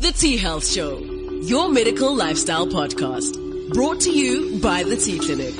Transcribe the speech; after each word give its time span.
The 0.00 0.12
T 0.12 0.38
Health 0.38 0.66
Show, 0.66 0.98
your 1.42 1.68
medical 1.68 2.14
lifestyle 2.16 2.66
podcast, 2.66 3.36
brought 3.74 4.00
to 4.00 4.10
you 4.10 4.58
by 4.58 4.82
the 4.82 4.96
T 4.96 5.18
Clinic. 5.18 5.54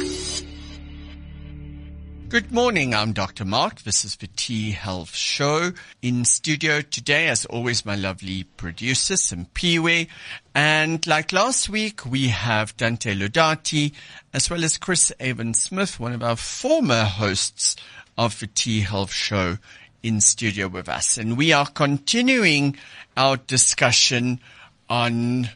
Good 2.31 2.51
morning. 2.51 2.95
I'm 2.95 3.13
Dr. 3.13 3.45
Mark. 3.45 3.83
This 3.83 4.03
is 4.03 4.17
the 4.17 4.29
T 4.29 4.71
Health 4.71 5.15
Show. 5.15 5.73
In 6.01 6.25
studio 6.25 6.81
today, 6.81 7.29
as 7.29 7.45
always, 7.45 7.85
my 7.85 7.97
lovely 7.97 8.45
producer, 8.45 9.13
Simpiwe. 9.13 10.09
And 10.55 11.07
like 11.07 11.33
last 11.33 11.69
week, 11.69 12.07
we 12.07 12.29
have 12.29 12.75
Dante 12.79 13.15
Laudati, 13.15 13.93
as 14.33 14.49
well 14.49 14.65
as 14.65 14.79
Chris 14.79 15.13
Avant-Smith, 15.21 16.01
one 16.01 16.13
of 16.13 16.23
our 16.23 16.37
former 16.37 17.05
hosts 17.05 17.77
of 18.17 18.41
the 18.41 18.47
T 18.47 18.81
Health 18.81 19.13
Show 19.13 19.59
in 20.03 20.21
studio 20.21 20.69
with 20.69 20.89
us. 20.89 21.19
And 21.19 21.37
we 21.37 21.53
are 21.53 21.67
continuing 21.67 22.77
our 23.17 23.37
discussion 23.37 24.41
on 24.89 25.51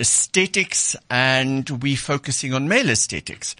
aesthetics 0.00 0.96
and 1.10 1.68
we 1.82 1.94
focusing 1.94 2.54
on 2.54 2.68
male 2.68 2.90
aesthetics. 2.90 3.54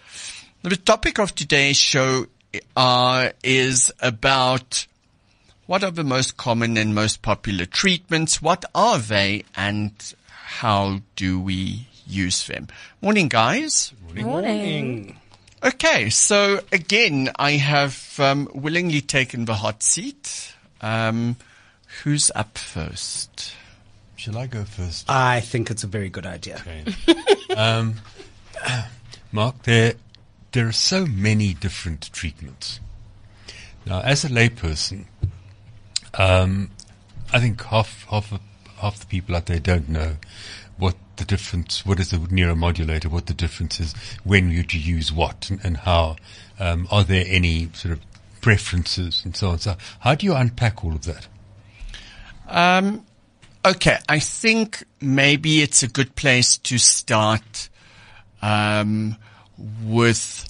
The 0.63 0.77
topic 0.77 1.19
of 1.19 1.35
today's 1.35 1.77
show 1.77 2.27
uh, 2.75 3.29
is 3.43 3.91
about 3.99 4.87
what 5.65 5.83
are 5.83 5.91
the 5.91 6.03
most 6.03 6.37
common 6.37 6.77
and 6.77 6.93
most 6.93 7.21
popular 7.21 7.65
treatments? 7.65 8.41
What 8.41 8.65
are 8.75 8.97
they 8.97 9.45
and 9.55 9.93
how 10.27 10.99
do 11.15 11.39
we 11.39 11.87
use 12.05 12.47
them? 12.47 12.67
Morning, 13.01 13.29
guys. 13.29 13.93
Morning. 14.05 14.25
Morning. 14.25 15.19
Okay, 15.63 16.09
so 16.09 16.59
again, 16.73 17.29
I 17.37 17.51
have 17.51 18.19
um, 18.19 18.49
willingly 18.53 18.99
taken 18.99 19.45
the 19.45 19.53
hot 19.53 19.81
seat. 19.81 20.53
Um, 20.81 21.37
who's 22.03 22.29
up 22.35 22.57
first? 22.57 23.53
Shall 24.17 24.37
I 24.37 24.47
go 24.47 24.65
first? 24.65 25.09
I 25.09 25.39
think 25.39 25.71
it's 25.71 25.83
a 25.83 25.87
very 25.87 26.09
good 26.09 26.25
idea. 26.25 26.61
Okay. 26.67 27.55
um, 27.55 27.95
Mark, 29.31 29.63
there 29.63 29.93
there 30.51 30.67
are 30.67 30.73
so 30.73 31.05
many 31.05 31.53
different 31.53 32.11
treatments. 32.11 32.81
Now, 33.85 34.01
as 34.01 34.25
a 34.25 34.29
layperson, 34.29 35.05
um, 36.13 36.71
I 37.31 37.39
think 37.39 37.63
half 37.63 38.05
half 38.09 38.37
half 38.79 38.99
the 38.99 39.05
people 39.05 39.33
out 39.35 39.45
there 39.45 39.59
don't 39.59 39.87
know 39.87 40.09
what 40.09 40.62
the 41.17 41.25
difference, 41.25 41.85
what 41.85 41.99
is 41.99 42.11
a 42.13 42.17
neuromodulator, 42.17 43.07
what 43.07 43.27
the 43.27 43.33
difference 43.33 43.79
is, 43.79 43.93
when 44.23 44.47
would 44.49 44.73
you 44.73 44.79
use 44.79 45.11
what, 45.11 45.49
and, 45.49 45.63
and 45.63 45.77
how. 45.77 46.15
Um, 46.59 46.87
are 46.91 47.03
there 47.03 47.25
any 47.27 47.69
sort 47.73 47.93
of 47.93 48.01
preferences 48.41 49.23
and 49.25 49.35
so 49.35 49.49
on? 49.49 49.59
So, 49.59 49.75
how 49.99 50.15
do 50.15 50.25
you 50.25 50.35
unpack 50.35 50.83
all 50.83 50.93
of 50.93 51.05
that? 51.05 51.27
Um, 52.47 53.05
okay, 53.65 53.97
I 54.07 54.19
think 54.19 54.83
maybe 55.01 55.61
it's 55.61 55.83
a 55.83 55.87
good 55.87 56.15
place 56.15 56.57
to 56.59 56.77
start 56.77 57.69
um, 58.41 59.17
with 59.83 60.47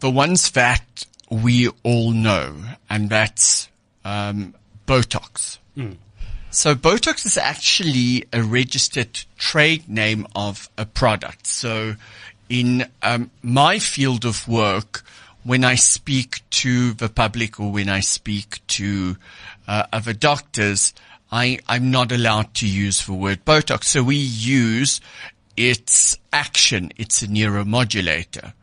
the 0.00 0.10
ones 0.10 0.50
that 0.52 1.06
we 1.30 1.68
all 1.82 2.12
know, 2.12 2.56
and 2.88 3.10
that's 3.10 3.68
um, 4.04 4.54
Botox. 4.86 5.58
Mm. 5.76 5.96
So 6.56 6.74
Botox 6.74 7.26
is 7.26 7.36
actually 7.36 8.24
a 8.32 8.42
registered 8.42 9.26
trade 9.36 9.90
name 9.90 10.26
of 10.34 10.70
a 10.78 10.86
product. 10.86 11.46
So 11.46 11.96
in 12.48 12.86
um, 13.02 13.30
my 13.42 13.78
field 13.78 14.24
of 14.24 14.48
work, 14.48 15.04
when 15.44 15.64
I 15.64 15.74
speak 15.74 16.40
to 16.62 16.94
the 16.94 17.10
public 17.10 17.60
or 17.60 17.70
when 17.70 17.90
I 17.90 18.00
speak 18.00 18.66
to 18.68 19.18
uh, 19.68 19.82
other 19.92 20.14
doctors, 20.14 20.94
I, 21.30 21.58
I'm 21.68 21.90
not 21.90 22.10
allowed 22.10 22.54
to 22.54 22.66
use 22.66 23.04
the 23.04 23.12
word 23.12 23.44
Botox. 23.44 23.84
So 23.84 24.02
we 24.02 24.16
use 24.16 25.02
its 25.58 26.16
action. 26.32 26.90
It's 26.96 27.20
a 27.20 27.26
neuromodulator. 27.26 28.54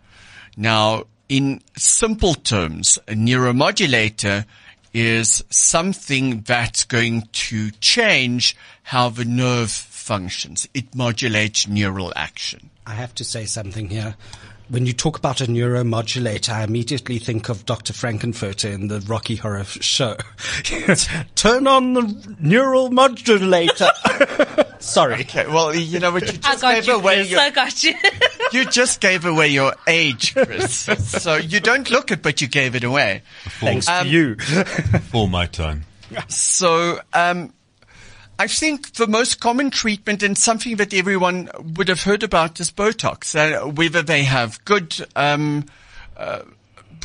Now, 0.57 1.03
in 1.29 1.61
simple 1.77 2.33
terms, 2.33 2.97
a 3.07 3.13
neuromodulator 3.13 4.45
is 4.93 5.43
something 5.49 6.41
that's 6.41 6.83
going 6.83 7.27
to 7.31 7.71
change 7.71 8.55
how 8.83 9.09
the 9.09 9.25
nerve 9.25 9.71
functions. 9.71 10.67
It 10.73 10.93
modulates 10.93 11.67
neural 11.67 12.13
action. 12.15 12.69
I 12.85 12.93
have 12.93 13.15
to 13.15 13.23
say 13.23 13.45
something 13.45 13.89
here. 13.89 14.15
When 14.69 14.85
you 14.85 14.93
talk 14.93 15.17
about 15.17 15.41
a 15.41 15.45
neuromodulator, 15.45 16.49
I 16.49 16.63
immediately 16.63 17.19
think 17.19 17.49
of 17.49 17.65
Dr. 17.65 17.93
Frank-N-Furter 17.93 18.73
in 18.73 18.87
the 18.87 19.01
Rocky 19.01 19.35
Horror 19.35 19.65
Show. 19.65 20.17
Turn 21.35 21.67
on 21.67 21.93
the 21.93 22.35
neural 22.39 22.89
modulator. 22.89 23.89
Sorry. 24.79 25.21
Okay, 25.21 25.47
well, 25.47 25.75
you 25.75 25.99
know 25.99 26.11
what? 26.11 26.31
You 26.31 26.37
just 26.37 26.61
gave 26.61 26.87
you, 26.87 26.95
away 26.95 27.15
Chris, 27.15 27.31
your, 27.31 27.39
I 27.39 27.49
got 27.49 27.83
you. 27.83 27.93
you 28.51 28.65
just 28.65 29.01
gave 29.01 29.25
away 29.25 29.49
your 29.49 29.75
age, 29.87 30.33
Chris. 30.33 30.73
so 30.75 31.35
you 31.35 31.59
don't 31.59 31.89
look 31.89 32.11
it, 32.11 32.21
but 32.21 32.41
you 32.41 32.47
gave 32.47 32.75
it 32.75 32.83
away. 32.83 33.21
Thanks 33.59 33.87
um, 33.87 34.05
to 34.05 34.11
you. 34.11 34.35
For 34.35 35.27
my 35.27 35.45
time. 35.45 35.85
So, 36.27 36.99
um, 37.13 37.53
I 38.39 38.47
think 38.47 38.93
the 38.93 39.07
most 39.07 39.39
common 39.39 39.69
treatment 39.69 40.23
and 40.23 40.37
something 40.37 40.77
that 40.77 40.93
everyone 40.93 41.49
would 41.75 41.87
have 41.87 42.03
heard 42.03 42.23
about 42.23 42.59
is 42.59 42.71
Botox. 42.71 43.35
Uh, 43.35 43.67
whether 43.69 44.01
they 44.01 44.23
have 44.23 44.63
good 44.65 45.05
um, 45.15 45.65
uh, 46.17 46.41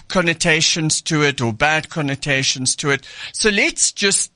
connotations 0.08 1.02
to 1.02 1.22
it 1.22 1.40
or 1.40 1.52
bad 1.52 1.90
connotations 1.90 2.74
to 2.76 2.90
it. 2.90 3.06
So 3.32 3.50
let's 3.50 3.92
just 3.92 4.32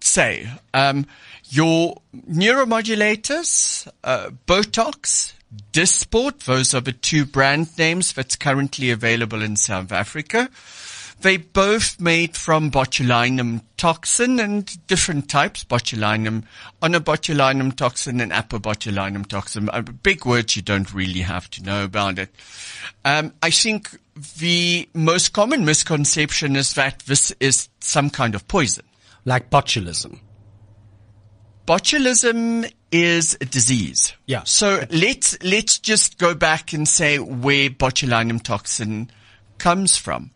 say 0.00 0.48
um, 0.74 1.06
your 1.48 2.02
neuromodulators, 2.28 3.88
uh, 4.02 4.30
Botox, 4.46 5.32
Dysport, 5.72 6.40
those 6.44 6.74
are 6.74 6.80
the 6.80 6.92
two 6.92 7.24
brand 7.24 7.78
names 7.78 8.12
that's 8.12 8.36
currently 8.36 8.90
available 8.90 9.40
in 9.40 9.56
South 9.56 9.92
Africa. 9.92 10.50
They 11.24 11.38
both 11.38 11.98
made 11.98 12.36
from 12.36 12.70
botulinum 12.70 13.62
toxin 13.78 14.38
and 14.38 14.86
different 14.86 15.30
types, 15.30 15.64
botulinum, 15.64 16.44
onabotulinum 16.82 17.74
toxin 17.74 18.20
and 18.20 18.30
abobotulinum 18.30 19.26
toxin. 19.26 19.70
Big 20.02 20.26
words 20.26 20.54
you 20.54 20.60
don't 20.60 20.92
really 20.92 21.22
have 21.22 21.48
to 21.52 21.62
know 21.62 21.82
about 21.82 22.18
it. 22.18 22.28
Um, 23.06 23.32
I 23.42 23.48
think 23.48 23.98
the 24.36 24.86
most 24.92 25.32
common 25.32 25.64
misconception 25.64 26.56
is 26.56 26.74
that 26.74 26.98
this 27.06 27.34
is 27.40 27.70
some 27.80 28.10
kind 28.10 28.34
of 28.34 28.46
poison. 28.46 28.84
Like 29.24 29.48
botulism. 29.48 30.20
Botulism 31.66 32.70
is 32.92 33.34
a 33.40 33.46
disease. 33.46 34.12
Yeah. 34.26 34.42
So 34.44 34.84
let's, 34.90 35.42
let's 35.42 35.78
just 35.78 36.18
go 36.18 36.34
back 36.34 36.74
and 36.74 36.86
say 36.86 37.18
where 37.18 37.70
botulinum 37.70 38.42
toxin 38.42 39.10
comes 39.56 39.96
from. 39.96 40.30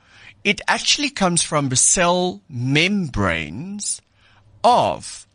It 0.45 0.61
actually 0.69 1.11
comes 1.11 1.43
from 1.43 1.69
the 1.69 1.77
cell 1.77 2.41
membranes 2.49 4.01
of 4.65 5.27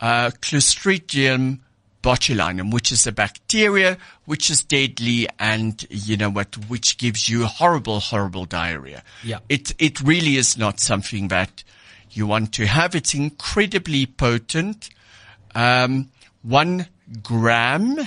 uh, 0.00 0.30
Clostridium 0.40 1.60
botulinum, 2.02 2.70
which 2.70 2.92
is 2.92 3.06
a 3.06 3.12
bacteria 3.12 3.96
which 4.26 4.50
is 4.50 4.62
deadly 4.62 5.26
and 5.38 5.86
you 5.90 6.16
know 6.16 6.30
what, 6.30 6.54
which 6.68 6.98
gives 6.98 7.28
you 7.28 7.46
horrible, 7.46 7.98
horrible 7.98 8.44
diarrhea. 8.44 9.02
Yeah. 9.22 9.38
It 9.48 9.74
it 9.78 10.00
really 10.00 10.36
is 10.36 10.58
not 10.58 10.80
something 10.80 11.28
that 11.28 11.64
you 12.10 12.26
want 12.26 12.52
to 12.54 12.66
have. 12.66 12.94
It's 12.94 13.14
incredibly 13.14 14.06
potent. 14.06 14.90
Um, 15.54 16.10
one 16.42 16.88
gram 17.22 17.98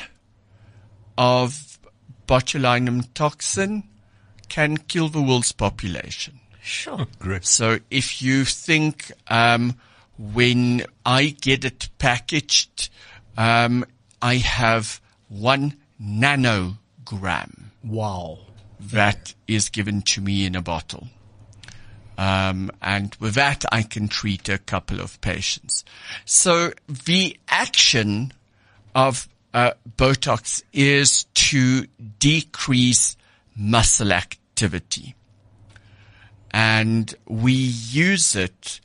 of 1.18 1.80
botulinum 2.28 3.14
toxin 3.14 3.84
can 4.50 4.78
kill 4.78 5.10
the 5.10 5.22
world's 5.22 5.52
population. 5.52 6.40
Sure. 6.62 7.08
Great. 7.20 7.46
So 7.46 7.80
if 7.90 8.22
you 8.22 8.44
think 8.44 9.12
um, 9.28 9.76
when 10.18 10.84
I 11.06 11.28
get 11.30 11.64
it 11.64 11.90
packaged, 11.98 12.90
um, 13.38 13.86
I 14.22 14.36
have 14.36 15.00
one 15.30 15.76
nanogram. 16.02 17.66
Wow. 17.84 18.40
That 18.80 19.34
is 19.48 19.70
given 19.70 20.02
to 20.04 20.22
me 20.22 20.46
in 20.46 20.56
a 20.56 20.62
bottle. 20.62 21.08
Um, 22.18 22.72
and 22.82 23.16
with 23.20 23.36
that, 23.36 23.64
I 23.72 23.84
can 23.84 24.08
treat 24.08 24.50
a 24.50 24.58
couple 24.58 25.00
of 25.00 25.22
patients. 25.22 25.86
So 26.26 26.74
the 26.88 27.38
action 27.48 28.34
of 28.96 29.30
uh, 29.54 29.72
Botox 29.98 30.64
is 30.74 31.26
to 31.36 31.86
decrease 32.20 33.16
muscle 33.58 34.12
activity. 34.12 35.16
And 36.52 37.14
we 37.28 37.54
use 37.54 38.36
it 38.36 38.80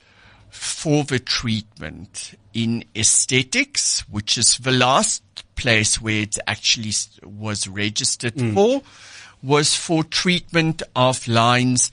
for 0.51 1.05
the 1.05 1.19
treatment 1.19 2.35
in 2.53 2.85
aesthetics, 2.95 4.01
which 4.09 4.37
is 4.37 4.59
the 4.59 4.73
last 4.73 5.23
place 5.55 6.01
where 6.01 6.23
it 6.23 6.39
actually 6.47 6.93
was 7.25 7.69
registered 7.69 8.35
mm. 8.35 8.55
for, 8.55 8.83
was 9.43 9.75
for 9.75 10.05
treatment 10.05 10.83
of 10.95 11.27
lines 11.29 11.91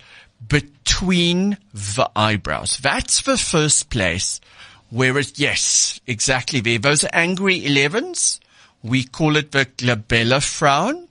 between 0.47 1.57
the 1.73 2.09
eyebrows. 2.15 2.77
That's 2.77 3.21
the 3.21 3.37
first 3.37 3.89
place 3.89 4.39
Whereas, 4.89 5.39
yes, 5.39 5.99
exactly 6.07 6.61
there. 6.61 6.79
Those 6.79 7.05
angry 7.13 7.61
11s. 7.61 8.39
We 8.81 9.03
call 9.03 9.35
it 9.35 9.51
the 9.51 9.65
glabella 9.65 10.41
frown. 10.41 11.07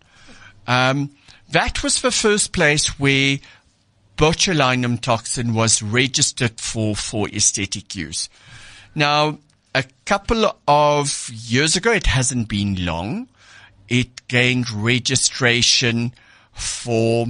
Um, 0.66 1.10
that 1.50 1.82
was 1.82 2.02
the 2.02 2.10
first 2.10 2.52
place 2.52 2.98
where 2.98 3.38
botulinum 4.16 5.00
toxin 5.00 5.54
was 5.54 5.82
registered 5.82 6.60
for, 6.60 6.94
for 6.94 7.28
aesthetic 7.28 7.94
use. 7.94 8.28
Now, 8.94 9.38
a 9.74 9.84
couple 10.04 10.58
of 10.66 11.30
years 11.32 11.76
ago, 11.76 11.92
it 11.92 12.06
hasn't 12.06 12.48
been 12.48 12.84
long, 12.84 13.28
it 13.88 14.26
gained 14.28 14.70
registration 14.70 16.12
for 16.52 17.26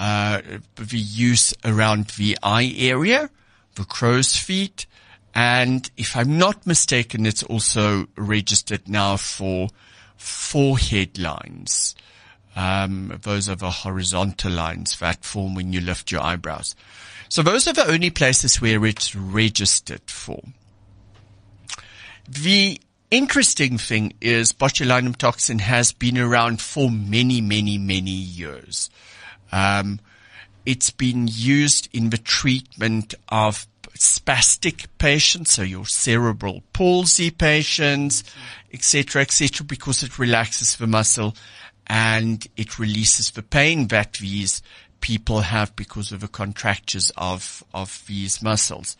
uh, 0.00 0.40
the 0.76 0.98
use 0.98 1.54
around 1.64 2.06
the 2.18 2.38
eye 2.42 2.74
area, 2.78 3.30
the 3.74 3.84
crow's 3.84 4.36
feet, 4.36 4.86
and 5.34 5.90
if 5.98 6.16
I'm 6.16 6.38
not 6.38 6.66
mistaken, 6.66 7.26
it's 7.26 7.42
also 7.42 8.08
registered 8.16 8.88
now 8.88 9.18
for 9.18 9.68
forehead 10.16 11.18
lines. 11.18 11.94
Um, 12.56 13.18
those 13.22 13.50
are 13.50 13.54
the 13.54 13.70
horizontal 13.70 14.50
lines 14.50 14.98
that 14.98 15.24
form 15.24 15.54
when 15.54 15.74
you 15.74 15.80
lift 15.82 16.10
your 16.10 16.22
eyebrows. 16.22 16.74
So 17.28 17.42
those 17.42 17.68
are 17.68 17.74
the 17.74 17.86
only 17.86 18.10
places 18.10 18.60
where 18.60 18.84
it's 18.86 19.14
registered 19.14 20.08
for. 20.08 20.42
The 22.26 22.80
interesting 23.10 23.76
thing 23.76 24.14
is 24.20 24.52
botulinum 24.52 25.16
toxin 25.16 25.58
has 25.60 25.92
been 25.92 26.18
around 26.18 26.62
for 26.62 26.90
many, 26.90 27.42
many, 27.42 27.76
many 27.76 28.10
years. 28.10 28.88
Um, 29.52 30.00
it's 30.64 30.90
been 30.90 31.28
used 31.30 31.88
in 31.92 32.10
the 32.10 32.18
treatment 32.18 33.14
of 33.28 33.66
spastic 33.96 34.86
patients, 34.98 35.52
so 35.52 35.62
your 35.62 35.86
cerebral 35.86 36.62
palsy 36.72 37.30
patients, 37.30 38.24
etc., 38.72 39.22
etc., 39.22 39.64
because 39.64 40.02
it 40.02 40.18
relaxes 40.18 40.76
the 40.76 40.86
muscle 40.86 41.34
and 41.86 42.46
it 42.56 42.78
releases 42.78 43.30
the 43.30 43.42
pain 43.42 43.88
that 43.88 44.14
these 44.14 44.62
people 45.00 45.40
have 45.40 45.74
because 45.76 46.12
of 46.12 46.20
the 46.20 46.28
contractures 46.28 47.12
of, 47.16 47.62
of 47.72 48.02
these 48.06 48.42
muscles. 48.42 48.96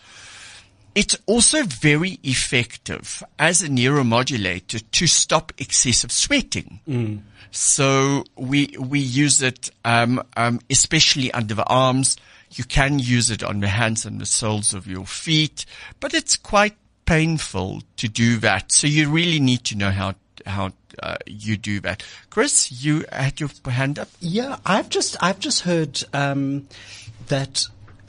It's 0.95 1.19
also 1.27 1.63
very 1.65 2.19
effective 2.23 3.23
as 3.39 3.63
a 3.63 3.69
neuromodulator 3.69 4.83
to 4.93 5.07
stop 5.07 5.53
excessive 5.59 6.11
sweating. 6.11 6.81
Mm. 6.89 7.21
So 7.51 8.25
we, 8.37 8.75
we 8.79 9.01
use 9.01 9.43
it, 9.43 9.71
um, 9.85 10.23
um, 10.37 10.61
especially 10.71 11.31
under 11.33 11.55
the 11.55 11.67
arms. 11.67 12.17
You 12.53 12.65
can 12.65 12.99
use 12.99 13.31
it 13.31 13.43
on 13.43 13.61
the 13.61 13.69
hands 13.69 14.07
and 14.07 14.21
the 14.21 14.27
soles 14.27 14.73
of 14.73 14.87
your 14.87 15.05
feet, 15.05 15.67
but 16.01 16.15
it's 16.15 16.37
quite 16.37 16.77
painful 17.05 17.83
to 17.97 18.09
do 18.09 18.39
that. 18.39 18.73
So 18.73 18.87
you 18.87 19.11
really 19.11 19.41
need 19.41 19.65
to 19.65 19.77
know 19.77 19.91
how, 19.91 20.15
how 20.47 20.73
uh, 21.03 21.17
you 21.27 21.57
do 21.57 21.81
that. 21.81 22.03
Chris, 22.31 22.71
you 22.85 23.05
had 23.13 23.41
your 23.41 23.51
hand 23.67 23.99
up. 23.99 24.09
Yeah, 24.21 24.59
I've 24.67 24.89
just 24.89 25.17
I've 25.23 25.39
just 25.39 25.63
heard 25.63 26.03
um, 26.13 26.69
that 27.29 27.67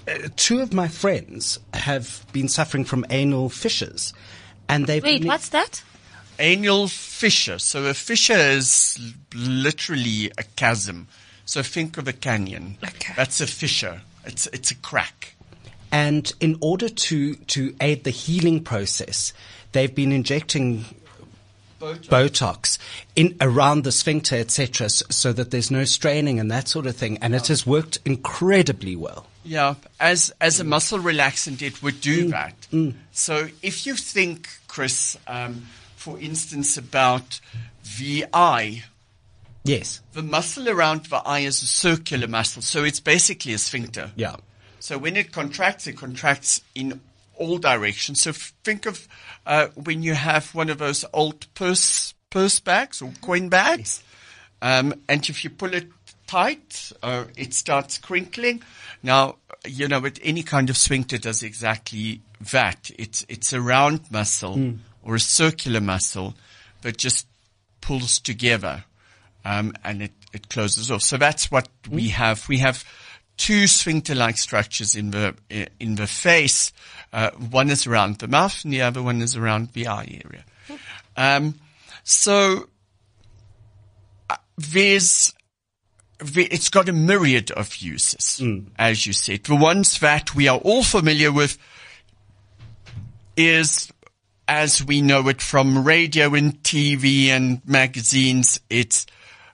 uh, 0.08 0.30
two 0.36 0.60
of 0.62 0.74
my 0.74 0.88
friends 0.88 1.60
have 1.74 2.26
been 2.32 2.48
suffering 2.48 2.86
from 2.86 3.06
anal 3.10 3.50
fissures, 3.50 4.14
and 4.68 4.88
they've 4.88 5.04
wait. 5.04 5.22
Been, 5.22 5.28
what's 5.28 5.50
that? 5.50 5.84
Anal 6.40 6.88
fissure. 6.88 7.60
So 7.60 7.86
a 7.86 7.94
fissure 7.94 8.34
is 8.38 9.00
literally 9.34 10.32
a 10.38 10.44
chasm. 10.56 11.08
So 11.46 11.64
think 11.64 11.98
of 11.98 12.08
a 12.08 12.14
canyon. 12.14 12.78
Okay. 12.84 13.14
That's 13.16 13.42
a 13.42 13.48
fissure. 13.48 14.02
It's 14.26 14.48
it's 14.48 14.72
a 14.72 14.76
crack. 14.76 15.36
And 15.92 16.32
in 16.40 16.58
order 16.62 16.90
to 16.90 17.36
to 17.36 17.76
aid 17.80 18.04
the 18.04 18.12
healing 18.12 18.64
process, 18.64 19.34
they've 19.72 19.94
been 19.94 20.12
injecting 20.12 20.86
Botox. 21.80 22.08
Botox, 22.08 22.78
in 23.16 23.36
around 23.40 23.84
the 23.84 23.92
sphincter, 23.92 24.36
etc., 24.36 24.90
so, 24.90 25.06
so, 25.10 25.34
that 25.34 25.52
there's 25.52 25.70
no 25.70 25.84
straining 25.84 26.40
and 26.40 26.50
that 26.50 26.68
sort 26.68 26.88
of 26.88 26.96
thing, 26.96 27.18
and 27.20 27.36
it 27.36 27.48
has 27.48 27.66
worked 27.66 28.00
incredibly 28.06 28.96
well. 28.96 29.28
Yeah, 29.44 29.76
as 30.00 30.34
as 30.42 30.60
a 30.60 30.64
muscle 30.64 31.00
relaxant, 31.00 31.62
it 31.62 31.82
would 31.82 32.02
do 32.02 32.26
mm. 32.26 32.32
that. 32.32 32.68
Mm. 32.72 32.96
So 33.12 33.48
if 33.62 33.86
you 33.86 33.96
think, 33.96 34.50
Chris, 34.68 35.18
um, 35.26 35.68
for 35.96 36.20
instance, 36.20 36.78
about 36.78 37.40
the 37.98 38.26
eye. 38.34 38.84
Yes. 39.64 40.02
The 40.14 40.24
muscle 40.24 40.70
around 40.70 41.06
the 41.06 41.18
eye 41.18 41.42
is 41.42 41.62
a 41.62 41.68
circular 41.68 42.28
muscle, 42.28 42.62
so 42.62 42.84
it's 42.84 43.00
basically 43.00 43.54
a 43.54 43.58
sphincter. 43.58 44.12
Yeah. 44.16 44.38
So 44.80 44.98
when 44.98 45.18
it 45.18 45.32
contracts, 45.32 45.88
it 45.88 45.98
contracts 45.98 46.62
in 46.76 47.02
all 47.38 47.58
directions. 47.58 48.22
So 48.22 48.34
think 48.34 48.86
of 48.86 49.08
uh, 49.46 49.68
when 49.76 50.04
you 50.04 50.14
have 50.14 50.54
one 50.54 50.70
of 50.70 50.78
those 50.78 51.06
old 51.14 51.52
purse 51.54 52.14
purse 52.30 52.60
bags 52.60 53.02
or 53.02 53.12
coin 53.22 53.50
bags, 53.50 54.04
um, 54.62 54.94
and 55.08 55.28
if 55.30 55.44
you 55.44 55.50
pull 55.50 55.74
it 55.74 55.88
tight, 56.28 56.92
uh, 57.02 57.26
it 57.36 57.54
starts 57.54 57.98
crinkling. 57.98 58.62
Now, 59.02 59.38
you 59.66 59.88
know, 59.88 60.00
with 60.00 60.20
any 60.22 60.44
kind 60.44 60.70
of 60.70 60.78
sphincter 60.78 61.18
does 61.18 61.44
exactly 61.44 62.22
that. 62.52 62.92
It's 62.98 63.26
it's 63.30 63.54
a 63.54 63.62
round 63.62 64.12
muscle 64.12 64.56
mm. 64.56 64.78
or 65.04 65.16
a 65.16 65.20
circular 65.20 65.82
muscle 65.82 66.36
that 66.82 66.98
just 66.98 67.28
pulls 67.82 68.20
together, 68.20 68.84
um, 69.46 69.74
and 69.84 70.04
it 70.04 70.12
it 70.34 70.50
closes 70.50 70.92
off. 70.92 71.02
So 71.02 71.18
that's 71.18 71.50
what 71.50 71.70
mm. 71.84 71.96
we 71.96 72.10
have. 72.10 72.48
We 72.50 72.60
have 72.60 72.84
two 73.38 73.68
sphincter-like 73.68 74.38
structures 74.38 74.96
in 74.96 75.12
the 75.12 75.36
in 75.80 75.96
the 75.96 76.08
face. 76.08 76.72
Uh, 77.14 77.32
one 77.32 77.70
is 77.70 77.88
around 77.88 78.18
the 78.20 78.28
mouth, 78.28 78.64
and 78.64 78.74
the 78.74 78.82
other 78.82 79.02
one 79.02 79.22
is 79.22 79.36
around 79.36 79.70
the 79.74 79.88
eye 79.88 80.22
area. 80.26 80.44
Um, 81.16 81.56
so 82.04 82.68
uh, 84.30 84.36
there's 84.58 85.34
it's 86.20 86.70
got 86.70 86.90
a 86.90 86.94
myriad 86.94 87.52
of 87.52 87.76
uses, 87.78 88.40
mm. 88.42 88.66
as 88.78 89.06
you 89.06 89.14
said. 89.14 89.44
The 89.44 89.56
ones 89.56 90.00
that 90.00 90.36
we 90.36 90.48
are 90.48 90.58
all 90.58 90.84
familiar 90.84 91.32
with 91.32 91.58
is, 93.36 93.92
as 94.48 94.84
we 94.84 95.02
know 95.02 95.28
it 95.28 95.42
from 95.42 95.84
radio 95.84 96.34
and 96.34 96.62
TV 96.64 97.28
and 97.28 97.62
magazines, 97.68 98.60
it's 98.70 99.06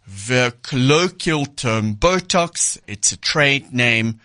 the 0.05 0.55
colloquial 0.63 1.45
term 1.45 1.95
Botox. 1.95 2.79
It's 2.87 3.11
a 3.11 3.17
trade 3.17 3.73
name. 3.73 4.19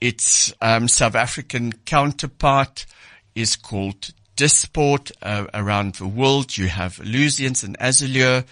Its 0.00 0.52
um, 0.60 0.88
South 0.88 1.14
African 1.14 1.72
counterpart 1.84 2.86
is 3.34 3.56
called 3.56 4.10
Dysport. 4.36 5.12
Uh, 5.22 5.46
around 5.54 5.94
the 5.94 6.06
world, 6.06 6.56
you 6.56 6.68
have 6.68 6.96
Alluzience 6.96 7.64
and 7.64 7.78
Azzalure, 7.78 8.44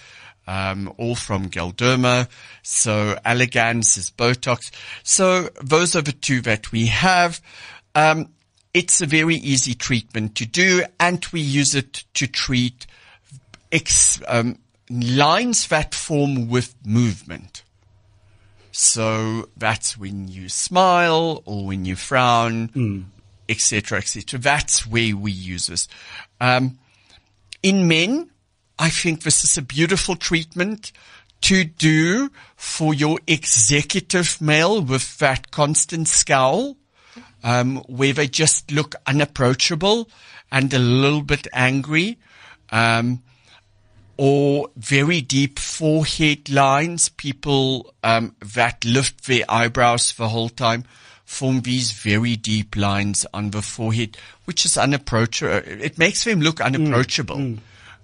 um, 0.47 0.93
all 0.97 1.15
from 1.15 1.51
Galderma. 1.51 2.29
So 2.63 3.19
Allergan's 3.25 3.97
is 3.97 4.11
Botox. 4.11 4.71
So 5.03 5.51
those 5.63 5.95
are 5.95 6.03
the 6.03 6.13
two 6.13 6.41
that 6.43 6.73
we 6.73 6.87
have. 6.87 7.41
Um, 7.95 8.31
it's 8.73 9.01
a 9.01 9.07
very 9.07 9.37
easy 9.37 9.75
treatment 9.75 10.35
to 10.37 10.47
do, 10.47 10.85
and 10.99 11.25
we 11.33 11.41
use 11.41 11.75
it 11.75 12.05
to 12.15 12.27
treat 12.27 12.87
ex, 13.71 14.21
um, 14.27 14.59
lines 14.91 15.69
that 15.69 15.95
form 15.95 16.49
with 16.49 16.75
movement. 16.85 17.64
So 18.77 19.51
that's 19.57 19.97
when 19.97 20.27
you 20.27 20.49
smile 20.49 21.45
or 21.45 21.65
when 21.65 21.85
you 21.85 21.95
frown, 21.95 23.05
etc., 23.49 24.01
mm. 24.01 24.03
etc. 24.03 24.37
Et 24.37 24.43
that's 24.43 24.85
where 24.85 25.17
we 25.17 25.31
use 25.31 25.69
this. 25.69 25.87
Um, 26.41 26.81
in 27.63 27.87
men, 27.87 28.31
I 28.77 28.91
think 28.91 29.23
this 29.23 29.45
is 29.45 29.57
a 29.57 29.63
beautiful 29.63 30.17
treatment 30.17 30.91
to 31.43 31.63
do 31.63 32.33
for 32.57 32.93
your 32.93 33.21
executive 33.29 34.41
male 34.41 34.83
with 34.83 35.19
that 35.19 35.53
constant 35.53 36.09
scowl, 36.09 36.77
um, 37.45 37.77
where 37.87 38.13
they 38.13 38.27
just 38.27 38.73
look 38.73 38.97
unapproachable 39.07 40.09
and 40.51 40.75
a 40.75 40.81
little 40.81 41.23
bit 41.23 41.47
angry. 41.53 42.19
Um, 42.71 43.23
or 44.17 44.69
very 44.77 45.21
deep 45.21 45.59
forehead 45.59 46.51
lines, 46.51 47.09
people 47.09 47.95
um, 48.03 48.35
that 48.55 48.85
lift 48.85 49.27
their 49.27 49.45
eyebrows 49.49 50.13
the 50.15 50.29
whole 50.29 50.49
time 50.49 50.85
form 51.25 51.63
these 51.63 51.91
very 51.93 52.37
deep 52.37 52.77
lines 52.77 53.27
on 53.33 53.51
the 53.51 53.63
forehead, 53.63 54.17
which 54.45 54.65
is 54.65 54.77
unapproachable. 54.77 55.63
It 55.67 55.99
makes 55.99 56.25
them 56.25 56.41
look 56.41 56.61
unapproachable. 56.61 57.37
Mm, 57.37 57.55
mm. 57.55 57.59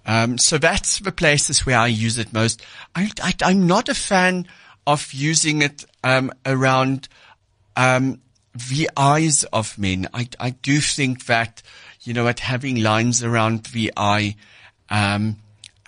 Um, 0.06 0.38
so 0.38 0.56
that's 0.56 0.98
the 0.98 1.12
places 1.12 1.66
where 1.66 1.78
I 1.78 1.88
use 1.88 2.18
it 2.18 2.32
most. 2.32 2.62
I, 2.94 3.10
am 3.42 3.66
not 3.66 3.88
a 3.88 3.94
fan 3.94 4.48
of 4.86 5.12
using 5.12 5.62
it 5.62 5.84
um, 6.02 6.32
around 6.46 7.08
um, 7.76 8.20
the 8.70 8.90
eyes 8.96 9.44
of 9.44 9.78
men. 9.78 10.08
I, 10.14 10.28
I 10.40 10.50
do 10.50 10.80
think 10.80 11.26
that 11.26 11.62
you 12.02 12.14
know, 12.14 12.28
at 12.28 12.40
having 12.40 12.82
lines 12.82 13.22
around 13.22 13.64
the 13.66 13.92
eye. 13.96 14.36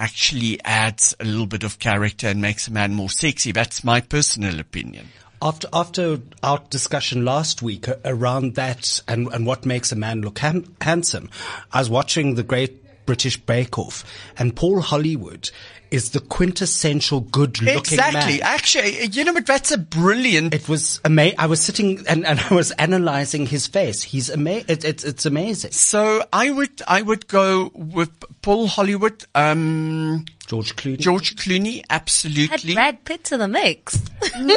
Actually 0.02 0.60
adds 0.64 1.14
a 1.20 1.24
little 1.24 1.46
bit 1.46 1.62
of 1.62 1.78
character 1.78 2.26
and 2.26 2.42
makes 2.42 2.66
a 2.66 2.72
man 2.72 2.92
more 2.92 3.08
sexy. 3.08 3.52
That's 3.52 3.84
my 3.84 4.00
personal 4.00 4.58
opinion. 4.58 5.10
After 5.40 5.68
after 5.72 6.18
our 6.42 6.60
discussion 6.70 7.24
last 7.24 7.62
week 7.62 7.86
around 8.04 8.56
that 8.56 9.00
and 9.06 9.28
and 9.32 9.46
what 9.46 9.64
makes 9.64 9.92
a 9.92 9.96
man 9.96 10.20
look 10.20 10.40
handsome, 10.40 11.30
I 11.72 11.78
was 11.78 11.88
watching 11.88 12.34
the 12.34 12.42
Great 12.42 12.81
British 13.06 13.36
Bake 13.36 13.78
Off, 13.78 14.04
and 14.38 14.54
Paul 14.54 14.80
Hollywood 14.80 15.50
is 15.90 16.12
the 16.12 16.20
quintessential 16.20 17.20
good-looking 17.20 17.76
Exactly. 17.78 18.38
man. 18.38 18.42
Actually, 18.42 19.04
you 19.08 19.24
know 19.24 19.34
what? 19.34 19.44
That's 19.44 19.70
a 19.72 19.76
brilliant. 19.76 20.54
It 20.54 20.66
was 20.66 21.00
amazing. 21.04 21.38
I 21.38 21.44
was 21.46 21.60
sitting 21.60 22.02
and, 22.08 22.24
and 22.26 22.40
I 22.40 22.54
was 22.54 22.70
analyzing 22.72 23.44
his 23.44 23.66
face. 23.66 24.02
He's 24.02 24.30
ama- 24.30 24.64
it, 24.68 24.86
it's 24.86 25.04
it's 25.04 25.26
amazing. 25.26 25.72
so 25.72 26.24
I 26.32 26.50
would, 26.50 26.80
I 26.88 27.02
would 27.02 27.28
go 27.28 27.70
with 27.74 28.08
Paul 28.40 28.68
Hollywood, 28.68 29.22
um, 29.34 30.24
George 30.46 30.74
Clooney. 30.76 30.98
George 30.98 31.36
Clooney, 31.36 31.80
Add 31.90 32.00
absolutely. 32.02 32.72
Brad 32.72 33.04
Pitt 33.04 33.24
to 33.24 33.36
the 33.36 33.48
mix. 33.48 34.00
Uh, 34.34 34.38
you 34.38 34.46
know 34.46 34.56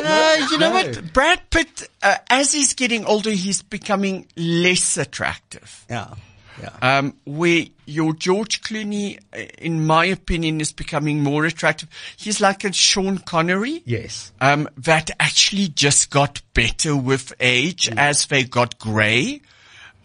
No. 0.69 0.71
what? 0.71 1.11
Brad 1.13 1.41
Pitt, 1.49 1.89
uh, 2.01 2.15
as 2.29 2.53
he's 2.53 2.73
getting 2.75 3.03
older, 3.03 3.31
he's 3.31 3.61
becoming 3.61 4.27
less 4.37 4.95
attractive. 4.97 5.85
Yeah. 5.89 6.13
Yeah. 6.62 6.69
Um, 6.81 7.15
where 7.25 7.65
your 7.85 8.13
George 8.13 8.62
Clooney, 8.62 9.19
uh, 9.33 9.39
in 9.57 9.85
my 9.85 10.05
opinion, 10.05 10.62
is 10.62 10.71
becoming 10.71 11.21
more 11.21 11.45
attractive. 11.45 11.89
He's 12.17 12.39
like 12.39 12.63
a 12.63 12.71
Sean 12.71 13.17
Connery. 13.17 13.81
yes. 13.85 14.31
Um, 14.39 14.69
that 14.77 15.12
actually 15.19 15.67
just 15.67 16.09
got 16.09 16.41
better 16.53 16.95
with 16.95 17.33
age 17.39 17.89
as 17.97 18.25
they 18.27 18.43
got 18.43 18.79
grey. 18.79 19.41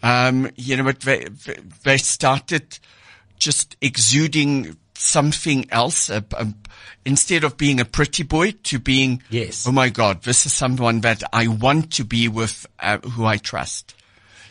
Um, 0.03 0.49
you 0.55 0.77
know, 0.77 0.83
but 0.83 0.99
they, 1.01 1.27
they 1.83 1.97
started 1.97 2.79
just 3.39 3.75
exuding 3.81 4.75
something 4.95 5.67
else. 5.71 6.09
Uh, 6.09 6.21
um, 6.37 6.55
instead 7.05 7.43
of 7.43 7.55
being 7.57 7.79
a 7.79 7.85
pretty 7.85 8.23
boy 8.23 8.51
to 8.63 8.77
being, 8.79 9.23
Yes. 9.29 9.65
oh 9.67 9.71
my 9.71 9.89
God, 9.89 10.23
this 10.23 10.45
is 10.45 10.53
someone 10.53 11.01
that 11.01 11.23
I 11.31 11.47
want 11.47 11.93
to 11.93 12.03
be 12.03 12.27
with, 12.27 12.65
uh, 12.79 12.97
who 12.99 13.25
I 13.25 13.37
trust. 13.37 13.95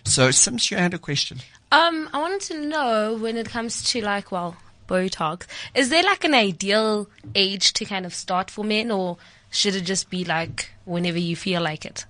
So, 0.04 0.30
Sims, 0.30 0.70
you 0.70 0.76
had 0.78 0.94
a 0.94 0.98
question. 0.98 1.38
Um, 1.72 2.08
I 2.12 2.18
wanted 2.20 2.40
to 2.52 2.60
know 2.66 3.14
when 3.14 3.36
it 3.36 3.48
comes 3.48 3.82
to 3.90 4.00
like, 4.00 4.32
well, 4.32 4.56
Botox, 4.88 5.46
is 5.74 5.88
there 5.88 6.02
like 6.02 6.24
an 6.24 6.34
ideal 6.34 7.08
age 7.34 7.72
to 7.74 7.84
kind 7.84 8.04
of 8.04 8.12
start 8.14 8.50
for 8.50 8.64
men, 8.64 8.90
or 8.90 9.18
should 9.50 9.76
it 9.76 9.82
just 9.82 10.10
be 10.10 10.24
like 10.24 10.70
whenever 10.84 11.18
you 11.18 11.36
feel 11.36 11.62
like 11.62 11.84
it? 11.84 12.06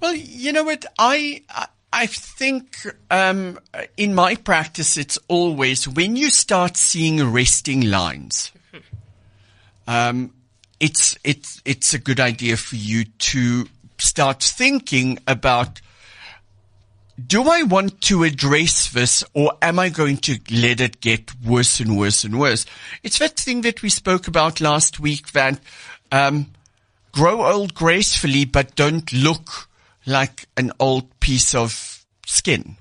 Well, 0.00 0.14
you 0.14 0.52
know 0.52 0.64
what? 0.64 0.84
I 0.98 1.42
I- 1.48 1.66
I 1.96 2.06
think 2.06 2.76
um, 3.08 3.56
in 3.96 4.16
my 4.16 4.34
practice, 4.34 4.96
it's 4.96 5.16
always 5.28 5.86
when 5.86 6.16
you 6.16 6.28
start 6.28 6.76
seeing 6.76 7.22
resting 7.32 7.82
lines. 7.82 8.50
Um, 9.86 10.32
it's 10.80 11.16
it's 11.22 11.62
it's 11.64 11.94
a 11.94 11.98
good 12.00 12.18
idea 12.18 12.56
for 12.56 12.74
you 12.74 13.04
to 13.04 13.68
start 13.98 14.42
thinking 14.42 15.20
about. 15.28 15.80
Do 17.22 17.48
I 17.48 17.62
want 17.62 18.00
to 18.02 18.24
address 18.24 18.90
this 18.90 19.22
or 19.34 19.52
am 19.62 19.78
I 19.78 19.88
going 19.88 20.16
to 20.18 20.38
let 20.50 20.80
it 20.80 21.00
get 21.00 21.32
worse 21.44 21.78
and 21.78 21.96
worse 21.96 22.24
and 22.24 22.38
worse? 22.40 22.66
It's 23.04 23.18
that 23.20 23.36
thing 23.36 23.60
that 23.60 23.82
we 23.82 23.88
spoke 23.88 24.26
about 24.26 24.60
last 24.60 24.98
week 24.98 25.30
that, 25.32 25.60
um, 26.10 26.46
grow 27.12 27.46
old 27.46 27.74
gracefully, 27.74 28.44
but 28.44 28.74
don't 28.74 29.12
look 29.12 29.68
like 30.06 30.46
an 30.56 30.72
old 30.80 31.20
piece 31.20 31.54
of 31.54 32.04
skin. 32.26 32.76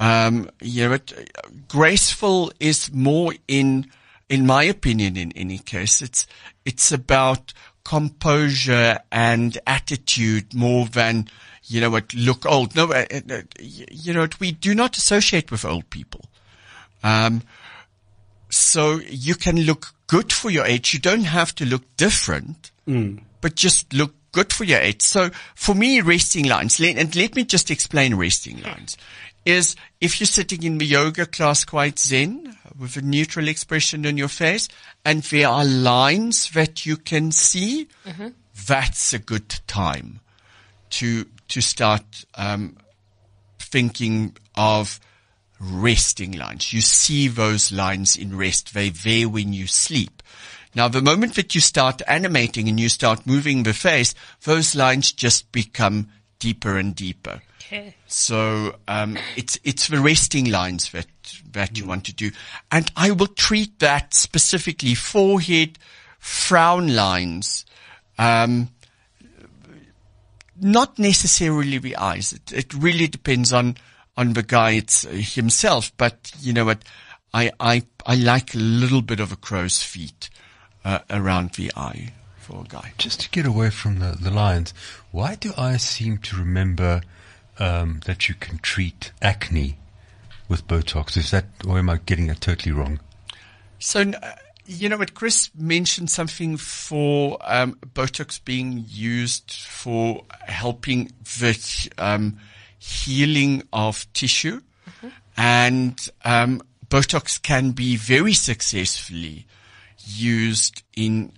Um, 0.00 0.50
you 0.60 0.88
know, 0.88 0.94
it, 0.94 1.30
graceful 1.68 2.52
is 2.58 2.92
more 2.92 3.34
in, 3.46 3.86
in 4.28 4.44
my 4.44 4.64
opinion, 4.64 5.16
in 5.16 5.30
any 5.32 5.58
case, 5.58 6.02
it's, 6.02 6.26
it's 6.64 6.90
about 6.90 7.52
composure 7.84 8.98
and 9.12 9.56
attitude 9.66 10.52
more 10.52 10.86
than, 10.86 11.28
you 11.64 11.80
know, 11.80 11.90
what 11.90 12.12
look 12.14 12.44
old. 12.46 12.74
No, 12.74 12.92
uh, 12.92 13.06
uh, 13.30 13.42
you 13.60 14.12
know, 14.12 14.20
what 14.20 14.40
we 14.40 14.52
do 14.52 14.74
not 14.74 14.96
associate 14.96 15.50
with 15.50 15.64
old 15.64 15.88
people. 15.90 16.24
Um, 17.02 17.42
so 18.50 19.00
you 19.08 19.34
can 19.34 19.60
look 19.62 19.94
good 20.06 20.32
for 20.32 20.50
your 20.50 20.66
age. 20.66 20.92
You 20.92 21.00
don't 21.00 21.24
have 21.24 21.54
to 21.56 21.64
look 21.64 21.82
different, 21.96 22.70
but 23.40 23.54
just 23.54 23.92
look 23.94 24.14
good 24.32 24.52
for 24.52 24.64
your 24.64 24.78
age. 24.80 25.02
So 25.02 25.30
for 25.54 25.74
me, 25.74 26.00
resting 26.00 26.46
lines, 26.46 26.80
and 26.80 27.14
let 27.16 27.34
me 27.34 27.44
just 27.44 27.70
explain 27.70 28.14
resting 28.14 28.60
lines, 28.62 28.96
is 29.44 29.74
if 30.00 30.20
you're 30.20 30.26
sitting 30.26 30.62
in 30.62 30.78
the 30.78 30.86
yoga 30.86 31.26
class 31.26 31.64
quite 31.64 31.98
zen 31.98 32.56
with 32.78 32.96
a 32.96 33.02
neutral 33.02 33.48
expression 33.48 34.06
on 34.06 34.16
your 34.16 34.28
face 34.28 34.68
and 35.04 35.22
there 35.24 35.48
are 35.48 35.64
lines 35.64 36.50
that 36.50 36.86
you 36.86 36.96
can 36.96 37.32
see, 37.32 37.88
that's 38.66 39.12
a 39.12 39.18
good 39.18 39.60
time 39.66 40.20
to, 40.90 41.26
to 41.52 41.60
start, 41.60 42.24
um, 42.34 42.76
thinking 43.58 44.36
of 44.56 44.98
resting 45.60 46.32
lines. 46.32 46.72
You 46.72 46.80
see 46.80 47.28
those 47.28 47.70
lines 47.70 48.16
in 48.16 48.36
rest. 48.36 48.74
They're 48.74 48.90
there 48.90 49.28
when 49.28 49.52
you 49.52 49.66
sleep. 49.66 50.22
Now, 50.74 50.88
the 50.88 51.02
moment 51.02 51.34
that 51.34 51.54
you 51.54 51.60
start 51.60 52.00
animating 52.08 52.68
and 52.68 52.80
you 52.80 52.88
start 52.88 53.26
moving 53.26 53.62
the 53.62 53.74
face, 53.74 54.14
those 54.44 54.74
lines 54.74 55.12
just 55.12 55.52
become 55.52 56.08
deeper 56.38 56.78
and 56.78 56.96
deeper. 56.96 57.42
Okay. 57.60 57.94
So 58.06 58.76
um, 58.88 59.18
it's 59.36 59.58
it's 59.62 59.88
the 59.88 60.00
resting 60.00 60.50
lines 60.50 60.90
that 60.92 61.06
that 61.52 61.78
you 61.78 61.86
want 61.86 62.04
to 62.06 62.14
do, 62.14 62.30
and 62.70 62.90
I 62.96 63.10
will 63.10 63.28
treat 63.28 63.78
that 63.80 64.14
specifically 64.14 64.94
forehead, 64.94 65.78
frown 66.18 66.94
lines. 66.94 67.66
Um, 68.18 68.70
not 70.62 70.98
necessarily 70.98 71.78
the 71.78 71.96
eyes. 71.96 72.32
It, 72.32 72.52
it 72.52 72.74
really 72.74 73.08
depends 73.08 73.52
on 73.52 73.76
on 74.16 74.34
the 74.34 74.42
guy 74.42 74.72
it's, 74.72 75.06
uh, 75.06 75.10
himself. 75.10 75.92
But 75.96 76.32
you 76.40 76.52
know 76.52 76.64
what? 76.64 76.82
I 77.34 77.50
I 77.58 77.82
I 78.06 78.14
like 78.14 78.54
a 78.54 78.58
little 78.58 79.02
bit 79.02 79.20
of 79.20 79.32
a 79.32 79.36
crow's 79.36 79.82
feet 79.82 80.30
uh, 80.84 81.00
around 81.10 81.52
the 81.52 81.72
eye 81.76 82.12
for 82.36 82.60
a 82.60 82.68
guy. 82.68 82.92
Just 82.98 83.20
to 83.20 83.30
get 83.30 83.46
away 83.46 83.70
from 83.70 84.00
the, 84.00 84.16
the 84.20 84.30
lines, 84.30 84.74
why 85.10 85.34
do 85.36 85.52
I 85.56 85.76
seem 85.76 86.18
to 86.18 86.36
remember 86.36 87.02
um, 87.58 88.00
that 88.06 88.28
you 88.28 88.34
can 88.34 88.58
treat 88.58 89.12
acne 89.22 89.78
with 90.48 90.66
Botox? 90.66 91.16
Is 91.16 91.30
that, 91.30 91.46
or 91.66 91.78
am 91.78 91.88
I 91.88 91.98
getting 91.98 92.28
it 92.28 92.40
totally 92.40 92.72
wrong? 92.72 93.00
So, 93.78 94.00
uh, 94.00 94.32
you 94.72 94.88
know 94.88 94.96
what, 94.96 95.14
Chris 95.14 95.50
mentioned 95.56 96.10
something 96.10 96.56
for 96.56 97.38
um, 97.42 97.78
Botox 97.94 98.42
being 98.44 98.84
used 98.88 99.50
for 99.52 100.24
helping 100.46 101.10
the 101.38 101.90
um, 101.98 102.38
healing 102.78 103.62
of 103.72 104.10
tissue, 104.12 104.60
and 105.36 105.98
um, 106.24 106.60
Botox 106.88 107.40
can 107.40 107.70
be 107.72 107.96
very 107.96 108.32
successfully 108.32 109.46
used 110.04 110.82
in 110.96 111.32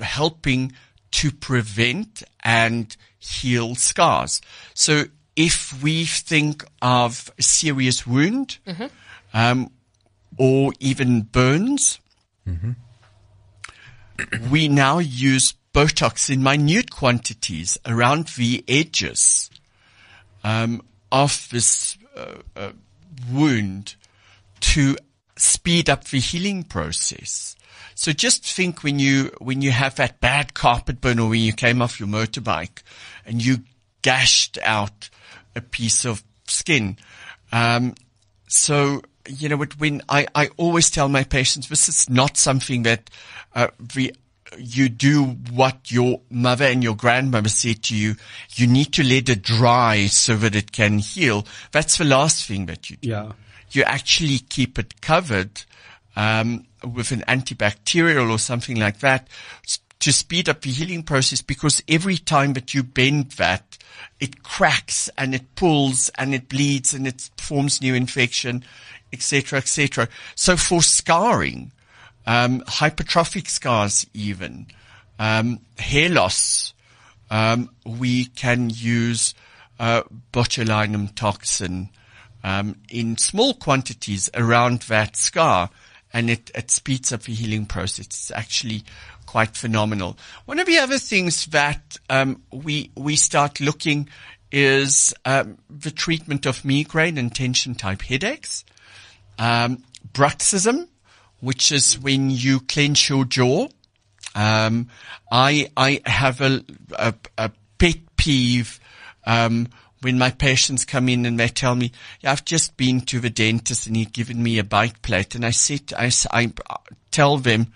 helping 0.00 0.72
to 1.10 1.30
prevent 1.30 2.22
and 2.44 2.96
heal 3.18 3.74
scars. 3.74 4.40
So, 4.74 5.04
if 5.36 5.80
we 5.82 6.04
think 6.04 6.64
of 6.82 7.30
a 7.38 7.42
serious 7.42 8.06
wound, 8.06 8.58
um, 9.32 9.70
or 10.36 10.72
even 10.80 11.22
burns, 11.22 12.00
we 14.50 14.68
now 14.68 14.98
use 14.98 15.54
Botox 15.72 16.30
in 16.30 16.42
minute 16.42 16.90
quantities 16.90 17.78
around 17.86 18.28
the 18.36 18.64
edges 18.66 19.50
um, 20.42 20.82
of 21.12 21.48
this 21.50 21.98
uh, 22.16 22.34
uh, 22.56 22.72
wound 23.30 23.94
to 24.60 24.96
speed 25.36 25.88
up 25.88 26.04
the 26.04 26.18
healing 26.18 26.64
process. 26.64 27.54
So 27.94 28.12
just 28.12 28.44
think 28.44 28.82
when 28.82 28.98
you 28.98 29.32
when 29.38 29.60
you 29.60 29.70
have 29.70 29.96
that 29.96 30.20
bad 30.20 30.54
carpet 30.54 31.00
burn 31.00 31.18
or 31.18 31.28
when 31.28 31.40
you 31.40 31.52
came 31.52 31.82
off 31.82 31.98
your 31.98 32.08
motorbike 32.08 32.82
and 33.26 33.44
you 33.44 33.58
gashed 34.02 34.58
out 34.62 35.10
a 35.54 35.60
piece 35.60 36.04
of 36.04 36.22
skin. 36.46 36.96
Um, 37.52 37.94
so, 38.46 39.02
you 39.28 39.48
know, 39.48 39.56
what, 39.56 39.78
when 39.78 40.02
I, 40.08 40.26
I 40.34 40.48
always 40.56 40.90
tell 40.90 41.08
my 41.08 41.24
patients, 41.24 41.68
this 41.68 41.88
is 41.88 42.08
not 42.08 42.36
something 42.36 42.82
that, 42.82 43.10
uh, 43.54 43.68
the, 43.78 44.14
you 44.56 44.88
do 44.88 45.24
what 45.52 45.90
your 45.90 46.22
mother 46.30 46.64
and 46.64 46.82
your 46.82 46.96
grandmother 46.96 47.50
said 47.50 47.82
to 47.84 47.96
you. 47.96 48.16
You 48.54 48.66
need 48.66 48.92
to 48.94 49.04
let 49.04 49.28
it 49.28 49.42
dry 49.42 50.06
so 50.06 50.36
that 50.36 50.56
it 50.56 50.72
can 50.72 50.98
heal. 50.98 51.46
That's 51.70 51.98
the 51.98 52.04
last 52.04 52.46
thing 52.46 52.66
that 52.66 52.88
you 52.88 52.96
do. 52.96 53.08
Yeah. 53.10 53.32
You 53.70 53.82
actually 53.82 54.38
keep 54.38 54.78
it 54.78 55.02
covered, 55.02 55.62
um, 56.16 56.66
with 56.82 57.12
an 57.12 57.22
antibacterial 57.28 58.30
or 58.30 58.38
something 58.38 58.78
like 58.78 59.00
that 59.00 59.28
to 60.00 60.12
speed 60.12 60.48
up 60.48 60.62
the 60.62 60.70
healing 60.70 61.02
process 61.02 61.42
because 61.42 61.82
every 61.88 62.16
time 62.16 62.52
that 62.52 62.72
you 62.72 62.82
bend 62.82 63.32
that, 63.32 63.78
it 64.20 64.42
cracks 64.42 65.10
and 65.18 65.34
it 65.34 65.54
pulls 65.54 66.08
and 66.10 66.34
it 66.34 66.48
bleeds 66.48 66.94
and 66.94 67.06
it 67.06 67.30
forms 67.36 67.80
new 67.80 67.94
infection, 67.94 68.64
etc., 69.12 69.58
etc. 69.58 70.08
So 70.34 70.56
for 70.56 70.82
scarring, 70.82 71.72
um, 72.26 72.60
hypertrophic 72.62 73.48
scars 73.48 74.06
even, 74.14 74.66
um, 75.18 75.60
hair 75.78 76.08
loss, 76.08 76.74
um, 77.30 77.70
we 77.84 78.26
can 78.26 78.70
use 78.70 79.34
uh, 79.78 80.02
botulinum 80.32 81.14
toxin 81.14 81.90
um, 82.44 82.76
in 82.88 83.16
small 83.16 83.54
quantities 83.54 84.30
around 84.34 84.82
that 84.82 85.16
scar, 85.16 85.70
and 86.12 86.30
it, 86.30 86.50
it 86.54 86.70
speeds 86.70 87.12
up 87.12 87.22
the 87.22 87.34
healing 87.34 87.66
process. 87.66 88.06
It's 88.06 88.30
actually 88.30 88.84
quite 89.26 89.56
phenomenal. 89.56 90.16
One 90.46 90.58
of 90.58 90.66
the 90.66 90.78
other 90.78 90.98
things 90.98 91.46
that 91.46 91.98
um, 92.08 92.42
we 92.50 92.90
we 92.96 93.16
start 93.16 93.60
looking 93.60 94.08
is 94.50 95.14
um, 95.24 95.58
the 95.68 95.90
treatment 95.90 96.46
of 96.46 96.64
migraine 96.64 97.18
and 97.18 97.34
tension 97.34 97.74
type 97.74 98.02
headaches, 98.02 98.64
um, 99.38 99.82
bruxism, 100.12 100.88
which 101.40 101.70
is 101.72 101.98
when 101.98 102.30
you 102.30 102.60
clench 102.60 103.08
your 103.08 103.24
jaw. 103.24 103.68
Um, 104.34 104.88
I 105.30 105.70
I 105.76 106.00
have 106.06 106.40
a 106.40 106.64
a, 106.92 107.14
a 107.36 107.50
pet 107.78 107.98
peeve 108.16 108.80
um, 109.26 109.68
when 110.00 110.18
my 110.18 110.30
patients 110.30 110.84
come 110.84 111.08
in 111.08 111.26
and 111.26 111.38
they 111.38 111.48
tell 111.48 111.74
me, 111.74 111.92
I've 112.22 112.44
just 112.44 112.76
been 112.76 113.00
to 113.02 113.20
the 113.20 113.30
dentist 113.30 113.86
and 113.86 113.96
he's 113.96 114.08
given 114.08 114.42
me 114.42 114.58
a 114.58 114.64
bite 114.64 115.00
plate. 115.02 115.34
And 115.34 115.44
I 115.44 115.50
said, 115.50 115.92
I, 115.96 116.10
I 116.30 116.52
tell 117.10 117.38
them, 117.38 117.72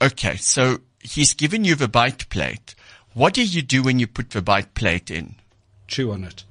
okay, 0.00 0.36
so 0.36 0.78
he's 1.00 1.34
given 1.34 1.64
you 1.64 1.74
the 1.74 1.88
bite 1.88 2.28
plate. 2.30 2.74
What 3.12 3.34
do 3.34 3.44
you 3.44 3.62
do 3.62 3.82
when 3.82 3.98
you 3.98 4.06
put 4.06 4.30
the 4.30 4.42
bite 4.42 4.74
plate 4.74 5.10
in? 5.10 5.34
Chew 5.90 6.12
on 6.12 6.24
it. 6.24 6.44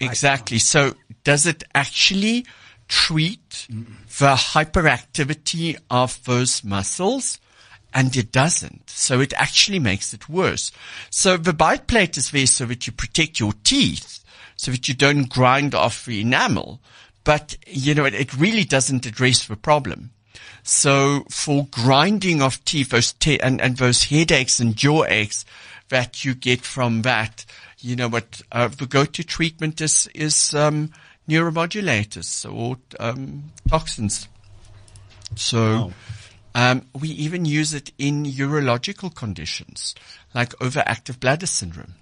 Exactly. 0.00 0.58
So 0.58 0.94
does 1.22 1.46
it 1.46 1.64
actually 1.74 2.44
treat 2.88 3.66
the 3.68 4.34
hyperactivity 4.34 5.78
of 5.90 6.22
those 6.24 6.62
muscles? 6.62 7.40
And 7.94 8.14
it 8.16 8.32
doesn't. 8.32 8.90
So 8.90 9.20
it 9.20 9.32
actually 9.34 9.78
makes 9.78 10.12
it 10.12 10.28
worse. 10.28 10.72
So 11.10 11.36
the 11.36 11.52
bite 11.52 11.86
plate 11.86 12.16
is 12.16 12.32
there 12.32 12.46
so 12.46 12.66
that 12.66 12.86
you 12.88 12.92
protect 12.92 13.38
your 13.38 13.52
teeth 13.62 14.24
so 14.56 14.72
that 14.72 14.88
you 14.88 14.94
don't 14.94 15.28
grind 15.28 15.74
off 15.74 16.04
the 16.04 16.20
enamel. 16.20 16.80
But, 17.22 17.56
you 17.66 17.94
know, 17.94 18.04
it, 18.04 18.14
it 18.14 18.34
really 18.34 18.64
doesn't 18.64 19.06
address 19.06 19.46
the 19.46 19.56
problem. 19.56 20.10
So 20.62 21.24
for 21.30 21.68
grinding 21.70 22.42
of 22.42 22.64
teeth, 22.64 22.90
those 22.90 23.12
te- 23.12 23.40
and, 23.40 23.60
and 23.60 23.76
those 23.76 24.04
headaches 24.04 24.58
and 24.58 24.76
jaw 24.76 25.04
aches 25.04 25.44
that 25.88 26.24
you 26.24 26.34
get 26.34 26.62
from 26.62 27.02
that, 27.02 27.44
you 27.84 27.96
know 27.96 28.08
what, 28.08 28.40
uh, 28.50 28.68
the 28.68 28.86
go-to 28.86 29.22
treatment 29.22 29.80
is, 29.80 30.08
is, 30.14 30.54
um, 30.54 30.90
neuromodulators 31.28 32.50
or, 32.50 32.78
um, 32.98 33.52
toxins. 33.68 34.28
So, 35.36 35.92
um, 36.54 36.86
we 36.98 37.08
even 37.10 37.44
use 37.44 37.74
it 37.74 37.92
in 37.98 38.24
urological 38.24 39.14
conditions 39.14 39.94
like 40.34 40.50
overactive 40.60 41.20
bladder 41.20 41.46
syndrome. 41.46 41.94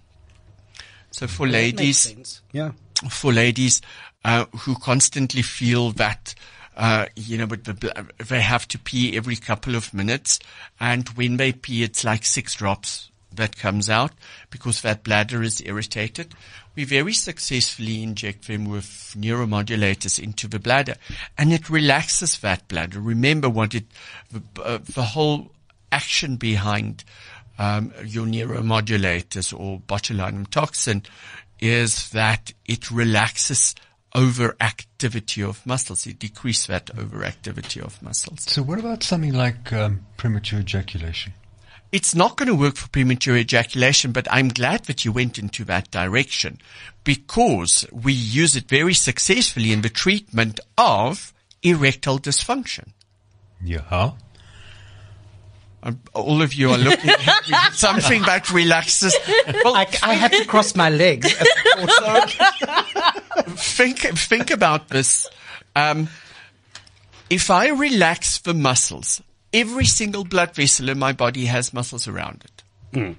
So 1.11 1.27
for 1.27 1.47
ladies, 1.49 2.15
Yeah. 2.53 2.73
for 3.11 3.33
ladies 3.33 3.83
uh, 4.25 4.47
who 4.61 4.77
constantly 4.77 5.43
feel 5.43 5.93
that 5.93 6.35
uh, 6.75 7.07
you 7.17 7.37
know, 7.37 7.47
but 7.47 7.65
the, 7.65 8.07
they 8.17 8.41
have 8.41 8.67
to 8.67 8.79
pee 8.79 9.15
every 9.15 9.37
couple 9.37 9.75
of 9.75 9.93
minutes, 9.93 10.39
and 10.81 11.07
when 11.11 11.37
they 11.37 11.53
pee, 11.53 11.83
it's 11.83 12.03
like 12.03 12.25
six 12.25 12.55
drops 12.55 13.11
that 13.37 13.57
comes 13.57 13.89
out 13.91 14.13
because 14.51 14.83
that 14.83 15.05
bladder 15.05 15.43
is 15.43 15.63
irritated. 15.65 16.35
We 16.75 16.85
very 16.85 17.13
successfully 17.13 18.03
inject 18.03 18.47
them 18.47 18.65
with 18.65 19.15
neuromodulators 19.17 20.23
into 20.23 20.49
the 20.49 20.59
bladder, 20.59 20.95
and 21.37 21.53
it 21.53 21.69
relaxes 21.69 22.39
that 22.39 22.67
bladder. 22.69 23.01
Remember 23.01 23.49
what 23.49 23.75
it, 23.75 23.85
the, 24.31 24.43
uh, 24.63 24.79
the 24.83 25.03
whole 25.03 25.51
action 25.91 26.37
behind 26.37 27.05
um, 27.59 27.93
your 28.05 28.27
neuromodulators 28.27 29.59
or 29.59 29.81
botulinum 29.81 30.49
toxin 30.49 31.03
is 31.61 32.11
that 32.11 32.53
it 32.65 32.91
relaxes 32.91 33.75
overactivity 34.15 35.47
of 35.47 35.65
muscles. 35.67 36.07
It 36.07 36.19
decreases 36.19 36.67
that 36.67 36.87
overactivity 36.87 37.81
of 37.81 38.03
muscles. 38.03 38.43
So 38.43 38.63
what 38.63 38.79
about 38.79 39.03
something 39.03 39.33
like 39.33 39.73
um, 39.73 40.05
premature 40.17 40.61
ejaculation? 40.61 41.33
It's 41.93 42.15
not 42.15 42.37
going 42.37 42.49
to 42.49 42.55
work 42.55 42.77
for 42.77 42.89
premature 42.89 43.37
ejaculation, 43.37 44.13
but 44.13 44.27
I'm 44.31 44.49
glad 44.49 44.85
that 44.85 45.05
you 45.05 45.13
went 45.13 45.39
into 45.39 45.63
that 45.65 45.91
direction 45.91 46.59
because 47.05 47.87
we 47.93 48.15
use 48.15 48.57
it 48.57 48.67
very 48.69 48.95
successfully 48.95 49.73
in 49.73 49.83
the 49.83 49.91
treatment 49.91 50.59
of 50.79 51.35
erectile 51.63 52.19
dysfunction. 52.19 52.89
Yeah. 53.63 54.13
Um, 55.85 56.01
all 56.15 56.43
of 56.43 56.55
you 56.55 56.71
are 56.71 56.79
looking 56.79 57.11
at 57.11 57.49
me. 57.49 57.57
Something 57.73 58.23
that 58.23 58.51
relaxes. 58.51 59.17
Well, 59.65 59.75
I, 59.75 59.87
I 60.03 60.15
had 60.15 60.33
to 60.33 60.45
cross 60.45 60.77
my 60.77 60.91
legs. 60.91 61.33
think 63.57 63.99
think 63.99 64.51
about 64.53 64.89
this. 64.89 65.29
Um, 65.75 66.09
if 67.29 67.51
I 67.51 67.71
relax 67.71 68.39
the 68.39 68.55
muscles, 68.55 69.23
every 69.53 69.85
single 69.85 70.25
blood 70.25 70.55
vessel 70.55 70.89
in 70.89 70.99
my 70.99 71.13
body 71.13 71.47
has 71.47 71.73
muscles 71.73 72.09
around 72.09 72.45
it. 72.45 72.63
Hmm. 72.95 73.13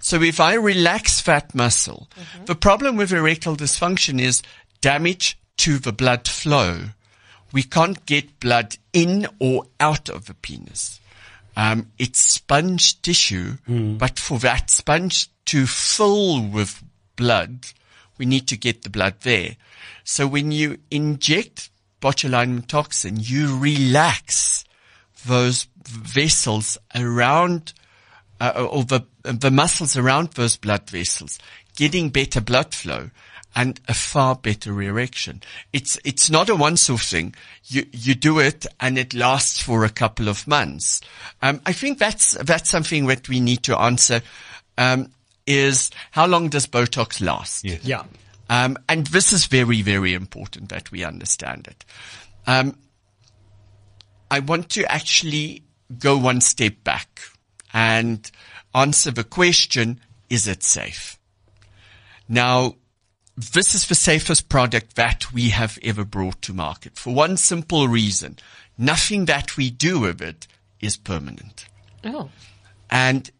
So 0.00 0.22
if 0.22 0.40
I 0.40 0.54
relax 0.54 1.22
that 1.22 1.54
muscle, 1.54 2.08
mm-hmm. 2.16 2.44
the 2.44 2.54
problem 2.54 2.96
with 2.96 3.12
erectile 3.12 3.56
dysfunction 3.56 4.20
is 4.20 4.42
damage 4.80 5.38
to 5.58 5.78
the 5.78 5.92
blood 5.92 6.28
flow. 6.28 6.90
We 7.52 7.62
can't 7.62 8.04
get 8.06 8.40
blood 8.40 8.76
in 8.92 9.26
or 9.40 9.64
out 9.80 10.08
of 10.08 10.26
the 10.26 10.34
penis. 10.34 11.00
Um, 11.56 11.90
it's 11.98 12.20
sponge 12.20 13.02
tissue, 13.02 13.54
hmm. 13.66 13.96
but 13.96 14.18
for 14.18 14.38
that 14.38 14.70
sponge 14.70 15.28
to 15.46 15.66
fill 15.66 16.46
with 16.46 16.84
blood, 17.16 17.66
we 18.16 18.26
need 18.26 18.46
to 18.48 18.56
get 18.56 18.82
the 18.82 18.90
blood 18.90 19.16
there. 19.22 19.56
So 20.04 20.26
when 20.26 20.52
you 20.52 20.78
inject 20.90 21.70
botulinum 22.00 22.66
toxin, 22.66 23.18
you 23.18 23.58
relax 23.58 24.64
those 25.28 25.68
vessels 25.84 26.78
around, 26.94 27.72
uh, 28.40 28.66
or 28.70 28.84
the, 28.84 29.02
the 29.22 29.50
muscles 29.50 29.96
around 29.96 30.32
those 30.32 30.56
blood 30.56 30.90
vessels, 30.90 31.38
getting 31.76 32.10
better 32.10 32.40
blood 32.40 32.74
flow 32.74 33.10
and 33.54 33.80
a 33.88 33.94
far 33.94 34.36
better 34.36 34.82
erection. 34.82 35.42
It's, 35.72 35.98
it's 36.04 36.28
not 36.30 36.48
a 36.50 36.54
once-off 36.54 37.02
thing. 37.02 37.34
You, 37.64 37.86
you 37.92 38.14
do 38.14 38.38
it 38.38 38.66
and 38.78 38.98
it 38.98 39.14
lasts 39.14 39.62
for 39.62 39.84
a 39.84 39.88
couple 39.90 40.28
of 40.28 40.46
months. 40.46 41.00
Um, 41.40 41.60
I 41.64 41.72
think 41.72 41.98
that's, 41.98 42.32
that's 42.44 42.70
something 42.70 43.06
that 43.06 43.28
we 43.28 43.40
need 43.40 43.62
to 43.64 43.78
answer, 43.78 44.20
um, 44.76 45.10
is 45.46 45.90
how 46.10 46.26
long 46.26 46.50
does 46.50 46.66
Botox 46.66 47.20
last? 47.20 47.64
Yes. 47.64 47.84
yeah. 47.84 48.04
Um, 48.50 48.76
and 48.88 49.06
this 49.08 49.32
is 49.32 49.46
very, 49.46 49.82
very 49.82 50.14
important 50.14 50.68
that 50.68 50.90
we 50.90 51.04
understand 51.04 51.68
it. 51.68 51.84
I 54.30 54.40
want 54.40 54.68
to 54.70 54.90
actually 54.90 55.62
go 55.98 56.16
one 56.18 56.40
step 56.40 56.84
back 56.84 57.20
and 57.72 58.30
answer 58.74 59.10
the 59.10 59.24
question, 59.24 60.00
is 60.28 60.46
it 60.46 60.62
safe? 60.62 61.18
Now, 62.28 62.74
this 63.36 63.74
is 63.74 63.86
the 63.86 63.94
safest 63.94 64.48
product 64.48 64.96
that 64.96 65.32
we 65.32 65.50
have 65.50 65.78
ever 65.82 66.04
brought 66.04 66.42
to 66.42 66.52
market 66.52 66.98
for 66.98 67.14
one 67.14 67.36
simple 67.36 67.88
reason. 67.88 68.38
Nothing 68.76 69.24
that 69.26 69.56
we 69.56 69.70
do 69.70 70.00
with 70.00 70.20
it 70.20 70.46
is 70.80 70.96
permanent 70.96 71.66
Oh. 72.04 72.30
and 72.90 73.30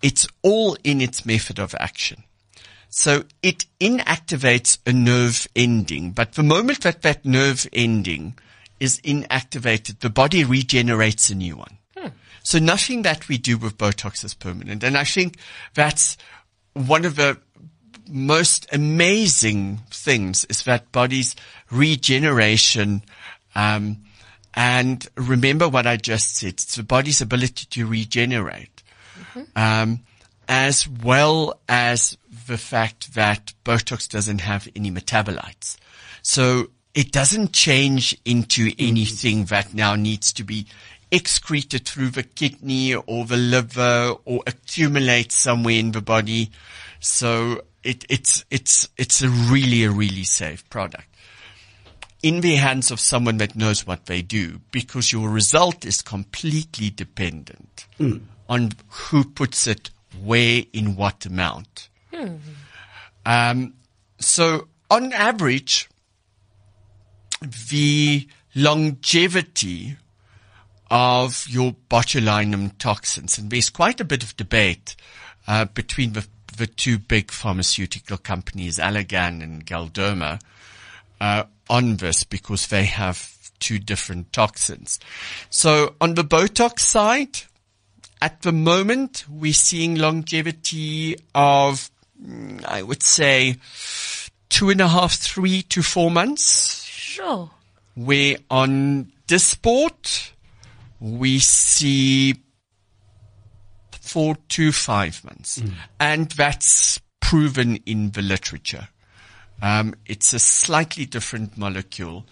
it's 0.00 0.26
all 0.42 0.76
in 0.84 1.00
its 1.00 1.26
method 1.26 1.58
of 1.58 1.74
action. 1.78 2.24
So 2.88 3.24
it 3.42 3.66
inactivates 3.80 4.78
a 4.86 4.92
nerve 4.92 5.46
ending, 5.54 6.12
but 6.12 6.32
the 6.32 6.42
moment 6.42 6.82
that 6.82 7.02
that 7.02 7.24
nerve 7.24 7.66
ending 7.72 8.38
is 8.80 9.00
inactivated, 9.00 10.00
the 10.00 10.10
body 10.10 10.44
regenerates 10.44 11.30
a 11.30 11.34
new 11.34 11.56
one. 11.56 11.78
So 12.42 12.58
nothing 12.58 13.02
that 13.02 13.28
we 13.28 13.36
do 13.36 13.58
with 13.58 13.76
Botox 13.76 14.24
is 14.24 14.32
permanent. 14.32 14.82
And 14.82 14.96
I 14.96 15.04
think 15.04 15.36
that's 15.74 16.16
one 16.72 17.04
of 17.04 17.16
the 17.16 17.38
most 18.08 18.66
amazing 18.72 19.80
things 19.90 20.46
is 20.46 20.62
that 20.64 20.90
body's 20.90 21.36
regeneration, 21.70 23.02
um, 23.54 23.98
and 24.54 25.06
remember 25.14 25.68
what 25.68 25.86
I 25.86 25.98
just 25.98 26.36
said. 26.36 26.54
It's 26.54 26.76
the 26.76 26.82
body's 26.82 27.20
ability 27.20 27.66
to 27.68 27.86
regenerate, 27.86 28.82
um, 29.54 30.00
as 30.48 30.88
well 30.88 31.60
as 31.68 32.16
the 32.46 32.56
fact 32.56 33.14
that 33.14 33.52
Botox 33.62 34.08
doesn't 34.08 34.40
have 34.40 34.66
any 34.74 34.90
metabolites. 34.90 35.76
So 36.22 36.70
it 36.98 37.12
doesn't 37.12 37.52
change 37.52 38.20
into 38.24 38.66
mm-hmm. 38.66 38.88
anything 38.88 39.44
that 39.44 39.72
now 39.72 39.94
needs 39.94 40.32
to 40.32 40.42
be 40.42 40.66
excreted 41.12 41.86
through 41.86 42.10
the 42.10 42.24
kidney 42.24 42.92
or 42.92 43.24
the 43.24 43.36
liver 43.36 44.16
or 44.24 44.42
accumulate 44.48 45.30
somewhere 45.30 45.76
in 45.76 45.92
the 45.92 46.00
body. 46.00 46.50
So 46.98 47.62
it, 47.84 48.04
it's, 48.08 48.44
it's, 48.50 48.88
it's 48.96 49.22
a 49.22 49.28
really, 49.28 49.84
a 49.84 49.92
really 49.92 50.24
safe 50.24 50.68
product 50.70 51.06
in 52.20 52.40
the 52.40 52.56
hands 52.56 52.90
of 52.90 52.98
someone 52.98 53.36
that 53.36 53.54
knows 53.54 53.86
what 53.86 54.06
they 54.06 54.20
do 54.20 54.60
because 54.72 55.12
your 55.12 55.30
result 55.30 55.84
is 55.84 56.02
completely 56.02 56.90
dependent 56.90 57.86
mm. 58.00 58.20
on 58.48 58.72
who 58.88 59.22
puts 59.22 59.68
it 59.68 59.90
where 60.20 60.64
in 60.72 60.96
what 60.96 61.24
amount. 61.26 61.90
Hmm. 62.12 62.38
Um, 63.24 63.74
so 64.18 64.66
on 64.90 65.12
average, 65.12 65.88
the 67.40 68.28
longevity 68.54 69.96
of 70.90 71.46
your 71.48 71.76
botulinum 71.90 72.76
toxins, 72.78 73.38
and 73.38 73.50
there's 73.50 73.70
quite 73.70 74.00
a 74.00 74.04
bit 74.04 74.22
of 74.22 74.36
debate 74.36 74.96
uh, 75.46 75.66
between 75.66 76.12
the, 76.14 76.26
the 76.56 76.66
two 76.66 76.98
big 76.98 77.30
pharmaceutical 77.30 78.16
companies, 78.16 78.78
Allergan 78.78 79.42
and 79.42 79.66
Galderma, 79.66 80.40
uh, 81.20 81.44
on 81.68 81.96
this 81.96 82.24
because 82.24 82.68
they 82.68 82.84
have 82.84 83.36
two 83.58 83.78
different 83.78 84.32
toxins. 84.32 84.98
So 85.50 85.94
on 86.00 86.14
the 86.14 86.22
Botox 86.22 86.80
side, 86.80 87.40
at 88.20 88.42
the 88.42 88.52
moment, 88.52 89.24
we're 89.28 89.52
seeing 89.52 89.94
longevity 89.94 91.16
of, 91.34 91.90
mm, 92.22 92.64
I 92.64 92.82
would 92.82 93.02
say, 93.02 93.56
two 94.48 94.70
and 94.70 94.80
a 94.80 94.88
half, 94.88 95.14
three 95.14 95.62
to 95.62 95.82
four 95.82 96.10
months. 96.10 96.87
Sure. 97.08 97.50
Where 97.94 98.36
on 98.50 99.12
Dysport, 99.26 100.32
we 101.00 101.38
see 101.38 102.34
four 103.92 104.36
to 104.50 104.72
five 104.72 105.24
months. 105.24 105.62
And 105.98 106.30
that's 106.30 107.00
proven 107.20 107.76
in 107.86 108.10
the 108.10 108.20
literature. 108.20 108.88
Um, 109.62 109.94
it's 110.04 110.34
a 110.34 110.38
slightly 110.38 111.06
different 111.06 111.56
molecule. 111.56 112.26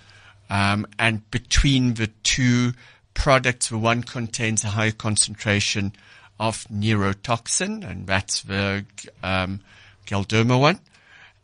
Um, 0.51 0.87
and 0.99 1.29
between 1.31 1.95
the 1.95 2.09
two 2.23 2.75
products, 3.15 3.71
the 3.71 3.79
one 3.79 4.03
contains 4.03 4.63
a 4.63 4.69
higher 4.69 4.93
concentration 4.93 5.95
of 6.39 6.65
neurotoxin, 6.69 7.83
and 7.83 8.07
that's 8.07 8.43
the 8.43 8.85
um, 9.23 9.61
Galderma 10.07 10.61
one. 10.61 10.81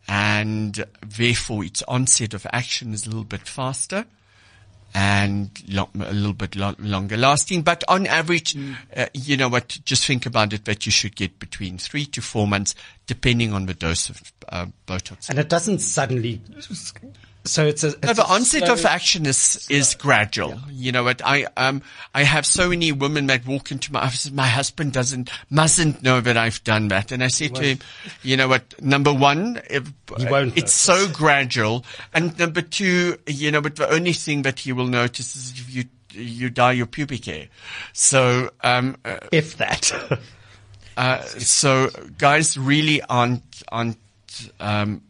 And 0.09 0.85
therefore, 1.07 1.65
its 1.65 1.83
onset 1.88 2.35
of 2.35 2.47
action 2.53 2.93
is 2.93 3.07
a 3.07 3.11
little 3.11 3.25
bit 3.25 3.47
faster 3.47 4.05
and 4.95 5.51
lo- 5.69 5.88
a 5.95 6.12
little 6.12 6.35
bit 6.35 6.57
lo- 6.57 6.75
longer 6.79 7.17
lasting. 7.17 7.62
But 7.62 7.83
on 7.88 8.07
average, 8.07 8.57
uh, 8.97 9.07
you 9.15 9.37
know 9.37 9.49
what, 9.49 9.79
just 9.85 10.07
think 10.07 10.27
about 10.27 10.53
it 10.53 10.65
that 10.67 10.85
you 10.87 10.93
should 10.93 11.17
get 11.17 11.38
between 11.38 11.79
three 11.79 12.05
to 12.07 12.21
four 12.21 12.47
months, 12.47 12.75
depending 13.07 13.53
on 13.53 13.67
the 13.67 13.75
dose 13.75 14.11
of 14.11 14.33
uh, 14.49 14.67
Botox. 14.87 15.31
And 15.31 15.38
it 15.38 15.49
doesn't 15.49 15.79
suddenly. 15.79 16.41
So 17.44 17.66
it's 17.66 17.83
a. 17.83 17.88
It's 17.88 18.02
No, 18.02 18.12
the 18.12 18.22
a 18.24 18.35
onset 18.35 18.64
slow- 18.64 18.74
of 18.74 18.85
action 18.85 19.26
is 19.26 19.66
is 19.68 19.94
gradual. 19.94 20.61
You 20.70 20.92
know 20.92 21.05
what? 21.05 21.20
I 21.24 21.46
um 21.57 21.83
I 22.14 22.22
have 22.22 22.46
so 22.46 22.68
many 22.68 22.92
women 22.92 23.26
that 23.26 23.46
walk 23.46 23.70
into 23.72 23.92
my 23.92 24.00
office. 24.00 24.31
My 24.31 24.46
husband 24.46 24.92
doesn't 24.92 25.31
mustn't 25.50 26.02
know 26.02 26.20
that 26.20 26.37
I've 26.37 26.62
done 26.64 26.88
that, 26.88 27.11
and 27.11 27.22
I 27.22 27.28
say 27.28 27.48
to 27.48 27.62
him, 27.62 27.78
you 28.22 28.37
know 28.37 28.48
what? 28.48 28.81
Number 28.81 29.12
one, 29.12 29.61
if, 29.68 29.92
it's 30.57 30.72
so 30.72 31.09
gradual, 31.09 31.85
and 32.14 32.38
number 32.38 32.62
two, 32.62 33.18
you 33.26 33.50
know, 33.50 33.61
but 33.61 33.76
the 33.76 33.90
only 33.90 34.12
thing 34.12 34.42
that 34.42 34.61
he 34.61 34.72
will 34.72 34.87
notice 34.87 35.35
is 35.35 35.50
if 35.52 35.74
you 35.74 35.85
you 36.12 36.50
dye 36.50 36.72
your 36.72 36.87
pubic 36.87 37.24
hair. 37.24 37.48
So 37.92 38.50
um 38.62 38.96
uh, 39.05 39.18
If 39.33 39.57
that. 39.57 39.90
uh, 40.96 41.22
so 41.22 41.90
guys 42.18 42.57
really 42.57 43.02
aren't 43.02 43.62
aren't 43.68 43.98
um, 44.61 45.02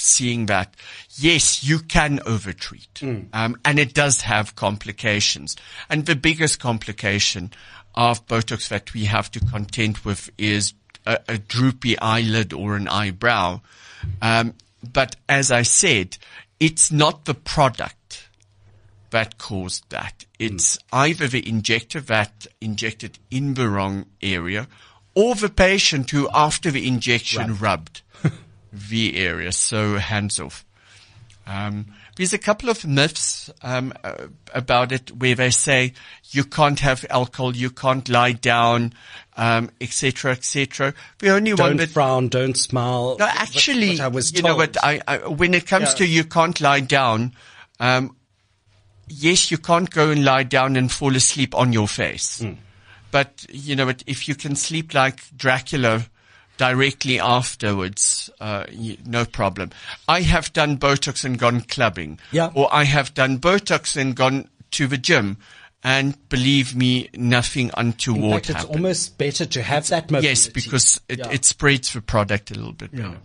seeing 0.00 0.46
that. 0.46 0.74
Yes, 1.16 1.64
you 1.64 1.78
can 1.78 2.20
overtreat, 2.26 3.02
um, 3.32 3.56
and 3.64 3.78
it 3.78 3.94
does 3.94 4.22
have 4.22 4.56
complications. 4.56 5.56
And 5.88 6.06
the 6.06 6.16
biggest 6.16 6.60
complication 6.60 7.52
of 7.94 8.26
Botox 8.26 8.68
that 8.68 8.94
we 8.94 9.04
have 9.04 9.30
to 9.32 9.40
contend 9.40 9.98
with 9.98 10.30
is 10.38 10.74
a, 11.06 11.18
a 11.28 11.38
droopy 11.38 11.98
eyelid 11.98 12.52
or 12.52 12.76
an 12.76 12.88
eyebrow. 12.88 13.60
Um, 14.22 14.54
but 14.92 15.16
as 15.28 15.50
I 15.50 15.62
said, 15.62 16.16
it's 16.58 16.90
not 16.90 17.24
the 17.24 17.34
product 17.34 18.28
that 19.10 19.38
caused 19.38 19.90
that. 19.90 20.24
It's 20.38 20.78
either 20.92 21.26
the 21.26 21.46
injector 21.46 22.00
that 22.00 22.46
injected 22.60 23.18
in 23.30 23.54
the 23.54 23.68
wrong 23.68 24.06
area 24.22 24.68
or 25.14 25.34
the 25.34 25.48
patient 25.48 26.10
who 26.10 26.28
after 26.32 26.70
the 26.70 26.86
injection 26.86 27.56
rubbed 27.56 28.02
the 28.72 29.16
area. 29.16 29.52
So 29.52 29.96
hands 29.98 30.38
off. 30.40 30.64
Um, 31.46 31.86
there's 32.16 32.32
a 32.32 32.38
couple 32.38 32.68
of 32.68 32.86
myths 32.86 33.50
um, 33.62 33.92
about 34.54 34.92
it 34.92 35.10
where 35.16 35.34
they 35.34 35.50
say 35.50 35.94
you 36.30 36.44
can't 36.44 36.78
have 36.80 37.04
alcohol, 37.10 37.56
you 37.56 37.70
can't 37.70 38.08
lie 38.08 38.32
down, 38.32 38.92
um, 39.36 39.70
etc., 39.80 40.32
etc. 40.32 40.94
The 41.18 41.30
only 41.30 41.52
one 41.54 41.70
don't 41.70 41.76
that 41.78 41.88
frown, 41.90 42.28
don't 42.28 42.56
smile. 42.56 43.16
no, 43.18 43.24
actually, 43.26 43.92
what 43.92 44.00
I 44.00 44.08
was 44.08 44.32
you 44.32 44.42
know 44.42 44.54
what? 44.54 44.76
I, 44.84 45.00
I 45.08 45.16
when 45.28 45.54
it 45.54 45.66
comes 45.66 45.88
Yeah. 45.90 45.94
to 45.94 46.06
you 46.06 46.24
can't 46.24 46.60
lie 46.60 46.80
down. 46.80 47.32
Um, 47.80 48.14
yes, 49.08 49.50
you 49.50 49.58
can't 49.58 49.90
go 49.90 50.10
and 50.10 50.24
lie 50.24 50.42
down 50.44 50.76
and 50.76 50.92
fall 50.92 51.16
asleep 51.16 51.54
on 51.54 51.72
your 51.72 51.88
face, 51.88 52.40
Hmm. 52.42 52.52
but 53.10 53.46
you 53.50 53.74
know 53.74 53.86
what? 53.86 54.04
If 54.06 54.28
you 54.28 54.34
can 54.36 54.54
sleep 54.56 54.94
like 54.94 55.20
Dracula 55.36 56.04
directly 56.60 57.18
afterwards, 57.18 58.28
uh, 58.38 58.66
no 59.06 59.24
problem. 59.24 59.70
I 60.06 60.20
have 60.20 60.52
done 60.52 60.76
Botox 60.76 61.24
and 61.24 61.38
gone 61.38 61.62
clubbing, 61.62 62.18
Yeah. 62.32 62.50
or 62.54 62.68
I 62.70 62.84
have 62.84 63.14
done 63.14 63.38
Botox 63.38 63.96
and 63.96 64.14
gone 64.14 64.50
to 64.72 64.86
the 64.86 64.98
gym. 64.98 65.38
And 65.82 66.14
believe 66.28 66.76
me, 66.76 67.08
nothing 67.14 67.70
untoward 67.78 68.22
In 68.22 68.30
fact, 68.32 68.50
it's 68.50 68.58
happened. 68.58 68.76
almost 68.76 69.16
better 69.16 69.46
to 69.46 69.62
have 69.62 69.88
that 69.88 70.10
mobility. 70.10 70.28
Yes, 70.28 70.48
because 70.48 71.00
it, 71.08 71.20
Yeah. 71.20 71.30
it 71.30 71.46
spreads 71.46 71.94
the 71.94 72.02
product 72.02 72.50
a 72.50 72.54
little 72.54 72.74
bit 72.74 72.94
better. 72.94 73.16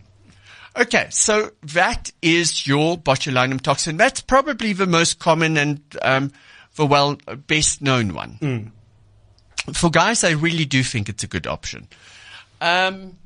Okay, 0.78 1.08
so 1.10 1.52
that 1.64 2.12
is 2.22 2.66
your 2.66 2.98
botulinum 2.98 3.60
toxin. 3.60 3.98
That's 3.98 4.22
probably 4.22 4.72
the 4.72 4.88
most 4.88 5.20
common 5.20 5.58
and 5.58 5.82
um, 6.02 6.32
the 6.78 6.86
well 6.86 7.18
best 7.48 7.82
known 7.82 8.14
one. 8.14 8.72
For 9.74 9.90
guys, 9.90 10.24
I 10.24 10.32
really 10.32 10.64
do 10.66 10.82
think 10.84 11.10
it's 11.10 11.26
a 11.26 11.28
good 11.28 11.48
option. 11.48 11.90
Um, 12.62 13.18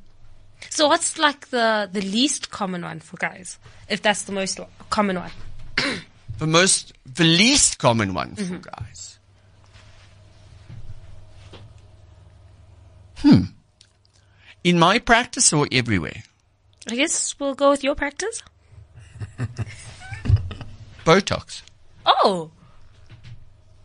So 0.68 0.88
what's 0.88 1.18
like 1.18 1.48
the 1.48 1.88
the 1.90 2.02
least 2.02 2.50
common 2.50 2.82
one 2.82 3.00
for 3.00 3.16
guys? 3.16 3.58
If 3.88 4.02
that's 4.02 4.22
the 4.24 4.32
most 4.32 4.60
common 4.90 5.16
one. 5.16 5.30
the 6.38 6.46
most, 6.46 6.92
the 7.04 7.24
least 7.24 7.78
common 7.78 8.14
one 8.14 8.34
for 8.34 8.58
guys. 8.58 9.18
Hmm. 13.18 13.42
In 14.64 14.78
my 14.78 14.98
practice 14.98 15.52
or 15.52 15.66
everywhere? 15.72 16.22
I 16.88 16.96
guess 16.96 17.34
we'll 17.38 17.54
go 17.54 17.70
with 17.70 17.84
your 17.84 17.94
practice. 17.94 18.42
Botox. 21.04 21.62
Oh. 22.06 22.50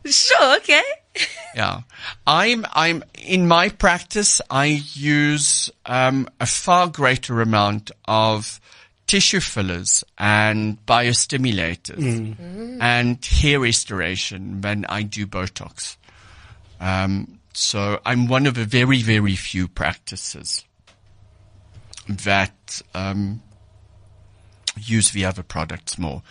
Sure, 0.06 0.58
okay. 0.58 0.84
Yeah. 1.56 1.84
I'm, 2.28 2.66
I'm, 2.74 3.02
in 3.18 3.48
my 3.48 3.70
practice, 3.70 4.42
I 4.50 4.84
use, 4.94 5.70
um, 5.86 6.28
a 6.42 6.46
far 6.46 6.90
greater 6.90 7.40
amount 7.40 7.92
of 8.04 8.60
tissue 9.08 9.40
fillers 9.40 10.04
and 10.18 10.86
biostimulators 10.86 12.36
and 12.82 13.24
hair 13.24 13.62
restoration 13.62 14.60
than 14.60 14.86
I 14.90 15.04
do 15.04 15.26
Botox. 15.26 15.96
Um, 16.82 17.40
so 17.54 18.02
I'm 18.06 18.28
one 18.28 18.48
of 18.48 18.58
a 18.58 18.66
very, 18.66 19.02
very 19.02 19.38
few 19.38 19.70
practices 19.70 20.66
that, 22.10 22.82
um, 22.94 23.42
use 24.78 25.12
the 25.12 25.24
other 25.24 25.44
products 25.44 25.98
more. 25.98 26.22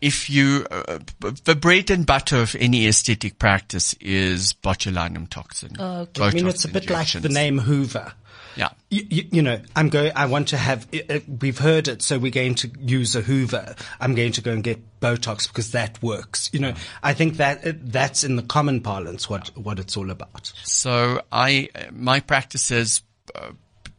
If 0.00 0.28
you, 0.28 0.66
uh, 0.70 0.98
b- 1.20 1.30
the 1.44 1.54
bread 1.54 1.90
and 1.90 2.04
butter 2.04 2.36
of 2.36 2.54
any 2.58 2.86
aesthetic 2.86 3.38
practice 3.38 3.94
is 3.94 4.52
botulinum 4.52 5.28
toxin. 5.28 5.76
Okay. 5.78 6.22
I 6.22 6.30
mean, 6.30 6.46
it's 6.48 6.64
a 6.64 6.68
bit 6.68 6.90
like 6.90 7.12
the 7.12 7.28
name 7.28 7.58
Hoover. 7.58 8.12
Yeah. 8.56 8.70
You, 8.88 9.06
you, 9.10 9.24
you 9.32 9.42
know, 9.42 9.60
I'm 9.74 9.90
going. 9.90 10.12
I 10.16 10.26
want 10.26 10.48
to 10.48 10.56
have. 10.56 10.86
Uh, 10.92 11.14
uh, 11.14 11.20
we've 11.40 11.58
heard 11.58 11.88
it, 11.88 12.02
so 12.02 12.18
we're 12.18 12.30
going 12.30 12.54
to 12.56 12.70
use 12.80 13.14
a 13.14 13.20
Hoover. 13.20 13.76
I'm 14.00 14.14
going 14.14 14.32
to 14.32 14.40
go 14.40 14.52
and 14.52 14.64
get 14.64 15.00
Botox 15.00 15.46
because 15.46 15.72
that 15.72 16.02
works. 16.02 16.50
You 16.52 16.60
know, 16.60 16.74
I 17.02 17.12
think 17.12 17.36
that 17.36 17.66
uh, 17.66 17.72
that's 17.76 18.24
in 18.24 18.36
the 18.36 18.42
common 18.42 18.80
parlance 18.80 19.28
what 19.28 19.48
what 19.56 19.78
it's 19.78 19.96
all 19.96 20.10
about. 20.10 20.52
So 20.64 21.22
I, 21.30 21.68
my 21.92 22.20
practice 22.20 22.70
has, 22.70 23.02
uh, 23.34 23.50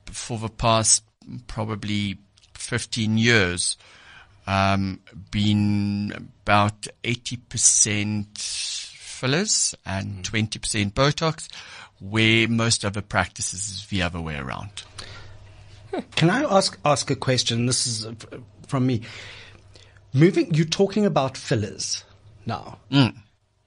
for 0.08 0.40
the 0.40 0.50
past 0.50 1.04
probably 1.46 2.18
15 2.56 3.18
years, 3.18 3.78
um, 4.48 5.02
been 5.30 6.30
about 6.44 6.88
80% 7.04 8.38
fillers 8.38 9.76
and 9.86 10.24
20% 10.24 10.94
Botox, 10.94 11.48
where 12.00 12.48
most 12.48 12.86
other 12.86 13.02
practices 13.02 13.70
is 13.70 13.86
the 13.88 14.02
other 14.02 14.22
way 14.22 14.38
around. 14.38 14.84
Can 16.16 16.30
I 16.30 16.44
ask 16.44 16.78
ask 16.86 17.10
a 17.10 17.16
question? 17.16 17.66
This 17.66 17.88
is 17.88 18.06
uh, 18.06 18.14
from 18.68 18.86
me. 18.86 19.02
Moving, 20.14 20.54
you're 20.54 20.66
talking 20.66 21.06
about 21.06 21.38
fillers 21.38 22.04
now. 22.46 22.80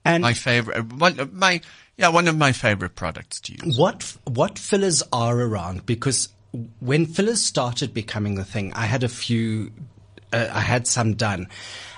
And 0.03 0.21
my 0.23 0.33
favorite, 0.33 0.93
one 0.93 1.19
of 1.19 1.33
my, 1.33 1.61
yeah, 1.97 2.09
one 2.09 2.27
of 2.27 2.37
my 2.37 2.51
favorite 2.51 2.95
products 2.95 3.39
to 3.41 3.53
use. 3.53 3.77
what 3.77 4.17
what 4.25 4.57
fillers 4.57 5.03
are 5.13 5.39
around? 5.39 5.85
Because 5.85 6.29
when 6.79 7.05
fillers 7.05 7.41
started 7.41 7.93
becoming 7.93 8.35
the 8.35 8.45
thing, 8.45 8.73
I 8.73 8.85
had 8.85 9.03
a 9.03 9.09
few, 9.09 9.71
uh, 10.33 10.47
I 10.53 10.61
had 10.61 10.87
some 10.87 11.13
done. 11.13 11.47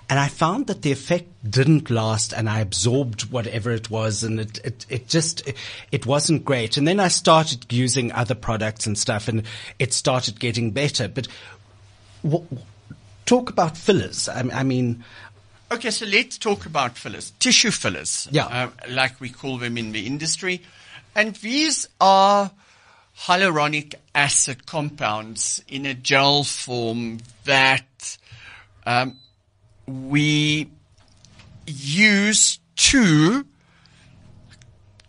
And 0.09 0.19
I 0.19 0.27
found 0.27 0.67
that 0.67 0.81
the 0.81 0.91
effect 0.91 1.29
didn't 1.49 1.89
last 1.89 2.33
and 2.33 2.49
I 2.49 2.59
absorbed 2.59 3.31
whatever 3.31 3.71
it 3.71 3.89
was 3.89 4.23
and 4.23 4.39
it, 4.39 4.59
it, 4.63 4.85
it 4.89 5.07
just, 5.07 5.47
it, 5.47 5.55
it 5.91 6.05
wasn't 6.05 6.43
great. 6.43 6.75
And 6.77 6.87
then 6.87 6.99
I 6.99 7.07
started 7.07 7.71
using 7.71 8.11
other 8.11 8.35
products 8.35 8.85
and 8.85 8.97
stuff 8.97 9.27
and 9.29 9.43
it 9.79 9.93
started 9.93 10.39
getting 10.41 10.71
better. 10.71 11.07
But 11.07 11.29
w- 12.21 12.45
talk 13.25 13.49
about 13.49 13.77
fillers. 13.77 14.27
I, 14.27 14.41
I 14.53 14.63
mean, 14.63 15.03
Okay, 15.71 15.89
so 15.89 16.05
let's 16.05 16.37
talk 16.37 16.67
about 16.67 16.97
fillers, 16.97 17.31
tissue 17.39 17.71
fillers, 17.71 18.27
Yeah. 18.29 18.45
uh, 18.45 18.69
like 18.89 19.19
we 19.19 19.29
call 19.29 19.57
them 19.57 19.75
in 19.75 19.91
the 19.91 20.05
industry, 20.05 20.61
and 21.15 21.33
these 21.37 21.87
are 21.99 22.51
hyaluronic 23.21 23.95
acid 24.13 24.67
compounds 24.67 25.63
in 25.67 25.87
a 25.87 25.95
gel 25.95 26.43
form 26.43 27.19
that 27.45 27.85
um, 28.85 29.17
we 29.87 30.69
use 31.65 32.59
to 32.75 33.45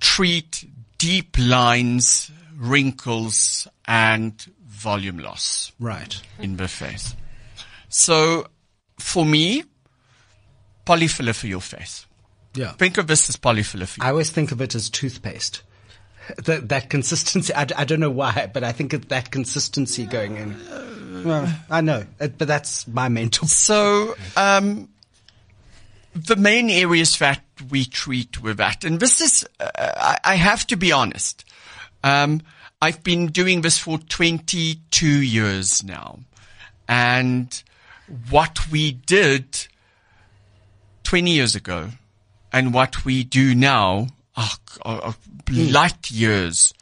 treat 0.01 0.69
deep 0.99 1.37
lines, 1.39 2.31
wrinkles, 2.57 3.67
and 3.87 4.41
volume 4.67 5.19
loss 5.19 5.73
right. 5.81 6.21
in 6.39 6.57
the 6.57 6.69
face. 6.69 7.15
So, 7.89 8.47
for 8.99 9.25
me, 9.25 9.65
polyfiller 10.87 11.35
for 11.35 11.47
your 11.47 11.61
face. 11.61 12.07
Yeah. 12.55 12.73
Think 12.73 12.99
of 12.99 13.07
this 13.07 13.29
as 13.29 13.37
polyfiller 13.37 13.87
for. 13.87 14.03
I 14.03 14.11
always 14.11 14.31
think 14.31 14.53
of 14.53 14.61
it 14.61 14.75
as 14.75 14.91
toothpaste. 14.91 15.63
That, 16.45 16.69
that 16.71 16.89
consistency, 16.89 17.53
I, 17.55 17.67
I 17.77 17.85
don't 17.85 18.01
know 18.01 18.11
why, 18.11 18.51
but 18.53 18.65
I 18.65 18.73
think 18.73 18.93
of 18.95 19.09
that 19.09 19.31
consistency 19.31 20.07
going 20.07 20.37
in. 20.37 20.57
Well, 21.23 21.53
I 21.71 21.81
know, 21.81 22.05
uh, 22.21 22.29
but 22.29 22.49
that's 22.49 22.87
my 22.89 23.09
mental. 23.09 23.47
So, 23.55 24.15
um, 24.37 24.89
the 26.15 26.37
main 26.37 26.71
areas 26.71 27.19
that 27.19 27.43
we 27.71 27.85
treat 27.85 28.43
with 28.43 28.59
that, 28.59 28.85
and 28.85 29.01
this 29.01 29.21
is, 29.21 29.47
uh, 29.61 29.71
I, 29.77 30.19
I 30.25 30.35
have 30.37 30.67
to 30.69 30.77
be 30.77 30.93
honest. 30.93 31.45
Um, 32.03 32.43
I've 32.81 33.03
been 33.03 33.29
doing 33.29 33.63
this 33.63 33.79
for 33.79 33.99
22 33.99 35.09
years 35.09 35.83
now. 35.83 36.19
And 36.87 37.63
what 38.29 38.71
we 38.71 38.93
did 38.93 39.67
20 41.05 41.31
years 41.31 41.55
ago 41.55 41.91
and 42.53 42.75
what 42.75 43.05
we 43.05 43.25
do 43.25 43.55
now 43.55 44.09
are, 44.37 44.51
are, 44.83 45.01
are 45.01 45.15
light 45.51 46.11
years 46.11 46.75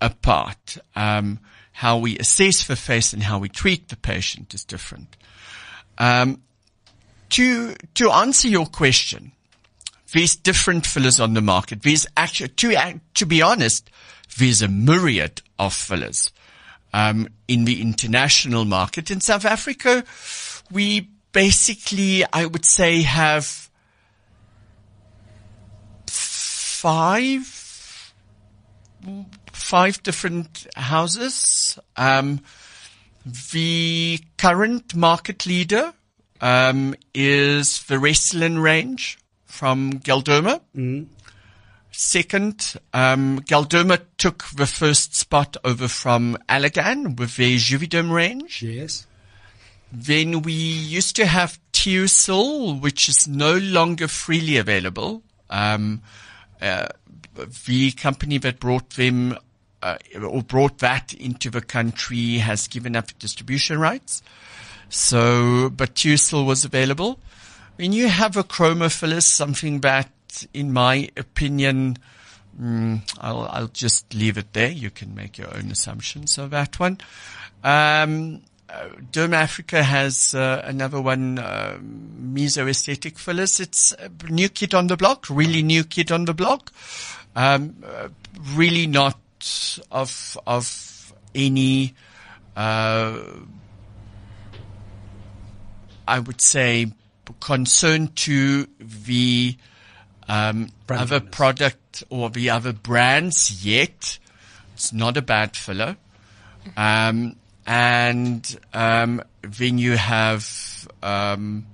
apart. 0.00 0.78
Um, 0.94 1.40
how 1.82 1.98
we 1.98 2.16
assess 2.16 2.68
the 2.68 2.76
face 2.76 3.12
and 3.12 3.24
how 3.24 3.40
we 3.40 3.48
treat 3.48 3.88
the 3.88 3.96
patient 3.96 4.54
is 4.54 4.64
different. 4.64 5.16
Um, 5.98 6.40
to 7.30 7.74
to 7.94 8.08
answer 8.12 8.46
your 8.46 8.66
question, 8.66 9.32
there's 10.12 10.36
different 10.36 10.86
fillers 10.86 11.18
on 11.18 11.34
the 11.34 11.40
market. 11.40 11.82
There's 11.82 12.06
actually 12.16 12.50
to 12.50 13.00
to 13.14 13.26
be 13.26 13.42
honest, 13.42 13.90
there's 14.38 14.62
a 14.62 14.68
myriad 14.68 15.42
of 15.58 15.74
fillers 15.74 16.30
um, 16.92 17.26
in 17.48 17.64
the 17.64 17.82
international 17.82 18.64
market. 18.64 19.10
In 19.10 19.20
South 19.20 19.44
Africa, 19.44 20.04
we 20.70 21.08
basically, 21.32 22.22
I 22.32 22.46
would 22.46 22.64
say, 22.64 23.02
have 23.02 23.68
five 26.06 27.62
five 29.72 30.02
different 30.02 30.66
houses. 30.76 31.78
Um, 31.96 32.40
the 33.52 34.20
current 34.36 34.94
market 34.94 35.46
leader 35.46 35.94
um, 36.42 36.94
is 37.14 37.82
the 37.84 37.94
Restylane 37.94 38.62
range 38.62 39.18
from 39.46 39.94
Galderma. 39.94 40.60
Second, 41.90 42.74
um, 42.92 43.40
Galderma 43.40 44.02
took 44.18 44.44
the 44.54 44.66
first 44.66 45.14
spot 45.14 45.56
over 45.64 45.88
from 45.88 46.36
Allergan 46.50 47.18
with 47.18 47.38
their 47.38 47.56
Juvederm 47.56 48.12
range. 48.12 48.62
Yes. 48.62 49.06
Then 49.90 50.42
we 50.42 50.52
used 50.52 51.16
to 51.16 51.24
have 51.24 51.58
Teosyal, 51.72 52.78
which 52.78 53.08
is 53.08 53.26
no 53.26 53.54
longer 53.56 54.06
freely 54.06 54.58
available. 54.58 55.22
Um, 55.48 56.02
uh, 56.60 56.88
the 57.66 57.92
company 57.92 58.36
that 58.36 58.60
brought 58.60 58.90
them 58.90 59.38
uh, 59.82 59.98
or 60.20 60.42
brought 60.42 60.78
that 60.78 61.12
into 61.14 61.50
the 61.50 61.60
country 61.60 62.38
has 62.38 62.68
given 62.68 62.96
up 62.96 63.16
distribution 63.18 63.78
rights. 63.78 64.22
So, 64.88 65.70
but 65.70 65.94
Teosyal 65.94 66.46
was 66.46 66.64
available. 66.64 67.18
When 67.76 67.92
you 67.92 68.08
have 68.08 68.36
a 68.36 68.44
chromophilus, 68.44 69.22
something 69.22 69.80
that, 69.80 70.46
in 70.52 70.72
my 70.72 71.08
opinion, 71.16 71.96
mm, 72.60 73.00
I'll, 73.18 73.48
I'll 73.50 73.68
just 73.68 74.12
leave 74.14 74.36
it 74.36 74.52
there. 74.52 74.70
You 74.70 74.90
can 74.90 75.14
make 75.14 75.38
your 75.38 75.54
own 75.56 75.70
assumptions 75.70 76.36
of 76.38 76.50
that 76.50 76.78
one. 76.78 76.98
Um, 77.64 78.42
uh, 78.68 78.88
Derm 79.10 79.32
Africa 79.34 79.82
has 79.82 80.34
uh, 80.34 80.62
another 80.64 81.00
one, 81.00 81.38
uh, 81.38 81.78
Mesoestetic 81.80 83.18
fillers. 83.18 83.60
It's 83.60 83.92
a 83.92 84.10
new 84.30 84.48
kid 84.48 84.74
on 84.74 84.86
the 84.86 84.96
block, 84.96 85.26
really 85.28 85.62
new 85.62 85.84
kid 85.84 86.12
on 86.12 86.24
the 86.26 86.34
block. 86.34 86.72
Um, 87.34 87.76
uh, 87.84 88.08
really 88.54 88.86
not 88.86 89.18
of 89.90 90.38
of 90.46 91.12
any, 91.34 91.94
uh, 92.56 93.18
I 96.06 96.18
would 96.18 96.40
say, 96.40 96.92
concern 97.40 98.08
to 98.08 98.66
the 98.78 99.56
um, 100.28 100.68
other 100.88 101.20
product 101.20 102.04
or 102.10 102.30
the 102.30 102.50
other 102.50 102.72
brands 102.72 103.64
yet. 103.64 104.18
It's 104.74 104.92
not 104.92 105.16
a 105.16 105.22
bad 105.22 105.56
filler. 105.56 105.96
Um, 106.76 107.36
and 107.66 108.58
um, 108.72 109.22
then 109.42 109.78
you 109.78 109.96
have, 109.96 110.88
um, 111.02 111.66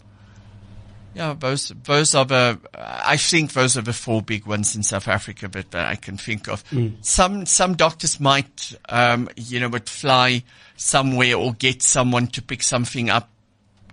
yeah, 1.18 1.34
those 1.38 1.72
those 1.82 2.14
are 2.14 2.24
the. 2.24 2.60
I 2.74 3.16
think 3.16 3.52
those 3.52 3.76
are 3.76 3.82
the 3.82 3.92
four 3.92 4.22
big 4.22 4.46
ones 4.46 4.76
in 4.76 4.84
South 4.84 5.08
Africa 5.08 5.48
that, 5.48 5.72
that 5.72 5.86
I 5.86 5.96
can 5.96 6.16
think 6.16 6.48
of. 6.48 6.62
Some 7.00 7.44
some 7.44 7.74
doctors 7.74 8.20
might, 8.20 8.74
um, 8.88 9.28
you 9.36 9.58
know, 9.58 9.68
would 9.68 9.88
fly 9.88 10.44
somewhere 10.76 11.34
or 11.34 11.54
get 11.54 11.82
someone 11.82 12.28
to 12.28 12.40
pick 12.40 12.62
something 12.62 13.10
up 13.10 13.28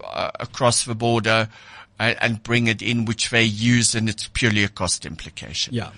uh, 0.03 0.29
across 0.39 0.85
the 0.85 0.93
border 0.93 1.49
and, 1.97 2.17
and 2.21 2.43
bring 2.43 2.67
it 2.67 2.83
in, 2.83 3.05
which 3.05 3.31
they 3.31 3.43
use, 3.43 3.95
and 3.95 4.07
it's 4.07 4.27
purely 4.27 4.63
a 4.63 4.69
cost 4.69 5.03
implication. 5.03 5.73
Yeah. 5.73 5.89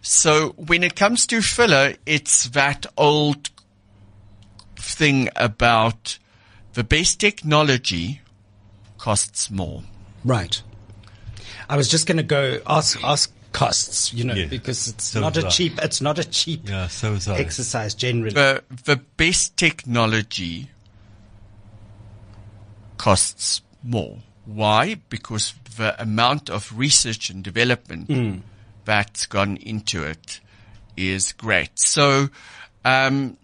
So 0.00 0.54
when 0.56 0.82
it 0.82 0.96
comes 0.96 1.26
to 1.26 1.42
filler, 1.42 1.96
it's 2.06 2.48
that 2.50 2.86
old 2.96 3.50
thing 4.76 5.28
about 5.36 6.18
the 6.72 6.84
best 6.84 7.20
technology 7.20 8.22
costs 8.96 9.50
more. 9.50 9.82
Right. 10.26 10.60
I 11.68 11.76
was 11.76 11.88
just 11.88 12.06
going 12.06 12.18
to 12.18 12.22
go 12.22 12.60
ask 12.66 13.02
ask 13.02 13.32
costs, 13.52 14.12
you 14.12 14.24
know, 14.24 14.34
Yeah. 14.34 14.46
because 14.46 14.88
it's 14.88 15.04
So 15.04 15.20
not 15.20 15.36
was 15.36 15.44
a 15.44 15.46
I. 15.46 15.50
cheap 15.50 15.78
it's 15.82 16.00
not 16.02 16.18
a 16.18 16.24
cheap 16.24 16.68
Yeah, 16.68 16.88
so 16.88 17.14
exercise 17.32 17.94
generally. 17.94 18.34
The, 18.34 18.62
the 18.84 18.96
best 19.16 19.56
technology 19.56 20.68
costs 22.98 23.62
more. 23.82 24.18
Why? 24.44 24.96
Because 25.08 25.54
the 25.76 26.00
amount 26.00 26.50
of 26.50 26.76
research 26.76 27.30
and 27.30 27.42
development 27.42 28.42
that's 28.84 29.26
gone 29.26 29.56
into 29.58 30.02
it 30.04 30.40
is 30.96 31.32
great. 31.32 31.78
So, 31.78 32.28
um, 32.84 33.36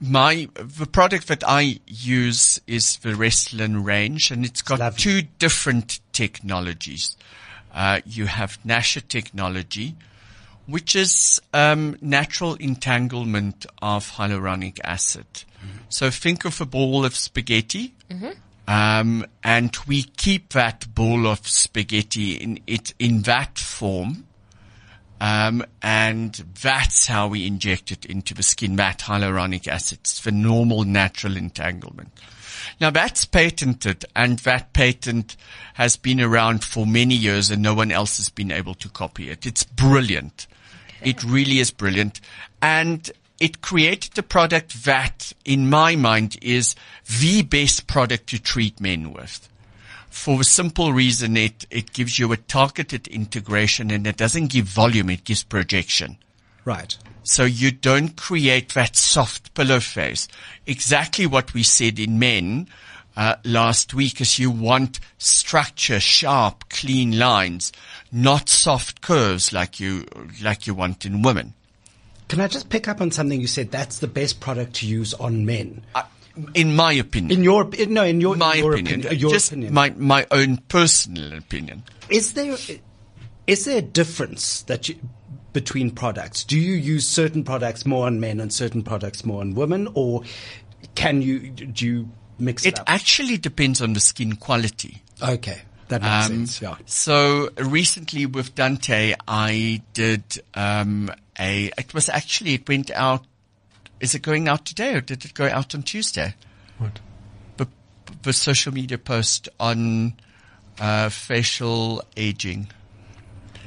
my 0.00 0.48
the 0.54 0.86
product 0.86 1.28
that 1.28 1.42
I 1.46 1.80
use 1.86 2.60
is 2.66 2.96
the 2.98 3.10
Restylane 3.10 3.84
range, 3.84 4.30
and 4.30 4.44
it's 4.44 4.62
got 4.62 4.78
lovely. 4.78 4.98
two 4.98 5.22
different 5.38 6.00
technologies. 6.16 7.16
Uh, 7.74 8.00
you 8.06 8.26
have 8.26 8.58
NASHA 8.64 9.02
technology, 9.08 9.94
which 10.66 10.96
is 10.96 11.40
um, 11.52 11.96
natural 12.00 12.54
entanglement 12.58 13.66
of 13.82 14.16
hyaluronic 14.16 14.80
acid. 14.82 15.26
So 15.88 16.10
think 16.10 16.44
of 16.46 16.60
a 16.60 16.64
ball 16.66 17.04
of 17.04 17.14
spaghetti, 17.14 17.92
um, 18.66 19.24
and 19.42 19.76
we 19.86 20.04
keep 20.16 20.52
that 20.52 20.86
ball 20.94 21.26
of 21.26 21.46
spaghetti 21.46 22.34
in 22.34 22.58
it 22.66 22.94
in 22.98 23.22
that 23.22 23.58
form 23.58 24.24
Um, 25.18 25.64
and 25.80 26.34
that's 26.62 27.06
how 27.08 27.28
we 27.28 27.46
inject 27.46 27.90
it 27.90 28.04
into 28.04 28.34
the 28.34 28.42
skin, 28.42 28.76
that 28.76 28.98
hyaluronic 29.08 29.66
acid. 29.66 30.00
It's 30.00 30.20
the 30.20 30.30
normal 30.30 30.84
natural 30.84 31.36
entanglement. 31.36 32.12
Now 32.80 32.90
that's 32.90 33.24
patented 33.24 34.04
and 34.14 34.38
that 34.40 34.72
patent 34.72 35.36
has 35.74 35.96
been 35.96 36.20
around 36.20 36.62
for 36.62 36.86
many 36.86 37.14
years 37.14 37.50
and 37.50 37.62
no 37.62 37.74
one 37.74 37.90
else 37.90 38.18
has 38.18 38.28
been 38.28 38.50
able 38.50 38.74
to 38.74 38.88
copy 38.88 39.30
it. 39.30 39.46
It's 39.46 39.64
brilliant. 39.64 40.46
It 41.02 41.22
really 41.24 41.58
is 41.58 41.70
brilliant. 41.70 42.20
And 42.60 43.10
it 43.40 43.60
created 43.60 44.18
a 44.18 44.22
product 44.22 44.84
that, 44.84 45.32
in 45.44 45.68
my 45.68 45.96
mind, 45.96 46.36
is 46.42 46.74
the 47.20 47.42
best 47.42 47.86
product 47.86 48.28
to 48.28 48.42
treat 48.42 48.80
men 48.80 49.12
with. 49.12 49.48
For 50.08 50.38
the 50.38 50.44
simple 50.44 50.92
reason 50.92 51.36
it, 51.36 51.66
it 51.70 51.92
gives 51.92 52.18
you 52.18 52.32
a 52.32 52.38
targeted 52.38 53.06
integration 53.08 53.90
and 53.90 54.06
it 54.06 54.16
doesn't 54.16 54.46
give 54.48 54.64
volume, 54.64 55.10
it 55.10 55.24
gives 55.24 55.42
projection. 55.42 56.16
Right. 56.64 56.96
So 57.26 57.44
you 57.44 57.72
don't 57.72 58.16
create 58.16 58.68
that 58.74 58.94
soft 58.94 59.52
pillow 59.54 59.80
face. 59.80 60.28
Exactly 60.64 61.26
what 61.26 61.54
we 61.54 61.64
said 61.64 61.98
in 61.98 62.20
men 62.20 62.68
uh, 63.16 63.34
last 63.44 63.92
week 63.92 64.20
is 64.20 64.38
you 64.38 64.48
want 64.48 65.00
structure, 65.18 65.98
sharp, 65.98 66.68
clean 66.68 67.18
lines, 67.18 67.72
not 68.12 68.48
soft 68.48 69.00
curves 69.00 69.52
like 69.52 69.80
you 69.80 70.06
like 70.40 70.68
you 70.68 70.74
want 70.74 71.04
in 71.04 71.22
women. 71.22 71.54
Can 72.28 72.40
I 72.40 72.46
just 72.46 72.68
pick 72.68 72.86
up 72.86 73.00
on 73.00 73.10
something 73.10 73.40
you 73.40 73.48
said? 73.48 73.72
That's 73.72 73.98
the 73.98 74.06
best 74.06 74.38
product 74.38 74.74
to 74.76 74.86
use 74.86 75.12
on 75.14 75.44
men. 75.44 75.82
Uh, 75.96 76.04
in 76.54 76.76
my 76.76 76.92
opinion. 76.92 77.40
In 77.40 77.42
your 77.42 77.68
in, 77.74 77.92
no, 77.92 78.04
in 78.04 78.20
your 78.20 78.36
my 78.36 78.54
your 78.54 78.74
opinion, 78.74 79.00
opinion, 79.00 79.20
your 79.20 79.30
just 79.32 79.50
opinion. 79.50 79.74
my 79.74 79.90
my 79.90 80.28
own 80.30 80.58
personal 80.68 81.32
opinion. 81.36 81.82
Is 82.08 82.34
there 82.34 82.56
is 83.48 83.64
there 83.64 83.78
a 83.78 83.82
difference 83.82 84.62
that 84.62 84.88
you, 84.88 84.94
between 85.60 85.90
products? 85.90 86.44
Do 86.44 86.58
you 86.58 86.74
use 86.74 87.08
certain 87.08 87.42
products 87.44 87.86
more 87.86 88.06
on 88.06 88.20
men 88.20 88.40
and 88.40 88.52
certain 88.52 88.82
products 88.82 89.24
more 89.24 89.40
on 89.40 89.54
women, 89.54 89.88
or 89.94 90.22
can 90.94 91.22
you 91.22 91.38
do 91.50 91.86
you 91.86 92.08
mix 92.38 92.66
it, 92.66 92.74
It 92.74 92.80
up? 92.80 92.84
actually 92.90 93.38
depends 93.38 93.80
on 93.80 93.94
the 93.94 94.00
skin 94.00 94.36
quality. 94.36 95.02
okay, 95.22 95.62
that 95.88 96.02
makes 96.02 96.26
Um, 96.26 96.32
sense. 96.46 96.60
Yeah. 96.60 96.76
So 96.84 97.48
recently 97.56 98.26
with 98.26 98.54
Dante, 98.54 99.14
I 99.26 99.80
did 99.94 100.24
um, 100.54 101.10
a. 101.38 101.70
It 101.78 101.94
was 101.94 102.08
actually 102.10 102.52
it 102.54 102.68
went 102.68 102.90
out. 102.90 103.24
Is 103.98 104.14
it 104.14 104.20
going 104.20 104.46
out 104.48 104.66
today 104.66 104.92
or 104.96 105.00
did 105.00 105.24
it 105.24 105.32
go 105.32 105.46
out 105.48 105.74
on 105.74 105.82
Tuesday? 105.82 106.34
What? 106.76 107.00
The, 107.56 107.66
the 108.22 108.32
social 108.34 108.74
media 108.74 108.98
post 108.98 109.48
on 109.58 110.14
uh, 110.78 111.08
facial 111.08 112.02
aging. 112.14 112.68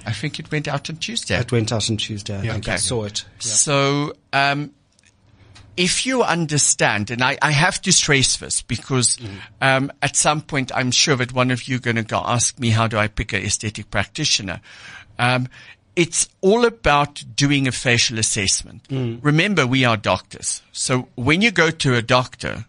I 0.10 0.14
think 0.14 0.40
it 0.40 0.52
went 0.52 0.68
out 0.68 0.90
on 0.90 0.98
Tuesday. 0.98 1.40
It 1.40 1.52
went 1.52 1.72
out 1.72 1.90
on 1.90 1.98
Tuesday. 1.98 2.38
I 2.38 2.42
think 2.54 2.68
I 2.68 2.78
saw 2.78 3.04
it. 3.06 3.26
Yeah. 3.36 3.40
So, 3.40 4.14
um, 4.34 4.72
if 5.78 6.06
you 6.06 6.24
understand, 6.24 7.10
and 7.10 7.24
I, 7.24 7.38
I 7.42 7.52
have 7.52 7.82
to 7.84 7.92
stress 7.94 8.38
this 8.38 8.62
because 8.62 9.18
um, 9.62 9.92
at 10.02 10.16
some 10.16 10.42
point 10.42 10.72
I'm 10.76 10.92
sure 10.92 11.16
that 11.16 11.32
one 11.32 11.52
of 11.52 11.70
you 11.70 11.78
are 11.78 11.80
going 11.80 11.96
to 11.96 12.04
go 12.04 12.22
ask 12.26 12.60
me 12.60 12.72
how 12.72 12.88
do 12.88 12.98
I 12.98 13.08
pick 13.08 13.32
an 13.32 13.44
aesthetic 13.44 13.90
practitioner. 13.90 14.60
Um, 15.18 15.48
it's 15.96 16.28
all 16.42 16.66
about 16.66 17.24
doing 17.36 17.68
a 17.68 17.72
facial 17.72 18.20
assessment. 18.20 18.82
Remember, 18.90 19.66
we 19.66 19.86
are 19.86 19.96
doctors. 19.96 20.62
So 20.72 21.08
when 21.16 21.42
you 21.42 21.52
go 21.52 21.72
to 21.72 21.96
a 21.96 22.02
doctor, 22.02 22.66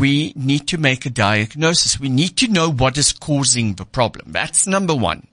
we 0.00 0.32
need 0.34 0.66
to 0.68 0.78
make 0.78 1.06
a 1.06 1.10
diagnosis. 1.10 2.00
We 2.00 2.08
need 2.08 2.36
to 2.38 2.48
know 2.48 2.70
what 2.70 2.98
is 2.98 3.12
causing 3.12 3.74
the 3.74 3.84
problem. 3.84 4.32
That's 4.32 4.66
number 4.66 4.94
one. 4.94 5.26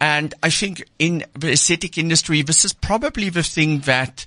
And 0.00 0.34
I 0.42 0.50
think 0.50 0.84
in 0.98 1.24
the 1.34 1.52
aesthetic 1.52 1.98
industry, 1.98 2.42
this 2.42 2.64
is 2.64 2.72
probably 2.72 3.30
the 3.30 3.42
thing 3.42 3.80
that 3.80 4.26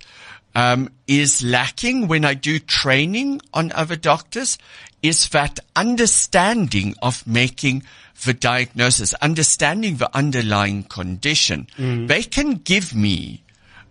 um, 0.53 0.89
is 1.07 1.43
lacking 1.43 2.07
when 2.07 2.25
I 2.25 2.33
do 2.33 2.59
training 2.59 3.41
on 3.53 3.71
other 3.71 3.95
doctors 3.95 4.57
is 5.01 5.29
that 5.29 5.59
understanding 5.75 6.95
of 7.01 7.25
making 7.25 7.83
the 8.25 8.33
diagnosis, 8.33 9.13
understanding 9.15 9.97
the 9.97 10.15
underlying 10.15 10.83
condition. 10.83 11.67
They 12.07 12.23
can 12.23 12.55
give 12.55 12.93
me 12.93 13.43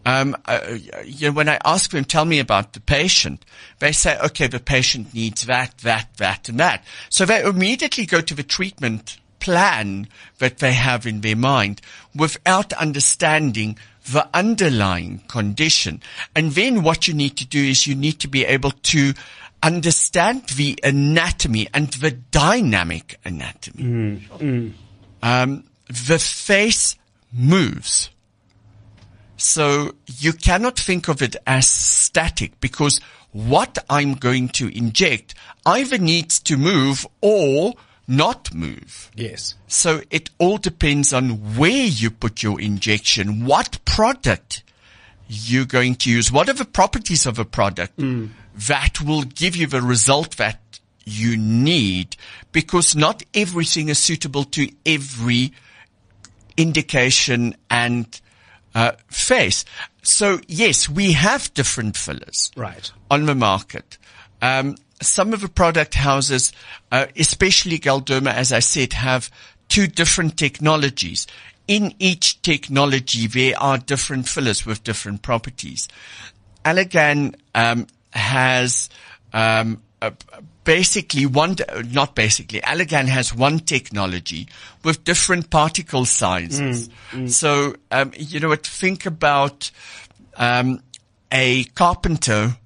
um, 0.06 0.34
uh, 0.46 0.78
you 1.04 1.28
know, 1.28 1.34
when 1.34 1.48
I 1.48 1.58
ask 1.64 1.90
them, 1.90 2.04
tell 2.04 2.24
me 2.24 2.38
about 2.38 2.72
the 2.72 2.80
patient, 2.80 3.44
they 3.80 3.92
say, 3.92 4.18
okay, 4.18 4.46
the 4.46 4.58
patient 4.58 5.12
needs 5.12 5.44
that, 5.44 5.76
that, 5.78 6.08
that, 6.16 6.48
and 6.48 6.58
that. 6.58 6.84
So 7.10 7.26
they 7.26 7.44
immediately 7.44 8.06
go 8.06 8.22
to 8.22 8.34
the 8.34 8.42
treatment 8.42 9.18
plan 9.40 10.08
that 10.38 10.58
they 10.58 10.72
have 10.72 11.06
in 11.06 11.22
their 11.22 11.36
mind 11.36 11.80
without 12.14 12.72
understanding 12.74 13.78
the 14.12 14.28
underlying 14.32 15.20
condition. 15.28 16.02
And 16.34 16.52
then 16.52 16.82
what 16.82 17.08
you 17.08 17.14
need 17.14 17.36
to 17.38 17.46
do 17.46 17.62
is 17.62 17.86
you 17.86 17.94
need 17.94 18.20
to 18.20 18.28
be 18.28 18.44
able 18.44 18.70
to 18.70 19.14
understand 19.62 20.46
the 20.56 20.78
anatomy 20.82 21.68
and 21.74 21.88
the 21.94 22.10
dynamic 22.10 23.18
anatomy. 23.24 23.82
Um, 25.22 25.64
the 25.86 26.18
face 26.18 26.96
moves. 27.32 28.10
So 29.36 29.94
you 30.06 30.32
cannot 30.32 30.78
think 30.78 31.08
of 31.08 31.22
it 31.22 31.36
as 31.46 31.66
static 31.68 32.60
because 32.60 33.00
what 33.32 33.78
I'm 33.88 34.14
going 34.14 34.48
to 34.50 34.68
inject 34.68 35.34
either 35.64 35.98
needs 35.98 36.40
to 36.40 36.56
move 36.56 37.06
or 37.20 37.74
not 38.10 38.52
move. 38.52 39.10
Yes. 39.14 39.54
So 39.68 40.02
it 40.10 40.30
all 40.38 40.58
depends 40.58 41.12
on 41.12 41.56
where 41.56 41.70
you 41.86 42.10
put 42.10 42.42
your 42.42 42.60
injection, 42.60 43.46
what 43.46 43.78
product 43.84 44.62
you're 45.28 45.64
going 45.64 45.94
to 45.94 46.10
use, 46.10 46.32
what 46.32 46.48
are 46.48 46.54
the 46.54 46.64
properties 46.64 47.24
of 47.24 47.38
a 47.38 47.44
product 47.44 47.96
that 48.66 49.00
will 49.00 49.22
give 49.22 49.54
you 49.54 49.66
the 49.68 49.80
result 49.80 50.36
that 50.38 50.80
you 51.04 51.36
need 51.36 52.16
because 52.52 52.96
not 52.96 53.22
everything 53.32 53.88
is 53.88 53.98
suitable 53.98 54.42
to 54.44 54.68
every 54.84 55.52
indication 56.56 57.54
and 57.70 58.20
uh, 58.74 58.92
face. 59.08 59.64
So 60.02 60.40
yes, 60.48 60.88
we 60.88 61.12
have 61.12 61.52
different 61.54 61.96
fillers 61.96 62.50
Right. 62.56 62.90
on 63.10 63.26
the 63.26 63.34
market. 63.34 63.98
Um, 64.42 64.76
some 65.00 65.32
of 65.32 65.40
the 65.40 65.48
product 65.48 65.94
houses, 65.94 66.52
uh, 66.92 67.06
especially 67.16 67.78
Galderma, 67.78 68.32
as 68.32 68.52
I 68.52 68.60
said, 68.60 68.92
have 68.94 69.30
two 69.68 69.86
different 69.86 70.36
technologies. 70.36 71.26
In 71.66 71.94
each 71.98 72.42
technology, 72.42 73.26
there 73.26 73.58
are 73.58 73.78
different 73.78 74.28
fillers 74.28 74.66
with 74.66 74.82
different 74.84 75.22
properties. 75.22 75.88
Allergan 76.64 77.36
um, 77.54 77.86
has 78.12 78.90
um, 79.32 79.80
a, 80.02 80.12
basically 80.64 81.26
one, 81.26 81.56
not 81.92 82.14
basically, 82.14 82.60
Allergan 82.60 83.06
has 83.06 83.34
one 83.34 83.60
technology 83.60 84.48
with 84.84 85.04
different 85.04 85.48
particle 85.50 86.04
sizes. 86.04 86.88
So, 87.32 87.76
um, 87.90 88.12
you 88.16 88.40
know 88.40 88.48
what, 88.48 88.66
think 88.66 89.06
about 89.06 89.70
um, 90.36 90.82
a 91.32 91.64
carpenter 91.64 92.56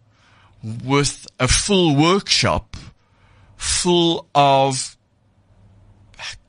with 0.85 1.27
a 1.39 1.47
full 1.49 1.95
workshop 1.95 2.77
full 3.57 4.27
of 4.35 4.97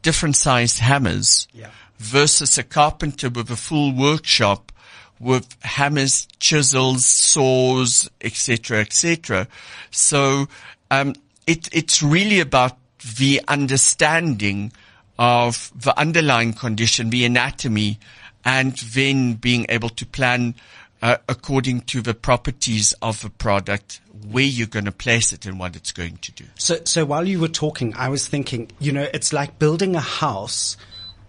different 0.02 0.36
sized 0.36 0.80
hammers 0.80 1.48
Yeah. 1.54 1.70
versus 1.98 2.58
a 2.58 2.64
carpenter 2.64 3.30
with 3.30 3.50
a 3.50 3.56
full 3.56 3.92
workshop 3.94 4.72
with 5.20 5.56
hammers, 5.64 6.28
chisels, 6.40 7.06
saws, 7.06 8.10
etc., 8.22 8.82
etc. 8.82 9.48
So 9.92 10.48
um, 10.92 11.16
it, 11.48 11.70
it's 11.72 12.04
really 12.04 12.40
about 12.42 12.78
the 13.18 13.42
understanding 13.48 14.74
of 15.18 15.72
the 15.74 15.98
underlying 15.98 16.52
condition, 16.54 17.10
the 17.12 17.24
anatomy, 17.24 17.98
and 18.44 18.74
then 18.78 19.34
being 19.36 19.66
able 19.70 19.90
to 19.90 20.06
plan 20.06 20.54
uh, 21.02 21.18
according 21.28 21.82
to 21.82 22.02
the 22.02 22.14
properties 22.14 22.94
of 23.02 23.22
the 23.22 23.30
product, 23.30 24.02
where 24.30 24.44
you're 24.44 24.68
going 24.68 24.86
to 24.86 24.92
place 24.92 25.34
it 25.34 25.46
and 25.46 25.60
what 25.60 25.76
it's 25.76 25.92
going 25.92 26.18
to 26.18 26.32
do. 26.32 26.46
So, 26.56 26.80
so 26.84 27.06
while 27.06 27.28
you 27.28 27.40
were 27.40 27.48
talking, 27.48 27.94
I 27.96 28.10
was 28.10 28.28
thinking, 28.28 28.72
you 28.80 28.92
know, 28.92 29.08
it's 29.14 29.32
like 29.34 29.60
building 29.60 29.96
a 29.96 30.02
house 30.02 30.78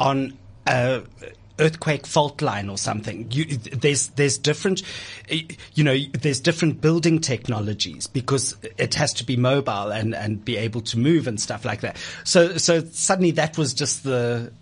on 0.00 0.38
a 0.66 1.02
earthquake 1.58 2.06
fault 2.06 2.42
line 2.42 2.68
or 2.68 2.76
something. 2.76 3.30
You, 3.30 3.44
there's, 3.56 4.08
there's 4.08 4.38
different, 4.38 4.82
you 5.74 5.84
know, 5.84 5.96
there's 6.12 6.40
different 6.40 6.80
building 6.80 7.20
technologies 7.20 8.06
because 8.06 8.56
it 8.76 8.94
has 8.94 9.14
to 9.14 9.24
be 9.24 9.36
mobile 9.36 9.90
and, 9.90 10.14
and 10.14 10.44
be 10.44 10.56
able 10.56 10.82
to 10.82 10.98
move 10.98 11.26
and 11.26 11.40
stuff 11.40 11.64
like 11.64 11.80
that. 11.80 11.96
So, 12.24 12.56
so 12.58 12.80
suddenly 12.80 13.32
that 13.32 13.56
was 13.56 13.74
just 13.74 14.04
the 14.04 14.52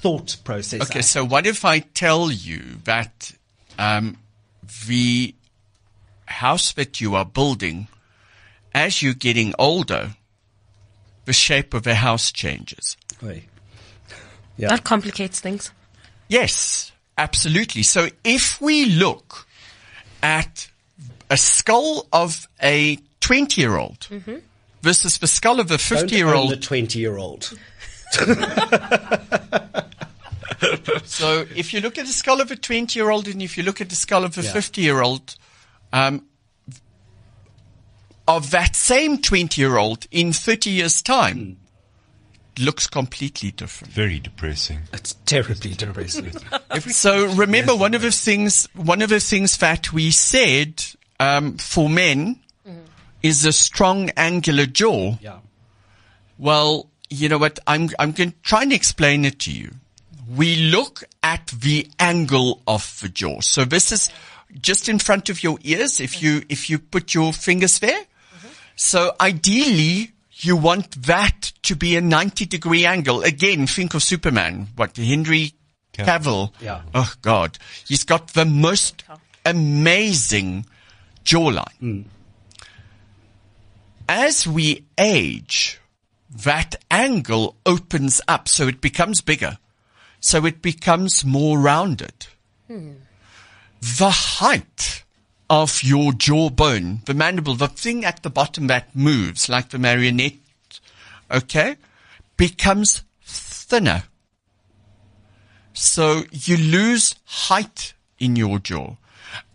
thought 0.00 0.36
process. 0.44 0.82
Okay, 0.82 1.02
so 1.02 1.24
what 1.24 1.46
if 1.46 1.64
I 1.64 1.80
tell 1.80 2.30
you 2.30 2.62
that 2.84 3.32
um, 3.78 4.16
the 4.86 5.34
house 6.26 6.72
that 6.72 7.00
you 7.00 7.14
are 7.14 7.24
building, 7.24 7.88
as 8.74 9.02
you're 9.02 9.14
getting 9.14 9.54
older, 9.58 10.10
the 11.24 11.32
shape 11.32 11.74
of 11.74 11.82
the 11.82 11.96
house 11.96 12.32
changes? 12.32 12.96
Oi. 13.22 13.44
Yeah. 14.56 14.68
That 14.68 14.84
complicates 14.84 15.40
things. 15.40 15.70
Yes, 16.28 16.92
Absolutely. 17.20 17.82
So 17.82 18.08
if 18.24 18.60
we 18.62 18.86
look 18.86 19.46
at 20.22 20.70
a 21.28 21.36
skull 21.36 22.06
of 22.14 22.48
a 22.62 22.96
20 23.20 23.60
year 23.60 23.76
old 23.76 24.00
mm-hmm. 24.00 24.36
versus 24.80 25.18
the 25.18 25.26
skull 25.26 25.60
of 25.60 25.70
a 25.70 25.76
50 25.76 26.16
year 26.16 26.32
old. 26.32 26.50
the 26.50 26.56
old. 27.18 27.52
twenty-year-old. 30.60 31.06
So 31.06 31.46
if 31.56 31.72
you 31.74 31.80
look 31.80 31.98
at 31.98 32.06
the 32.06 32.12
skull 32.12 32.40
of 32.40 32.50
a 32.50 32.56
20 32.56 32.98
year 32.98 33.10
old 33.10 33.26
and 33.28 33.40
if 33.42 33.56
you 33.56 33.62
look 33.64 33.80
at 33.80 33.88
the 33.88 33.96
skull 33.96 34.24
of 34.24 34.36
a 34.38 34.42
Yeah. 34.42 34.52
50 34.52 34.80
year 34.80 35.00
old, 35.02 35.34
um, 35.92 36.26
of 38.28 38.50
that 38.50 38.76
same 38.76 39.18
20 39.20 39.60
year 39.60 39.76
old 39.76 40.06
in 40.10 40.32
30 40.32 40.70
years 40.70 41.02
time, 41.02 41.56
looks 42.58 42.86
completely 42.86 43.50
different. 43.50 43.92
Very 43.92 44.18
depressing. 44.20 44.80
It's 44.92 45.14
terribly 45.26 45.74
depressing. 45.74 46.32
So 46.90 47.26
remember, 47.34 47.74
one 47.74 47.94
of 47.94 48.02
the 48.02 48.10
things, 48.12 48.68
one 48.74 49.02
of 49.02 49.08
the 49.08 49.18
things 49.20 49.56
that 49.58 49.92
we 49.92 50.10
said 50.10 50.84
um, 51.18 51.56
for 51.58 51.88
men 51.88 52.38
is 53.22 53.44
a 53.44 53.52
strong 53.52 54.10
angular 54.16 54.66
jaw. 54.66 55.16
yeah. 55.20 55.38
Well, 56.38 56.88
you 57.10 57.28
know 57.28 57.36
what? 57.38 57.58
I'm 57.66 57.90
I'm 57.98 58.12
going 58.12 58.30
to 58.32 58.36
try 58.42 58.62
and 58.62 58.72
explain 58.72 59.24
it 59.26 59.40
to 59.40 59.52
you. 59.52 59.72
We 60.36 60.56
look 60.56 61.02
at 61.22 61.48
the 61.48 61.88
angle 61.98 62.62
of 62.66 62.98
the 63.00 63.08
jaw. 63.08 63.40
So 63.40 63.64
this 63.64 63.90
is 63.90 64.10
just 64.60 64.88
in 64.88 64.98
front 64.98 65.28
of 65.28 65.42
your 65.42 65.58
ears. 65.62 66.00
If 66.00 66.22
you 66.22 66.42
if 66.48 66.70
you 66.70 66.78
put 66.78 67.14
your 67.14 67.32
fingers 67.32 67.78
there, 67.78 68.04
so 68.76 69.14
ideally 69.20 70.12
you 70.32 70.56
want 70.56 71.02
that 71.02 71.52
to 71.62 71.76
be 71.76 71.96
a 71.96 72.00
90 72.00 72.46
degree 72.46 72.86
angle. 72.86 73.22
Again, 73.22 73.66
think 73.66 73.94
of 73.94 74.02
Superman. 74.02 74.68
What 74.76 74.96
Henry 74.96 75.52
Cavill? 75.92 76.52
Yeah. 76.60 76.82
Oh 76.94 77.12
God, 77.22 77.58
he's 77.86 78.04
got 78.04 78.28
the 78.28 78.44
most 78.44 79.04
amazing 79.44 80.66
jawline. 81.24 81.78
Hmm. 81.78 82.02
As 84.08 84.46
we 84.46 84.84
age, 84.98 85.78
that 86.44 86.76
angle 86.90 87.56
opens 87.64 88.20
up, 88.26 88.48
so 88.48 88.66
it 88.66 88.80
becomes 88.80 89.20
bigger. 89.20 89.58
So 90.20 90.44
it 90.46 90.62
becomes 90.62 91.24
more 91.24 91.58
rounded. 91.58 92.26
The 93.80 94.10
height 94.10 95.04
of 95.48 95.82
your 95.82 96.12
jawbone, 96.12 97.00
the 97.06 97.14
mandible, 97.14 97.56
the 97.56 97.66
thing 97.68 98.04
at 98.04 98.22
the 98.22 98.30
bottom 98.30 98.66
that 98.68 98.94
moves 98.94 99.48
like 99.48 99.70
the 99.70 99.78
marionette, 99.78 100.34
okay, 101.30 101.76
becomes 102.36 103.02
thinner. 103.22 104.04
So 105.72 106.22
you 106.30 106.56
lose 106.56 107.14
height 107.24 107.94
in 108.18 108.36
your 108.36 108.58
jaw. 108.58 108.96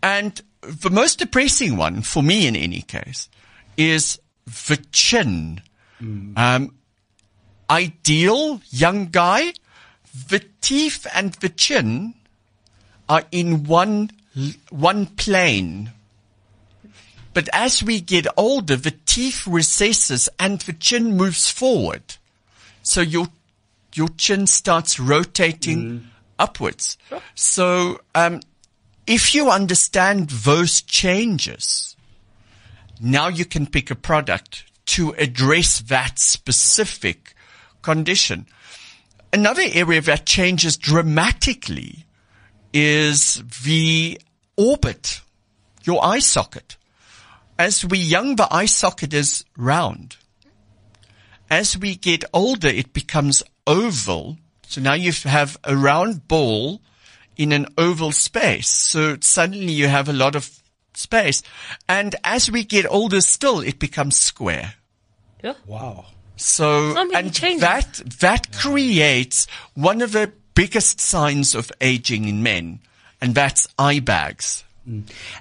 And 0.02 0.42
the 0.60 0.90
most 0.90 1.18
depressing 1.20 1.76
one, 1.76 2.02
for 2.02 2.22
me 2.22 2.46
in 2.46 2.56
any 2.56 2.82
case, 2.82 3.28
is 3.76 4.18
the 4.46 4.78
chin. 4.92 5.62
Um, 6.36 6.74
ideal 7.70 8.60
young 8.70 9.06
guy, 9.06 9.54
the 10.28 10.44
teeth 10.60 11.06
and 11.14 11.34
the 11.34 11.48
chin 11.48 12.14
are 13.08 13.24
in 13.30 13.64
one, 13.64 14.10
one 14.70 15.06
plane. 15.06 15.92
But 17.34 17.48
as 17.52 17.82
we 17.82 18.00
get 18.00 18.26
older, 18.36 18.76
the 18.76 18.94
teeth 19.04 19.46
recesses 19.46 20.28
and 20.38 20.60
the 20.60 20.72
chin 20.72 21.16
moves 21.16 21.50
forward. 21.50 22.16
So 22.82 23.00
your, 23.00 23.28
your 23.94 24.08
chin 24.16 24.46
starts 24.46 24.98
rotating 24.98 26.08
upwards. 26.38 26.96
So, 27.34 28.00
um, 28.14 28.40
if 29.06 29.34
you 29.34 29.50
understand 29.50 30.30
those 30.30 30.82
changes, 30.82 31.96
now 33.00 33.28
you 33.28 33.44
can 33.44 33.66
pick 33.66 33.90
a 33.90 33.94
product 33.94 34.64
to 34.86 35.10
address 35.12 35.80
that 35.80 36.18
specific 36.18 37.34
condition. 37.82 38.46
Another 39.32 39.62
area 39.72 40.00
that 40.00 40.26
changes 40.26 40.76
dramatically 40.76 42.06
is 42.72 43.42
the 43.64 44.20
orbit, 44.56 45.20
your 45.84 46.04
eye 46.04 46.20
socket. 46.20 46.76
As 47.58 47.84
we 47.84 47.98
young, 47.98 48.36
the 48.36 48.48
eye 48.52 48.66
socket 48.66 49.14
is 49.14 49.44
round. 49.56 50.16
As 51.50 51.78
we 51.78 51.96
get 51.96 52.24
older, 52.32 52.68
it 52.68 52.92
becomes 52.92 53.42
oval. 53.66 54.38
So 54.66 54.80
now 54.80 54.94
you 54.94 55.12
have 55.24 55.56
a 55.64 55.76
round 55.76 56.28
ball 56.28 56.80
in 57.36 57.52
an 57.52 57.66
oval 57.78 58.12
space. 58.12 58.68
So 58.68 59.16
suddenly 59.20 59.72
you 59.72 59.88
have 59.88 60.08
a 60.08 60.12
lot 60.12 60.34
of 60.34 60.50
space. 60.94 61.42
And 61.88 62.16
as 62.24 62.50
we 62.50 62.64
get 62.64 62.86
older 62.90 63.20
still, 63.20 63.60
it 63.60 63.78
becomes 63.78 64.16
square. 64.16 64.74
Yeah. 65.42 65.54
Wow. 65.66 66.06
So, 66.36 66.94
So 66.94 67.10
and 67.14 67.32
changes. 67.34 67.60
that, 67.62 68.02
that 68.20 68.52
creates 68.52 69.46
one 69.74 70.02
of 70.02 70.12
the 70.12 70.32
biggest 70.54 71.00
signs 71.00 71.54
of 71.54 71.72
aging 71.80 72.28
in 72.28 72.42
men, 72.42 72.80
and 73.20 73.34
that's 73.34 73.66
eye 73.78 74.00
bags. 74.00 74.64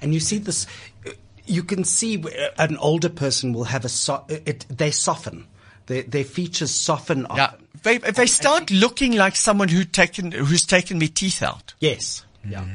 And 0.01 0.13
you 0.13 0.19
see 0.19 0.37
this, 0.39 0.65
uh, 1.05 1.11
you 1.45 1.63
can 1.63 1.83
see 1.83 2.23
an 2.57 2.77
older 2.77 3.09
person 3.09 3.53
will 3.53 3.65
have 3.65 3.85
a, 3.85 3.89
so, 3.89 4.25
it, 4.29 4.65
they 4.69 4.91
soften. 4.91 5.47
Their, 5.87 6.03
their 6.03 6.23
features 6.23 6.71
soften 6.71 7.25
often. 7.27 7.37
Yeah. 7.37 7.51
They, 7.83 7.99
they 7.99 8.25
start 8.25 8.71
looking 8.71 9.13
like 9.13 9.35
someone 9.35 9.67
who 9.67 9.83
taken, 9.83 10.31
who's 10.31 10.65
taken 10.65 10.97
their 10.97 11.07
teeth 11.07 11.43
out. 11.43 11.75
Yes. 11.79 12.25
Yeah. 12.43 12.65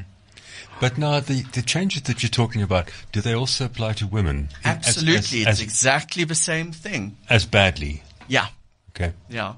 But 0.80 0.96
now 0.96 1.18
the, 1.20 1.42
the 1.52 1.62
changes 1.62 2.02
that 2.02 2.22
you're 2.22 2.30
talking 2.30 2.62
about, 2.62 2.90
do 3.10 3.20
they 3.20 3.34
also 3.34 3.64
apply 3.64 3.94
to 3.94 4.06
women? 4.06 4.50
As- 4.64 4.86
Absolutely. 4.86 5.16
As, 5.16 5.32
it's 5.32 5.46
as, 5.48 5.60
exactly 5.60 6.22
the 6.24 6.36
same 6.36 6.70
thing. 6.70 7.16
as 7.28 7.44
badly. 7.44 8.02
Yeah. 8.30 8.46
Okay. 8.96 9.12
Yeah. 9.28 9.54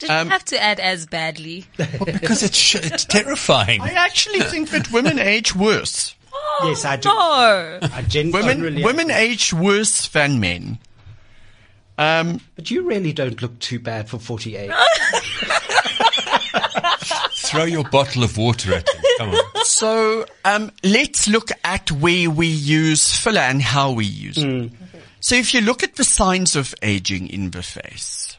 Did 0.00 0.10
Um, 0.10 0.26
you 0.26 0.30
have 0.32 0.44
to 0.46 0.62
add 0.62 0.80
as 0.80 1.06
badly? 1.06 1.66
Well, 1.78 1.88
because 2.06 2.42
it's 2.42 2.56
sh- 2.56 2.74
it's 2.76 3.04
terrifying. 3.04 3.80
I 3.82 3.90
actually 3.92 4.40
think 4.40 4.70
that 4.70 4.90
women 4.90 5.18
age 5.18 5.54
worse. 5.54 6.14
Yes, 6.64 6.84
I 6.84 6.96
do. 6.96 7.08
No. 7.08 7.78
I 7.82 8.02
gen- 8.08 8.32
Women, 8.32 8.56
generally- 8.58 8.82
women 8.84 9.10
age 9.10 9.52
worse 9.52 10.08
than 10.08 10.40
men. 10.40 10.78
Um, 11.98 12.40
But 12.56 12.70
you 12.70 12.82
really 12.82 13.12
don't 13.12 13.40
look 13.42 13.58
too 13.58 13.78
bad 13.78 14.08
for 14.08 14.18
48. 14.18 14.70
Throw 17.34 17.64
your 17.64 17.84
bottle 17.84 18.22
of 18.22 18.36
water 18.38 18.72
at 18.74 18.88
him. 18.88 19.02
Come 19.18 19.30
on. 19.34 19.64
So 19.64 20.24
um, 20.44 20.70
let's 20.82 21.28
look 21.28 21.50
at 21.64 21.90
where 21.92 22.30
we 22.30 22.46
use 22.46 23.14
filler 23.16 23.40
and 23.40 23.60
how 23.60 23.90
we 23.92 24.04
use 24.06 24.38
it. 24.38 24.70
So 25.20 25.34
if 25.34 25.54
you 25.54 25.60
look 25.60 25.82
at 25.82 25.96
the 25.96 26.04
signs 26.04 26.56
of 26.56 26.74
aging 26.82 27.28
in 27.28 27.50
the 27.50 27.62
face, 27.62 28.36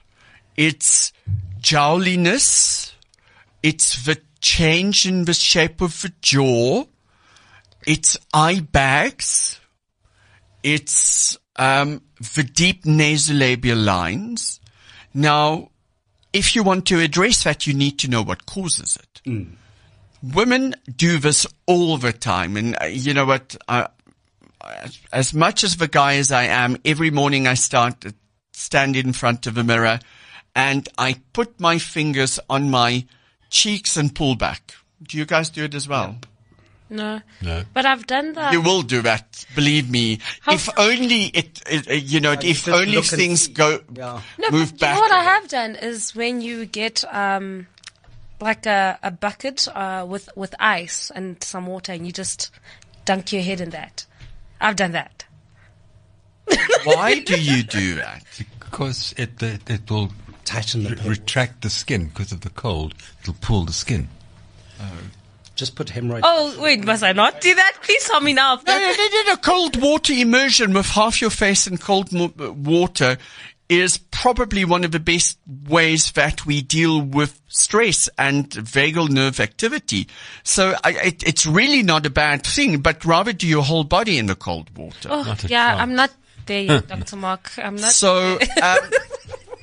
it's 0.57 1.13
jowliness, 1.59 2.93
it's 3.61 4.05
the 4.05 4.19
change 4.39 5.05
in 5.05 5.25
the 5.25 5.33
shape 5.33 5.81
of 5.81 6.01
the 6.01 6.11
jaw, 6.21 6.85
it's 7.85 8.17
eye 8.33 8.59
bags, 8.59 9.59
it's 10.63 11.37
um, 11.55 12.01
the 12.35 12.43
deep 12.43 12.83
nasolabial 12.83 13.83
lines. 13.83 14.59
Now, 15.13 15.69
if 16.33 16.55
you 16.55 16.63
want 16.63 16.87
to 16.87 16.99
address 16.99 17.43
that, 17.43 17.67
you 17.67 17.73
need 17.73 17.99
to 17.99 18.09
know 18.09 18.23
what 18.23 18.45
causes 18.45 18.97
it 18.97 19.21
women 20.21 20.75
do 20.95 21.17
this 21.17 21.47
all 21.65 21.97
the 21.97 22.13
time. 22.13 22.57
And 22.57 22.77
uh, 22.81 22.85
you 22.85 23.13
know 23.13 23.25
what? 23.25 23.55
Uh, 23.67 23.87
as 25.11 25.33
much 25.33 25.63
as 25.63 25.77
the 25.77 25.87
guy 25.87 26.15
as 26.15 26.31
I 26.31 26.43
am, 26.43 26.77
every 26.85 27.11
morning 27.11 27.47
I 27.47 27.55
start 27.55 28.01
to 28.01 28.13
stand 28.53 28.95
in 28.95 29.13
front 29.13 29.47
of 29.47 29.57
a 29.57 29.63
mirror 29.63 29.99
and 30.55 30.87
I 30.97 31.15
put 31.33 31.59
my 31.59 31.77
fingers 31.77 32.39
on 32.49 32.69
my 32.69 33.05
cheeks 33.49 33.97
and 33.97 34.13
pull 34.13 34.35
back. 34.35 34.73
Do 35.01 35.17
you 35.17 35.25
guys 35.25 35.49
do 35.49 35.63
it 35.63 35.73
as 35.73 35.87
well? 35.87 36.17
No. 36.89 37.21
No. 37.41 37.63
But 37.73 37.85
I've 37.85 38.05
done 38.05 38.33
that. 38.33 38.51
You 38.51 38.61
will 38.61 38.81
do 38.81 39.01
that, 39.03 39.45
believe 39.55 39.89
me. 39.89 40.19
How- 40.41 40.53
if 40.53 40.69
only 40.77 41.23
it, 41.27 41.61
it 41.65 42.03
you 42.03 42.19
know, 42.19 42.33
if 42.33 42.41
just 42.41 42.67
only 42.67 43.01
things 43.01 43.43
see. 43.43 43.53
go 43.53 43.79
Yeah. 43.95 44.21
No, 44.37 44.51
move 44.51 44.71
but 44.71 44.79
back. 44.81 44.89
You 44.89 44.95
know 44.95 45.01
what 45.01 45.11
I 45.11 45.23
have 45.23 45.47
done 45.47 45.75
is 45.77 46.13
when 46.13 46.41
you 46.41 46.65
get 46.65 47.05
um, 47.13 47.67
like 48.41 48.65
a, 48.65 48.99
a 49.01 49.09
bucket 49.09 49.67
uh, 49.73 50.05
with 50.07 50.29
with 50.35 50.53
ice 50.59 51.11
and 51.15 51.41
some 51.41 51.65
water, 51.65 51.93
and 51.93 52.05
you 52.05 52.11
just 52.11 52.51
dunk 53.05 53.31
your 53.31 53.41
head 53.41 53.61
in 53.61 53.69
that. 53.69 54.05
I've 54.61 54.75
done 54.75 54.91
that. 54.93 55.25
Why 56.83 57.19
do 57.19 57.39
you 57.41 57.63
do 57.63 57.95
that? 57.95 58.23
Because 58.59 59.13
it, 59.17 59.41
it, 59.41 59.69
it 59.69 59.91
will 59.91 60.11
Tighten 60.45 60.83
the 60.83 60.95
re- 60.95 61.09
retract 61.09 61.61
the 61.61 61.69
skin 61.69 62.07
because 62.07 62.31
of 62.31 62.41
the 62.41 62.49
cold. 62.49 62.93
It'll 63.21 63.35
pull 63.35 63.63
the 63.63 63.73
skin. 63.73 64.07
Oh. 64.79 64.85
Just 65.55 65.75
put 65.75 65.87
hemorrhoid. 65.87 66.21
Oh 66.23 66.59
wait, 66.59 66.83
must 66.83 67.03
I 67.03 67.11
not 67.11 67.39
do 67.39 67.53
that? 67.53 67.77
Please 67.83 68.03
tell 68.07 68.21
me 68.21 68.33
now. 68.33 68.55
No, 68.55 68.77
no, 68.79 68.93
no, 68.97 69.07
no, 69.11 69.23
no. 69.27 69.35
Cold 69.37 69.81
water 69.81 70.13
immersion 70.13 70.73
with 70.73 70.87
half 70.87 71.21
your 71.21 71.29
face 71.29 71.67
in 71.67 71.77
cold 71.77 72.11
mo- 72.11 72.33
water 72.37 73.17
is 73.71 73.97
probably 73.97 74.65
one 74.65 74.83
of 74.83 74.91
the 74.91 74.99
best 74.99 75.39
ways 75.69 76.11
that 76.11 76.45
we 76.45 76.61
deal 76.61 77.01
with 77.01 77.41
stress 77.47 78.09
and 78.17 78.49
vagal 78.49 79.09
nerve 79.09 79.39
activity. 79.39 80.09
So 80.43 80.75
I, 80.83 80.91
it, 80.91 81.23
it's 81.25 81.45
really 81.45 81.81
not 81.81 82.05
a 82.05 82.09
bad 82.09 82.45
thing, 82.45 82.79
but 82.79 83.05
rather 83.05 83.31
do 83.31 83.47
your 83.47 83.63
whole 83.63 83.85
body 83.85 84.17
in 84.17 84.25
the 84.25 84.35
cold 84.35 84.77
water. 84.77 85.07
Oh, 85.09 85.23
yeah, 85.47 85.69
chance. 85.69 85.81
I'm 85.81 85.95
not 85.95 86.11
there 86.47 86.63
yet, 86.63 86.87
Dr. 86.89 87.15
Mark. 87.15 87.49
I'm 87.57 87.77
not. 87.77 87.91
So, 87.91 88.37
um, 88.61 88.79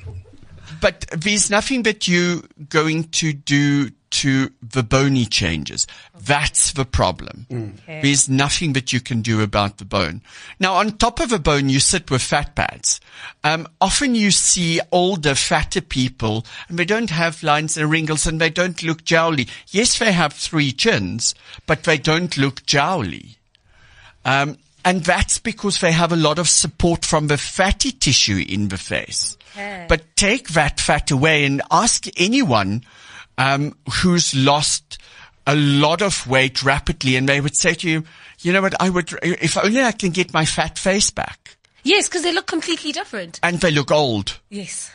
but 0.81 1.05
there's 1.15 1.51
nothing 1.51 1.83
that 1.83 2.07
you 2.07 2.41
going 2.67 3.03
to 3.09 3.31
do 3.31 3.91
to 4.11 4.51
the 4.61 4.83
bony 4.83 5.25
changes. 5.25 5.85
That's 6.13 6.73
the 6.73 6.85
problem. 6.85 7.45
Okay. 7.51 8.01
There's 8.01 8.27
nothing 8.29 8.73
that 8.73 8.91
you 8.91 8.99
can 8.99 9.21
do 9.21 9.41
about 9.41 9.77
the 9.77 9.85
bone. 9.85 10.21
Now, 10.59 10.75
on 10.75 10.97
top 10.97 11.19
of 11.19 11.31
a 11.31 11.39
bone, 11.39 11.69
you 11.69 11.79
sit 11.79 12.09
with 12.09 12.21
fat 12.21 12.55
pads. 12.55 12.99
Um, 13.43 13.67
often 13.79 14.15
you 14.15 14.31
see 14.31 14.81
older, 14.91 15.35
fatter 15.35 15.81
people, 15.81 16.45
and 16.67 16.79
they 16.79 16.85
don't 16.85 17.09
have 17.09 17.43
lines 17.43 17.77
and 17.77 17.89
wrinkles, 17.89 18.25
and 18.25 18.41
they 18.41 18.49
don't 18.49 18.81
look 18.83 19.03
jowly. 19.03 19.47
Yes, 19.67 19.99
they 19.99 20.11
have 20.11 20.33
three 20.33 20.71
chins, 20.71 21.35
but 21.65 21.83
they 21.83 21.97
don't 21.97 22.37
look 22.37 22.65
jowly. 22.65 23.37
Um, 24.25 24.57
and 24.85 25.03
that's 25.03 25.39
because 25.39 25.81
they 25.81 25.91
have 25.91 26.11
a 26.11 26.17
lot 26.17 26.39
of 26.39 26.47
support 26.49 27.05
from 27.05 27.27
the 27.27 27.37
fatty 27.37 27.91
tissue 27.91 28.43
in 28.47 28.69
the 28.69 28.77
face. 28.77 29.37
Okay. 29.51 29.85
But 29.89 30.15
take 30.15 30.49
that 30.49 30.79
fat 30.79 31.11
away 31.11 31.43
and 31.45 31.61
ask 31.69 32.05
anyone 32.17 32.83
um, 33.39 33.73
who's 34.03 34.35
lost 34.35 34.99
a 35.47 35.55
lot 35.55 36.03
of 36.03 36.27
weight 36.27 36.61
rapidly, 36.61 37.15
and 37.15 37.27
they 37.27 37.41
would 37.41 37.55
say 37.55 37.73
to 37.73 37.89
you, 37.89 38.03
"You 38.41 38.53
know 38.53 38.61
what? 38.61 38.79
I 38.79 38.89
would 38.91 39.11
if 39.23 39.57
only 39.57 39.81
I 39.81 39.93
can 39.93 40.11
get 40.11 40.31
my 40.33 40.45
fat 40.45 40.77
face 40.77 41.09
back." 41.09 41.55
yes, 41.83 42.07
because 42.07 42.21
they 42.21 42.33
look 42.33 42.45
completely 42.45 42.91
different. 42.91 43.39
And 43.41 43.59
they 43.61 43.71
look 43.71 43.89
old. 43.89 44.39
Yes. 44.49 44.91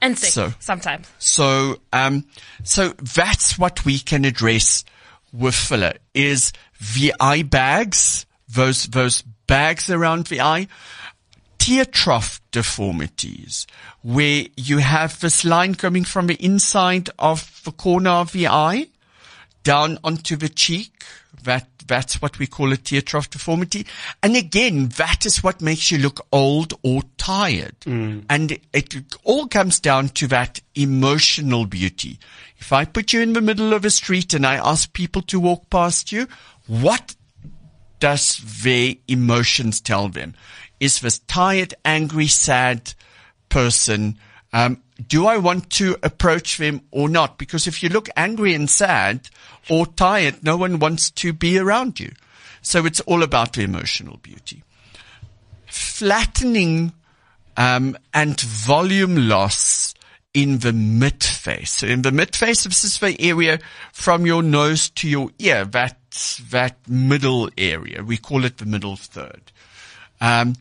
And 0.00 0.18
sick 0.18 0.30
So- 0.32 0.54
sometimes. 0.58 1.06
So, 1.18 1.78
um, 1.92 2.24
so 2.64 2.88
that's 2.88 3.58
what 3.58 3.84
we 3.84 3.98
can 4.00 4.24
address 4.24 4.84
with 5.32 5.54
filler 5.54 5.94
is 6.14 6.52
the 6.94 7.14
eye 7.20 7.42
bags, 7.42 8.26
those, 8.48 8.84
those 8.86 9.22
bags 9.46 9.90
around 9.90 10.26
the 10.26 10.40
eye, 10.40 10.66
tear 11.64 11.86
trough 11.86 12.42
deformities, 12.50 13.66
where 14.02 14.44
you 14.54 14.78
have 14.78 15.18
this 15.20 15.46
line 15.46 15.74
coming 15.74 16.04
from 16.04 16.26
the 16.26 16.34
inside 16.34 17.08
of 17.18 17.62
the 17.64 17.72
corner 17.72 18.10
of 18.10 18.32
the 18.32 18.46
eye 18.46 18.86
down 19.62 19.98
onto 20.04 20.36
the 20.36 20.50
cheek. 20.50 21.04
That, 21.44 21.66
that's 21.86 22.20
what 22.20 22.38
we 22.38 22.46
call 22.46 22.70
a 22.70 22.76
tear 22.76 23.00
trough 23.00 23.30
deformity. 23.30 23.86
And 24.22 24.36
again, 24.36 24.88
that 24.98 25.24
is 25.24 25.42
what 25.42 25.62
makes 25.62 25.90
you 25.90 25.96
look 25.96 26.26
old 26.30 26.74
or 26.82 27.00
tired. 27.16 27.80
Mm. 27.80 28.26
And 28.28 28.52
it, 28.52 28.62
it 28.74 29.16
all 29.24 29.46
comes 29.46 29.80
down 29.80 30.10
to 30.10 30.26
that 30.26 30.60
emotional 30.74 31.64
beauty. 31.64 32.18
If 32.58 32.74
I 32.74 32.84
put 32.84 33.14
you 33.14 33.22
in 33.22 33.32
the 33.32 33.40
middle 33.40 33.72
of 33.72 33.86
a 33.86 33.90
street 33.90 34.34
and 34.34 34.46
I 34.46 34.56
ask 34.56 34.92
people 34.92 35.22
to 35.22 35.40
walk 35.40 35.70
past 35.70 36.12
you, 36.12 36.28
what 36.66 37.14
does 38.00 38.36
their 38.62 38.96
emotions 39.08 39.80
tell 39.80 40.10
them? 40.10 40.34
Is 40.80 41.00
this 41.00 41.18
tired, 41.20 41.74
angry, 41.84 42.26
sad 42.26 42.94
person? 43.48 44.18
Um, 44.52 44.82
do 45.08 45.26
I 45.26 45.38
want 45.38 45.70
to 45.70 45.96
approach 46.02 46.58
them 46.58 46.82
or 46.90 47.08
not? 47.08 47.38
Because 47.38 47.66
if 47.66 47.82
you 47.82 47.88
look 47.88 48.08
angry 48.16 48.54
and 48.54 48.68
sad 48.68 49.28
or 49.68 49.86
tired, 49.86 50.44
no 50.44 50.56
one 50.56 50.78
wants 50.78 51.10
to 51.10 51.32
be 51.32 51.58
around 51.58 51.98
you. 52.00 52.12
So 52.62 52.86
it's 52.86 53.00
all 53.00 53.22
about 53.22 53.52
the 53.52 53.62
emotional 53.62 54.18
beauty. 54.18 54.62
Flattening 55.66 56.92
um, 57.56 57.96
and 58.12 58.40
volume 58.40 59.28
loss 59.28 59.94
in 60.32 60.58
the 60.58 60.72
mid 60.72 61.22
face. 61.22 61.70
So 61.70 61.86
in 61.86 62.02
the 62.02 62.12
mid 62.12 62.34
face, 62.34 62.64
this 62.64 62.84
is 62.84 62.98
the 62.98 63.20
area 63.20 63.60
from 63.92 64.26
your 64.26 64.42
nose 64.42 64.90
to 64.90 65.08
your 65.08 65.30
ear, 65.38 65.64
that, 65.66 65.98
that 66.50 66.76
middle 66.88 67.50
area. 67.56 68.02
We 68.02 68.16
call 68.16 68.44
it 68.44 68.58
the 68.58 68.66
middle 68.66 68.96
third. 68.96 69.52
Um, 70.20 70.54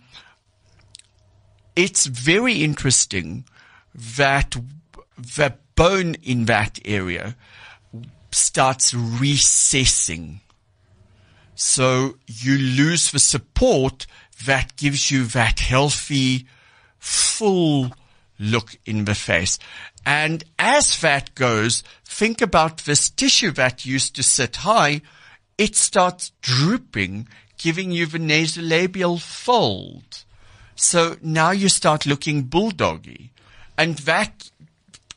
it's 1.76 2.06
very 2.06 2.64
interesting 2.64 3.46
that 3.96 4.56
the 5.18 5.56
bone 5.76 6.16
in 6.24 6.46
that 6.46 6.80
area 6.86 7.36
starts 8.32 8.94
recessing. 8.94 10.42
So 11.56 12.18
you 12.28 12.58
lose 12.58 13.12
the 13.12 13.20
support 13.20 14.08
that 14.46 14.76
gives 14.76 15.12
you 15.12 15.26
that 15.26 15.60
healthy, 15.60 16.48
full 17.00 17.92
look 18.40 18.76
in 18.86 19.06
the 19.06 19.16
face. 19.16 19.60
And 20.06 20.44
as 20.60 21.00
that 21.02 21.34
goes, 21.36 21.84
think 22.04 22.42
about 22.42 22.80
this 22.80 23.10
tissue 23.10 23.52
that 23.52 23.86
used 23.86 24.16
to 24.16 24.24
sit 24.24 24.58
high. 24.58 25.02
It 25.58 25.76
starts 25.76 26.32
drooping, 26.42 27.28
giving 27.64 27.92
you 27.92 28.06
the 28.06 28.18
nasolabial 28.18 29.22
fold. 29.22 30.26
So 30.76 31.16
now 31.22 31.52
you 31.52 31.70
start 31.70 32.06
looking 32.06 32.44
bulldoggy 32.44 33.30
and 33.78 33.96
that 34.00 34.52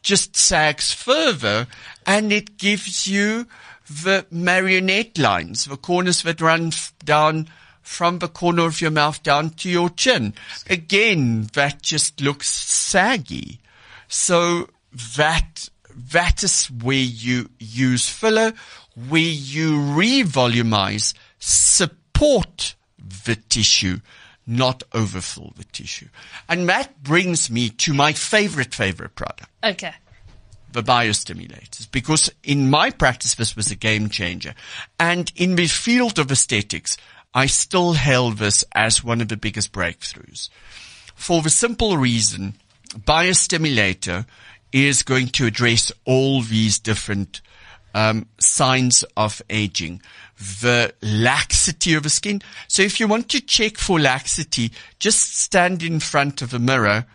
just 0.01 0.37
sags 0.37 0.93
further 0.93 1.67
and 2.07 2.33
it 2.33 2.57
gives 2.57 3.09
you 3.09 3.49
the 3.91 4.27
marionette 4.31 5.19
lines, 5.19 5.65
the 5.65 5.77
corners 5.77 6.23
that 6.23 6.41
run 6.41 6.69
f- 6.69 6.95
down 7.05 7.49
from 7.83 8.21
the 8.21 8.29
corner 8.29 8.67
of 8.67 8.81
your 8.81 8.93
mouth 8.93 9.21
down 9.25 9.51
to 9.51 9.69
your 9.69 9.91
chin. 9.91 10.33
Again, 10.71 11.49
that 11.55 11.83
just 11.83 12.21
looks 12.21 12.49
saggy. 12.49 13.59
So 14.07 14.69
that, 15.17 15.69
that 16.13 16.45
is 16.45 16.67
where 16.67 16.97
you 16.97 17.51
use 17.59 18.09
filler, 18.09 18.53
where 19.09 19.21
you 19.21 19.73
revolumize, 19.73 21.13
support 22.17 22.75
the 23.27 23.37
tissue, 23.37 24.01
not 24.47 24.83
overfill 24.93 25.53
the 25.57 25.65
tissue. 25.65 26.09
And 26.49 26.69
that 26.69 27.03
brings 27.03 27.51
me 27.51 27.69
to 27.71 27.93
my 27.95 28.13
favorite, 28.13 28.75
favorite 28.75 29.15
product 29.15 29.51
Okay. 29.63 29.93
the 30.73 30.83
biostimulators 30.83 31.91
because 31.91 32.31
in 32.43 32.71
my 32.71 32.91
practice 32.91 33.35
this 33.35 33.57
was 33.57 33.71
a 33.71 33.77
game 33.77 34.09
changer. 34.09 34.55
And 34.99 35.31
in 35.37 35.57
the 35.57 35.67
field 35.67 36.19
of 36.19 36.31
aesthetics, 36.31 36.97
I 37.35 37.47
still 37.47 37.93
hail 37.95 38.31
this 38.31 38.65
as 38.73 39.05
one 39.05 39.21
of 39.21 39.29
the 39.29 39.37
biggest 39.37 39.73
breakthroughs. 39.73 40.49
For 41.15 41.43
the 41.43 41.51
simple 41.51 41.99
reason, 41.99 42.55
biostimulator 42.95 44.27
is 44.73 45.03
going 45.03 45.29
to 45.29 45.47
address 45.47 45.93
all 46.05 46.41
these 46.43 46.79
different 46.79 47.41
um, 47.97 48.29
signs 48.39 49.05
of 49.17 49.41
aging, 49.49 50.03
the 50.39 50.93
laxity 51.03 51.95
of 51.95 52.03
the 52.03 52.11
skin. 52.11 52.43
So 52.69 52.83
if 52.83 53.01
you 53.01 53.09
want 53.09 53.31
to 53.31 53.41
check 53.41 53.79
for 53.79 53.99
laxity, 53.99 54.71
just 54.99 55.39
stand 55.39 55.83
in 55.83 55.99
front 55.99 56.43
of 56.43 56.53
a 56.53 56.59
mirror 56.59 57.07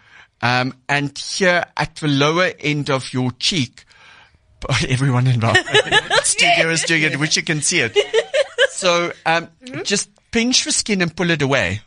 um, 0.42 0.74
and 0.90 1.16
here 1.18 1.64
at 1.78 1.98
the 1.98 2.08
lower 2.08 2.52
end 2.60 2.90
of 2.90 3.14
your 3.14 3.32
cheek, 3.34 3.86
everyone 4.90 5.28
in 5.28 5.40
the 5.40 6.20
studio 6.24 6.70
is 6.72 6.84
doing 6.84 7.04
it, 7.04 7.20
which 7.20 7.38
you 7.38 7.44
can 7.44 7.62
see 7.62 7.82
it. 7.82 7.96
So 8.72 9.12
um, 9.26 9.50
just 9.84 10.10
pinch 10.32 10.66
the 10.66 10.72
skin 10.72 11.02
and 11.02 11.16
pull 11.16 11.30
it 11.30 11.44
away. 11.44 11.82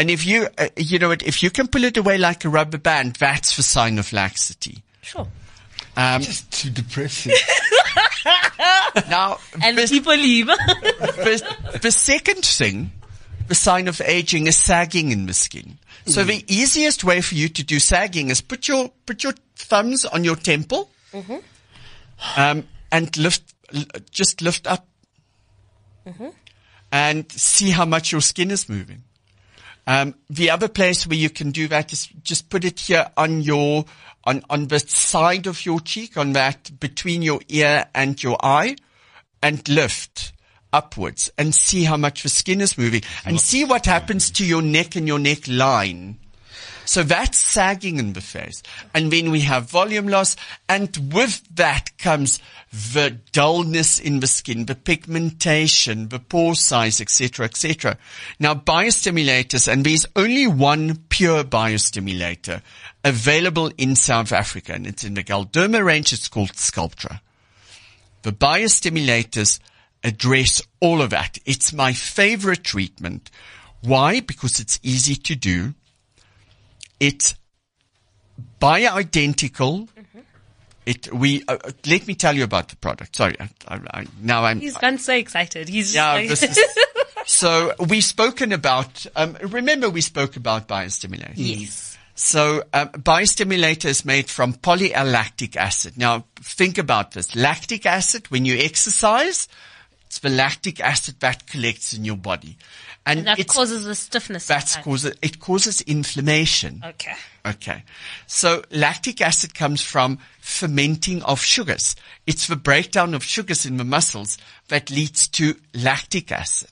And 0.00 0.10
if 0.10 0.26
you, 0.26 0.48
uh, 0.58 0.68
you 0.76 0.98
know 0.98 1.08
what, 1.08 1.22
if 1.22 1.42
you 1.42 1.50
can 1.50 1.68
pull 1.68 1.84
it 1.84 1.96
away 1.96 2.18
like 2.18 2.44
a 2.44 2.48
rubber 2.48 2.78
band, 2.78 3.16
that's 3.16 3.56
the 3.56 3.62
sign 3.62 3.98
of 3.98 4.12
laxity. 4.12 4.82
Sure. 5.02 5.26
Um, 5.98 6.22
Just 6.22 6.50
too 6.52 6.70
depressing. 6.70 7.32
now, 9.10 9.38
And 9.60 9.76
the, 9.76 9.86
people 9.88 10.14
leave. 10.14 10.46
the, 10.46 11.78
the 11.82 11.90
second 11.90 12.44
thing, 12.44 12.92
the 13.48 13.56
sign 13.56 13.88
of 13.88 14.00
aging 14.02 14.46
is 14.46 14.56
sagging 14.56 15.10
in 15.10 15.26
the 15.26 15.34
skin. 15.34 15.78
So 16.06 16.22
the 16.22 16.44
easiest 16.46 17.02
way 17.02 17.20
for 17.20 17.34
you 17.34 17.48
to 17.48 17.64
do 17.64 17.80
sagging 17.80 18.30
is 18.30 18.40
put 18.40 18.68
your, 18.68 18.90
put 19.06 19.24
your 19.24 19.34
thumbs 19.56 20.04
on 20.04 20.22
your 20.22 20.36
temple, 20.36 20.88
um, 22.36 22.68
and 22.92 23.14
lift, 23.18 23.42
just 24.10 24.40
lift 24.40 24.66
up 24.68 24.86
and 26.92 27.30
see 27.32 27.70
how 27.70 27.84
much 27.84 28.12
your 28.12 28.20
skin 28.20 28.50
is 28.52 28.68
moving. 28.68 29.02
Um, 29.88 30.16
the 30.28 30.50
other 30.50 30.68
place 30.68 31.06
where 31.06 31.16
you 31.16 31.30
can 31.30 31.50
do 31.50 31.66
that 31.68 31.94
is 31.94 32.08
just 32.22 32.50
put 32.50 32.66
it 32.66 32.78
here 32.78 33.10
on 33.16 33.40
your, 33.40 33.86
on, 34.22 34.42
on 34.50 34.66
the 34.66 34.80
side 34.80 35.46
of 35.46 35.64
your 35.64 35.80
cheek, 35.80 36.18
on 36.18 36.34
that 36.34 36.78
between 36.78 37.22
your 37.22 37.40
ear 37.48 37.86
and 37.94 38.22
your 38.22 38.36
eye 38.42 38.76
and 39.42 39.66
lift 39.66 40.34
upwards 40.74 41.30
and 41.38 41.54
see 41.54 41.84
how 41.84 41.96
much 41.96 42.22
the 42.22 42.28
skin 42.28 42.60
is 42.60 42.76
moving 42.76 43.00
and 43.24 43.40
see 43.40 43.64
what 43.64 43.86
happens 43.86 44.30
to 44.32 44.44
your 44.44 44.60
neck 44.60 44.94
and 44.94 45.08
your 45.08 45.18
neck 45.18 45.48
line. 45.48 46.18
So 46.88 47.02
that's 47.02 47.36
sagging 47.36 47.98
in 47.98 48.14
the 48.14 48.22
face. 48.22 48.62
And 48.94 49.12
then 49.12 49.30
we 49.30 49.40
have 49.40 49.68
volume 49.68 50.08
loss. 50.08 50.36
And 50.70 51.12
with 51.12 51.46
that 51.54 51.90
comes 51.98 52.40
the 52.72 53.18
dullness 53.30 53.98
in 53.98 54.20
the 54.20 54.26
skin, 54.26 54.64
the 54.64 54.74
pigmentation, 54.74 56.08
the 56.08 56.18
pore 56.18 56.54
size, 56.54 57.02
etc., 57.02 57.44
etc. 57.44 57.98
Now, 58.40 58.54
biostimulators, 58.54 59.70
and 59.70 59.84
there's 59.84 60.06
only 60.16 60.46
one 60.46 60.96
pure 61.10 61.44
biostimulator 61.44 62.62
available 63.04 63.70
in 63.76 63.94
South 63.94 64.32
Africa, 64.32 64.72
and 64.72 64.86
it's 64.86 65.04
in 65.04 65.12
the 65.12 65.22
Galderma 65.22 65.84
range. 65.84 66.14
It's 66.14 66.28
called 66.28 66.54
Sculptra. 66.54 67.20
The 68.22 68.32
biostimulators 68.32 69.60
address 70.02 70.62
all 70.80 71.02
of 71.02 71.10
that. 71.10 71.36
It's 71.44 71.70
my 71.70 71.92
favorite 71.92 72.64
treatment. 72.64 73.30
Why? 73.82 74.20
Because 74.20 74.58
it's 74.58 74.80
easy 74.82 75.16
to 75.16 75.36
do. 75.36 75.74
It's 77.00 77.34
bioidentical. 78.60 79.88
It, 80.86 81.12
we, 81.12 81.42
uh, 81.46 81.58
uh, 81.62 81.70
let 81.86 82.06
me 82.06 82.14
tell 82.14 82.34
you 82.34 82.44
about 82.44 82.68
the 82.68 82.76
product. 82.76 83.16
Sorry. 83.16 83.36
I, 83.38 83.50
I, 83.68 83.80
I, 83.92 84.06
now 84.22 84.44
I'm, 84.44 84.60
He's 84.60 84.76
gone 84.76 84.96
so 84.96 85.14
excited. 85.14 85.68
He's 85.68 85.94
yeah, 85.94 86.24
just 86.24 86.40
this 86.40 86.56
is, 86.56 86.78
so 87.26 87.74
we've 87.78 88.02
spoken 88.04 88.52
about, 88.52 89.04
um, 89.14 89.36
remember 89.42 89.90
we 89.90 90.00
spoke 90.00 90.36
about 90.36 90.66
biostimulation. 90.66 91.34
yes. 91.36 91.98
So, 92.14 92.64
um, 92.72 92.88
biostimulator 92.88 93.84
is 93.84 94.04
made 94.04 94.28
from 94.28 94.54
polylactic 94.54 95.54
acid. 95.54 95.96
Now, 95.96 96.24
think 96.34 96.76
about 96.76 97.12
this. 97.12 97.36
Lactic 97.36 97.86
acid, 97.86 98.28
when 98.28 98.44
you 98.44 98.58
exercise, 98.58 99.46
it's 100.06 100.18
the 100.18 100.30
lactic 100.30 100.80
acid 100.80 101.20
that 101.20 101.46
collects 101.46 101.92
in 101.92 102.04
your 102.04 102.16
body. 102.16 102.56
And, 103.08 103.20
And 103.20 103.28
that 103.28 103.46
causes 103.46 103.84
the 103.84 103.94
stiffness. 103.94 104.46
that's 104.46 104.76
causes, 104.76 105.14
it 105.22 105.40
causes 105.40 105.80
inflammation. 105.80 106.82
Okay. 106.84 107.14
Okay. 107.46 107.84
So 108.26 108.62
lactic 108.70 109.22
acid 109.22 109.54
comes 109.54 109.80
from 109.80 110.18
fermenting 110.40 111.22
of 111.22 111.40
sugars. 111.40 111.96
It's 112.26 112.46
the 112.46 112.56
breakdown 112.56 113.14
of 113.14 113.24
sugars 113.24 113.64
in 113.64 113.78
the 113.78 113.84
muscles 113.84 114.36
that 114.68 114.90
leads 114.90 115.26
to 115.28 115.56
lactic 115.72 116.30
acid. 116.30 116.70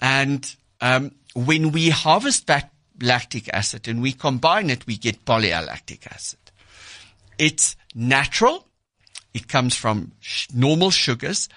And 0.00 0.52
um, 0.80 1.12
when 1.34 1.70
we 1.70 1.90
harvest 1.90 2.48
that 2.48 2.72
lactic 3.00 3.48
acid 3.52 3.86
and 3.86 4.02
we 4.02 4.12
combine 4.12 4.68
it, 4.68 4.84
we 4.86 4.96
get 4.96 5.24
polylactic 5.24 6.06
acid. 6.08 6.40
It's 7.38 7.76
natural. 7.94 8.66
It 9.32 9.46
comes 9.46 9.76
from 9.76 10.12
sh- 10.18 10.48
normal 10.52 10.90
sugars. 10.90 11.48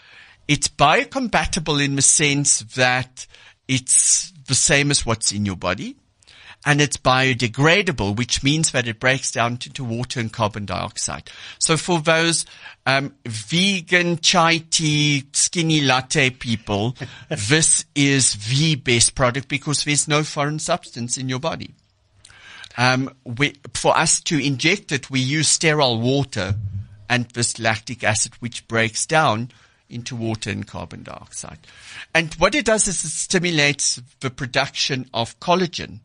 It's 0.47 0.67
biocompatible 0.67 1.83
in 1.83 1.95
the 1.95 2.01
sense 2.01 2.59
that 2.75 3.25
it's 3.67 4.31
the 4.47 4.55
same 4.55 4.91
as 4.91 5.05
what's 5.05 5.31
in 5.31 5.45
your 5.45 5.55
body. 5.55 5.95
And 6.65 6.79
it's 6.79 6.95
biodegradable, 6.95 8.15
which 8.15 8.41
means 8.41 8.71
that 8.71 8.87
it 8.87 8.97
breaks 8.97 9.31
down 9.31 9.59
into 9.65 9.83
water 9.83 10.21
and 10.21 10.31
carbon 10.31 10.65
dioxide. 10.65 11.29
So 11.59 11.75
for 11.75 11.99
those 11.99 12.45
um, 12.85 13.13
vegan 13.25 14.19
chai 14.19 14.59
tea 14.69 15.25
skinny 15.33 15.81
latte 15.81 16.29
people, 16.29 16.95
this 17.29 17.83
is 17.95 18.35
the 18.47 18.75
best 18.75 19.13
product 19.13 19.49
because 19.49 19.83
there's 19.83 20.07
no 20.07 20.23
foreign 20.23 20.59
substance 20.59 21.17
in 21.17 21.27
your 21.27 21.39
body. 21.39 21.71
Um, 22.77 23.13
we, 23.25 23.55
for 23.73 23.95
us 23.97 24.21
to 24.21 24.39
inject 24.39 24.93
it, 24.93 25.11
we 25.11 25.19
use 25.19 25.49
sterile 25.49 25.99
water 25.99 26.55
and 27.09 27.25
this 27.31 27.59
lactic 27.59 28.03
acid, 28.05 28.33
which 28.39 28.67
breaks 28.67 29.05
down 29.05 29.51
into 29.93 30.15
water 30.15 30.49
and 30.49 30.67
carbon 30.67 31.03
dioxide. 31.03 31.59
And 32.13 32.33
what 32.35 32.55
it 32.55 32.65
does 32.65 32.87
is 32.87 33.03
it 33.03 33.09
stimulates 33.09 34.01
the 34.19 34.29
production 34.29 35.09
of 35.13 35.39
collagen. 35.39 35.99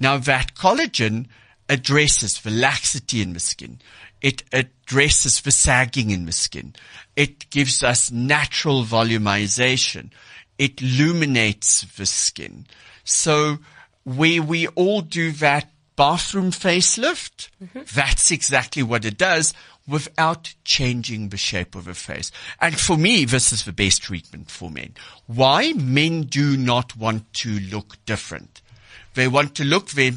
Now 0.00 0.18
that 0.18 0.54
collagen 0.54 1.26
addresses 1.68 2.40
the 2.40 2.50
laxity 2.50 3.22
in 3.22 3.32
the 3.32 3.40
skin. 3.40 3.80
It 4.20 4.42
addresses 4.52 5.40
the 5.40 5.50
sagging 5.50 6.10
in 6.10 6.26
the 6.26 6.32
skin. 6.32 6.74
It 7.16 7.50
gives 7.50 7.82
us 7.82 8.10
natural 8.10 8.84
volumization. 8.84 10.10
It 10.58 10.80
illuminates 10.80 11.82
the 11.96 12.06
skin. 12.06 12.66
So 13.04 13.58
where 14.04 14.42
we 14.42 14.66
all 14.68 15.00
do 15.00 15.32
that 15.32 15.68
bathroom 15.96 16.50
facelift, 16.50 17.48
mm-hmm. 17.62 17.82
that's 17.94 18.30
exactly 18.30 18.82
what 18.82 19.04
it 19.04 19.16
does 19.16 19.54
without 19.86 20.54
changing 20.64 21.28
the 21.28 21.36
shape 21.36 21.74
of 21.74 21.86
a 21.86 21.94
face. 21.94 22.30
And 22.60 22.78
for 22.78 22.96
me, 22.96 23.24
this 23.24 23.52
is 23.52 23.64
the 23.64 23.72
best 23.72 24.02
treatment 24.02 24.50
for 24.50 24.70
men. 24.70 24.94
Why? 25.26 25.72
Men 25.74 26.22
do 26.22 26.56
not 26.56 26.96
want 26.96 27.32
to 27.34 27.58
look 27.60 27.96
different. 28.06 28.62
They 29.14 29.28
want 29.28 29.54
to 29.56 29.64
look 29.64 29.90
the, 29.90 30.10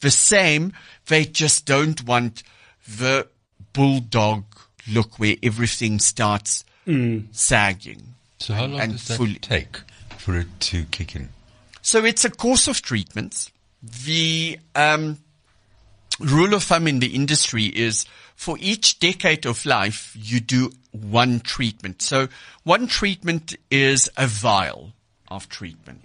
the 0.00 0.10
same. 0.10 0.72
They 1.06 1.24
just 1.24 1.66
don't 1.66 2.04
want 2.04 2.42
the 2.86 3.28
bulldog 3.72 4.44
look 4.86 5.18
where 5.18 5.36
everything 5.42 5.98
starts 5.98 6.64
mm. 6.86 7.24
sagging. 7.32 8.14
So 8.38 8.54
how 8.54 8.66
long 8.66 8.80
And 8.80 8.92
does 8.92 9.08
that 9.08 9.16
fully- 9.16 9.34
take 9.36 9.78
for 10.18 10.38
it 10.38 10.48
to 10.60 10.84
kick 10.84 11.16
in? 11.16 11.30
So 11.82 12.04
it's 12.04 12.24
a 12.24 12.30
course 12.30 12.68
of 12.68 12.80
treatments. 12.82 13.50
The 13.84 14.58
um, 14.74 15.18
rule 16.18 16.54
of 16.54 16.64
thumb 16.64 16.86
in 16.86 17.00
the 17.00 17.14
industry 17.14 17.64
is 17.64 18.06
for 18.34 18.56
each 18.60 18.98
decade 18.98 19.46
of 19.46 19.64
life, 19.66 20.16
you 20.18 20.40
do 20.40 20.72
one 20.90 21.40
treatment. 21.40 22.02
So 22.02 22.28
one 22.62 22.86
treatment 22.86 23.56
is 23.70 24.08
a 24.16 24.26
vial 24.26 24.92
of 25.28 25.48
treatment. 25.48 26.02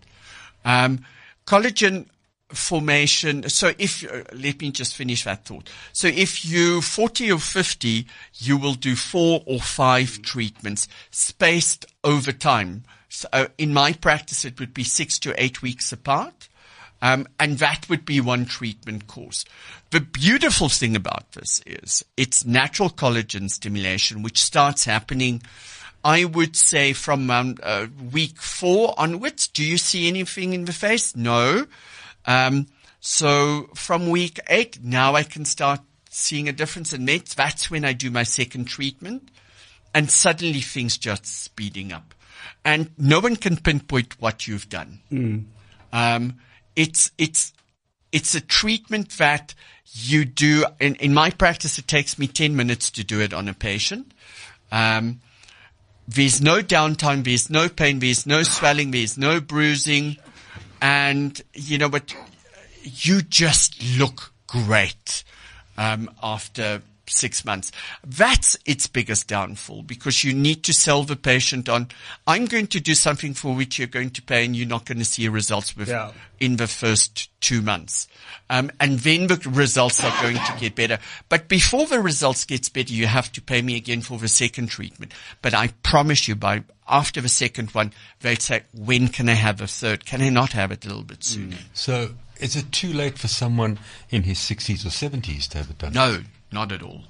Um, 0.65 1.05
collagen 1.45 2.07
formation. 2.49 3.47
So 3.49 3.73
if, 3.77 4.03
uh, 4.03 4.23
let 4.33 4.61
me 4.61 4.71
just 4.71 4.95
finish 4.95 5.23
that 5.23 5.45
thought. 5.45 5.69
So 5.93 6.07
if 6.07 6.45
you 6.45 6.81
40 6.81 7.31
or 7.31 7.39
50, 7.39 8.05
you 8.39 8.57
will 8.57 8.73
do 8.73 8.95
four 8.95 9.43
or 9.45 9.59
five 9.59 10.21
treatments 10.21 10.87
spaced 11.11 11.85
over 12.03 12.31
time. 12.31 12.83
So 13.09 13.27
uh, 13.31 13.47
in 13.57 13.73
my 13.73 13.93
practice, 13.93 14.45
it 14.45 14.59
would 14.59 14.73
be 14.73 14.83
six 14.83 15.17
to 15.19 15.41
eight 15.41 15.61
weeks 15.61 15.91
apart. 15.91 16.49
Um, 17.01 17.27
and 17.39 17.59
that 17.59 17.87
would 17.89 18.05
be 18.05 18.19
one 18.19 18.45
treatment 18.45 19.07
course. 19.07 19.45
The 19.91 20.01
beautiful 20.01 20.67
thing 20.67 20.95
about 20.95 21.31
this 21.31 21.61
is 21.65 22.03
it's 22.17 22.45
natural 22.45 22.89
collagen 22.89 23.49
stimulation, 23.49 24.21
which 24.21 24.41
starts 24.41 24.83
happening, 24.85 25.41
I 26.03 26.25
would 26.25 26.55
say, 26.55 26.93
from 26.93 27.29
um, 27.31 27.55
uh, 27.63 27.87
week 28.11 28.37
four 28.41 28.93
onwards. 28.97 29.47
Do 29.47 29.63
you 29.63 29.77
see 29.77 30.07
anything 30.07 30.53
in 30.53 30.65
the 30.65 30.73
face? 30.73 31.15
No. 31.15 31.67
Um, 32.25 32.67
so 32.99 33.69
from 33.75 34.09
week 34.09 34.39
eight, 34.49 34.83
now 34.83 35.15
I 35.15 35.23
can 35.23 35.45
start 35.45 35.79
seeing 36.09 36.49
a 36.49 36.53
difference 36.53 36.91
in 36.91 37.05
meds. 37.05 37.33
That's 37.33 37.71
when 37.71 37.85
I 37.85 37.93
do 37.93 38.11
my 38.11 38.23
second 38.23 38.65
treatment, 38.65 39.31
and 39.93 40.11
suddenly 40.11 40.59
things 40.59 40.97
just 40.97 41.25
speeding 41.25 41.93
up, 41.93 42.13
and 42.65 42.91
no 42.97 43.21
one 43.21 43.37
can 43.37 43.55
pinpoint 43.55 44.19
what 44.19 44.47
you've 44.47 44.67
done. 44.67 44.99
Um, 45.93 46.39
it's 46.79 47.11
it's 47.17 47.51
it's 48.13 48.33
a 48.35 48.41
treatment 48.41 49.09
that 49.17 49.53
you 49.91 50.23
do. 50.23 50.65
In, 50.79 50.95
in 50.95 51.13
my 51.13 51.29
practice, 51.29 51.77
it 51.77 51.87
takes 51.89 52.17
me 52.17 52.25
ten 52.25 52.55
minutes 52.55 52.89
to 52.91 53.03
do 53.03 53.19
it 53.19 53.33
on 53.33 53.49
a 53.49 53.53
patient. 53.53 54.13
Um, 54.71 55.19
there's 56.07 56.41
no 56.41 56.61
downtime. 56.61 57.25
There's 57.25 57.49
no 57.49 57.67
pain. 57.67 57.99
There's 57.99 58.25
no 58.25 58.43
swelling. 58.43 58.91
There's 58.91 59.17
no 59.17 59.41
bruising, 59.41 60.15
and 60.81 61.39
you 61.53 61.77
know 61.77 61.89
what? 61.89 62.15
You 62.81 63.21
just 63.23 63.83
look 63.97 64.31
great 64.47 65.25
um, 65.77 66.09
after 66.23 66.81
six 67.09 67.43
months. 67.45 67.71
That's 68.05 68.57
its 68.65 68.87
biggest 68.87 69.27
downfall 69.27 69.83
because 69.83 70.23
you 70.23 70.33
need 70.33 70.63
to 70.63 70.73
sell 70.73 71.03
the 71.03 71.15
patient 71.15 71.67
on, 71.69 71.89
I'm 72.27 72.45
going 72.45 72.67
to 72.67 72.79
do 72.79 72.93
something 72.95 73.33
for 73.33 73.55
which 73.55 73.77
you're 73.79 73.87
going 73.87 74.11
to 74.11 74.21
pay 74.21 74.45
and 74.45 74.55
you're 74.55 74.67
not 74.67 74.85
going 74.85 74.99
to 74.99 75.05
see 75.05 75.27
results 75.27 75.75
with, 75.75 75.89
Yeah. 75.89 76.11
in 76.39 76.55
the 76.57 76.67
first 76.67 77.29
two 77.41 77.61
months. 77.61 78.07
Um, 78.49 78.71
and 78.79 78.99
then 78.99 79.27
the 79.27 79.35
results 79.49 80.03
are 80.03 80.21
going 80.21 80.37
to 80.37 80.53
get 80.59 80.75
better. 80.75 80.99
But 81.29 81.47
before 81.47 81.85
the 81.85 81.99
results 82.01 82.45
gets 82.45 82.69
better, 82.69 82.93
you 82.93 83.07
have 83.07 83.31
to 83.33 83.41
pay 83.41 83.61
me 83.61 83.75
again 83.75 84.01
for 84.01 84.17
the 84.17 84.27
second 84.27 84.67
treatment. 84.67 85.13
But 85.41 85.53
I 85.53 85.67
promise 85.83 86.27
you 86.27 86.35
by 86.35 86.63
after 86.87 87.21
the 87.21 87.29
second 87.29 87.69
one, 87.71 87.93
they'll 88.21 88.35
say, 88.37 88.63
when 88.73 89.07
can 89.09 89.29
I 89.29 89.33
have 89.33 89.61
a 89.61 89.67
third? 89.67 90.05
Can 90.05 90.21
I 90.21 90.29
not 90.29 90.53
have 90.53 90.71
it 90.71 90.83
a 90.85 90.87
little 90.87 91.03
bit 91.03 91.23
sooner? 91.23 91.57
So 91.73 92.11
is 92.39 92.55
it 92.55 92.71
too 92.71 92.91
late 92.93 93.19
for 93.19 93.27
someone 93.27 93.77
in 94.09 94.23
his 94.23 94.39
60s 94.39 94.85
or 94.85 94.89
70s 94.89 95.47
to 95.49 95.59
have 95.59 95.69
it 95.69 95.77
done? 95.77 95.93
No, 95.93 96.21
not 96.51 96.71
at 96.71 96.81
all. 96.81 97.03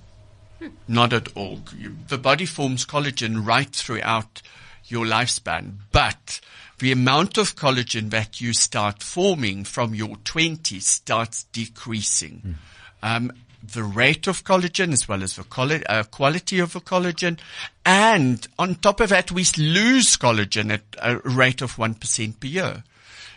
Not 0.88 1.14
at 1.14 1.36
all. 1.38 1.62
The 2.08 2.18
body 2.18 2.46
forms 2.46 2.86
collagen 2.86 3.46
right 3.46 3.72
throughout 3.72 4.42
your 4.86 5.06
lifespan, 5.06 5.76
but 5.92 6.42
the 6.80 6.92
amount 6.92 7.38
of 7.38 7.56
collagen 7.56 8.10
that 8.10 8.42
you 8.42 8.54
start 8.54 9.04
forming 9.04 9.64
from 9.64 9.94
your 9.94 10.16
20s 10.18 10.82
starts 10.82 11.44
decreasing. 11.44 12.56
Um, 13.02 13.32
the 13.62 13.84
rate 13.84 14.28
of 14.28 14.44
collagen 14.44 14.94
as 14.94 15.08
well 15.08 15.22
as 15.22 15.36
the 15.36 15.84
uh, 15.90 16.04
quality 16.04 16.60
of 16.60 16.74
the 16.74 16.80
collagen. 16.80 17.38
And 17.86 18.48
on 18.58 18.76
top 18.76 19.00
of 19.00 19.10
that, 19.10 19.32
we 19.32 19.46
lose 19.58 20.18
collagen 20.18 20.72
at 20.72 20.84
a 21.02 21.18
rate 21.18 21.62
of 21.62 21.76
1% 21.76 22.40
per 22.40 22.48
year. 22.48 22.84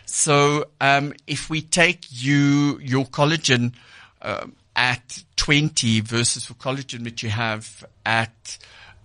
So, 0.05 0.65
um, 0.81 1.13
if 1.27 1.49
we 1.49 1.61
take 1.61 2.05
you, 2.09 2.79
your 2.79 3.05
collagen, 3.05 3.73
um, 4.21 4.53
at 4.75 5.23
20 5.35 5.99
versus 6.01 6.45
for 6.45 6.53
collagen 6.55 7.03
which 7.03 7.23
you 7.23 7.29
have 7.29 7.85
at, 8.05 8.57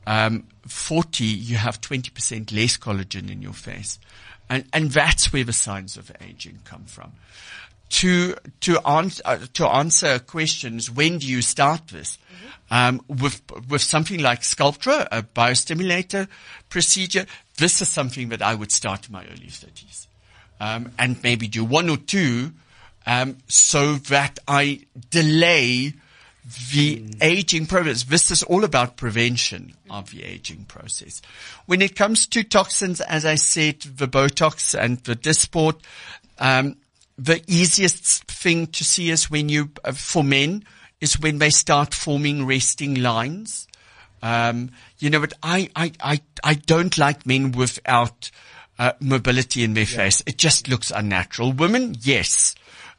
um, 0.07 0.45
40, 0.67 1.25
you 1.25 1.57
have 1.57 1.81
20% 1.81 2.53
less 2.53 2.77
collagen 2.77 3.31
in 3.31 3.43
your 3.43 3.53
face. 3.53 3.99
And, 4.49 4.65
and 4.73 4.91
that's 4.91 5.33
where 5.33 5.45
the 5.45 5.53
signs 5.53 5.97
of 5.97 6.11
aging 6.21 6.61
come 6.65 6.85
from 6.85 7.13
to 7.91 8.35
to 8.61 8.87
answer 8.87 9.23
uh, 9.25 9.39
to 9.55 9.67
answer 9.67 10.19
questions. 10.19 10.91
When 10.91 11.19
do 11.19 11.27
you 11.27 11.43
start 11.43 11.89
this? 11.89 12.19
Um, 12.71 13.01
with 13.09 13.43
with 13.69 13.81
something 13.81 14.21
like 14.21 14.43
Sculptra, 14.43 15.09
a 15.11 15.23
biostimulator 15.23 16.29
procedure, 16.69 17.25
this 17.57 17.81
is 17.81 17.89
something 17.89 18.29
that 18.29 18.43
I 18.43 18.55
would 18.55 18.73
start 18.73 19.07
in 19.07 19.13
my 19.13 19.25
early 19.25 19.49
thirties, 19.49 20.07
um, 20.61 20.93
and 20.99 21.23
maybe 21.23 21.49
do 21.49 21.65
one 21.65 21.89
or 21.89 21.97
two, 21.97 22.53
um, 23.09 23.39
so 23.49 23.95
that 23.95 24.39
I 24.47 24.81
delay 25.09 25.95
the 26.73 27.05
aging 27.23 27.65
process. 27.65 28.05
This 28.05 28.31
is 28.31 28.43
all 28.43 28.65
about 28.65 28.99
prevention 28.99 29.73
of 29.89 30.11
the 30.11 30.25
aging 30.25 30.67
process. 30.67 31.23
When 31.65 31.81
it 31.81 31.97
comes 31.97 32.27
to 32.29 32.43
toxins, 32.43 33.01
as 33.01 33.25
I 33.25 33.37
said, 33.37 33.81
the 33.81 34.09
Botox 34.09 34.79
and 34.79 34.99
the 35.05 35.17
Dysport, 35.17 35.81
um, 36.39 36.77
the 37.17 37.43
easiest 37.47 38.25
thing 38.25 38.67
to 38.69 38.85
see 38.85 39.11
is 39.11 39.31
when 39.31 39.49
you, 39.49 39.71
uh, 39.85 39.93
for 39.93 40.23
men, 40.23 40.65
is 41.01 41.19
when 41.19 41.39
they 41.39 41.51
start 41.51 41.95
forming 41.95 42.47
resting 42.47 42.95
lines. 42.97 43.69
Um, 44.23 44.71
you 44.99 45.09
know, 45.09 45.21
but 45.21 45.33
I, 45.43 45.71
I, 45.75 45.93
I, 46.01 46.21
I 46.45 46.55
don't 46.55 46.97
like 46.99 47.25
men 47.25 47.53
without 47.53 48.31
uh, 48.79 48.93
mobility 49.01 49.65
in 49.65 49.73
their 49.75 49.87
face. 49.87 50.23
It 50.27 50.37
just 50.37 50.69
looks 50.69 50.91
unnatural. 50.91 51.53
Women, 51.53 51.97
yes. 52.01 52.55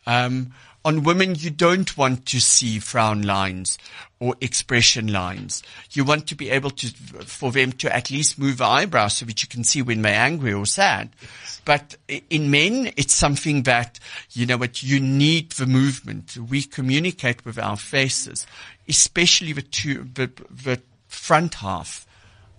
Um, 0.06 0.54
on 0.86 1.04
women, 1.04 1.36
you 1.36 1.50
don't 1.50 1.98
want 1.98 2.26
to 2.28 2.40
see 2.40 2.80
frown 2.80 3.22
lines 3.22 3.78
or 4.20 4.36
expression 4.40 5.12
lines. 5.12 5.62
You 5.92 6.04
want 6.06 6.28
to 6.28 6.36
be 6.36 6.50
able 6.50 6.70
to, 6.72 6.88
for 7.26 7.52
them 7.52 7.74
to 7.74 7.94
at 7.94 8.10
least 8.10 8.40
move 8.40 8.62
eyebrows 8.62 9.18
so 9.18 9.26
that 9.26 9.42
you 9.42 9.50
can 9.50 9.64
see 9.64 9.82
when 9.82 10.02
they're 10.02 10.14
angry 10.14 10.54
or 10.54 10.66
sad. 10.66 11.10
But 11.66 11.98
in 12.30 12.50
men, 12.50 12.92
it's 12.96 13.14
something 13.14 13.64
that, 13.64 14.00
you 14.32 14.46
know 14.46 14.58
what, 14.58 14.82
you 14.82 15.00
need 15.00 15.52
the 15.52 15.68
movement. 15.68 16.38
We 16.38 16.64
communicate 16.64 17.46
with 17.46 17.60
our 17.60 17.78
faces, 17.78 18.48
especially 18.88 19.54
the 19.54 19.62
two, 19.62 20.08
the, 20.14 20.32
the 20.50 20.82
front 21.08 21.56
half 21.56 22.08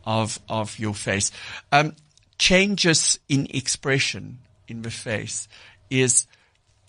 of, 0.05 0.39
of 0.49 0.79
your 0.79 0.95
face. 0.95 1.33
Um, 1.73 1.97
changes 2.39 3.19
in 3.29 3.47
expression 3.51 4.39
in 4.69 4.83
the 4.83 4.91
face 4.91 5.49
is 5.91 6.27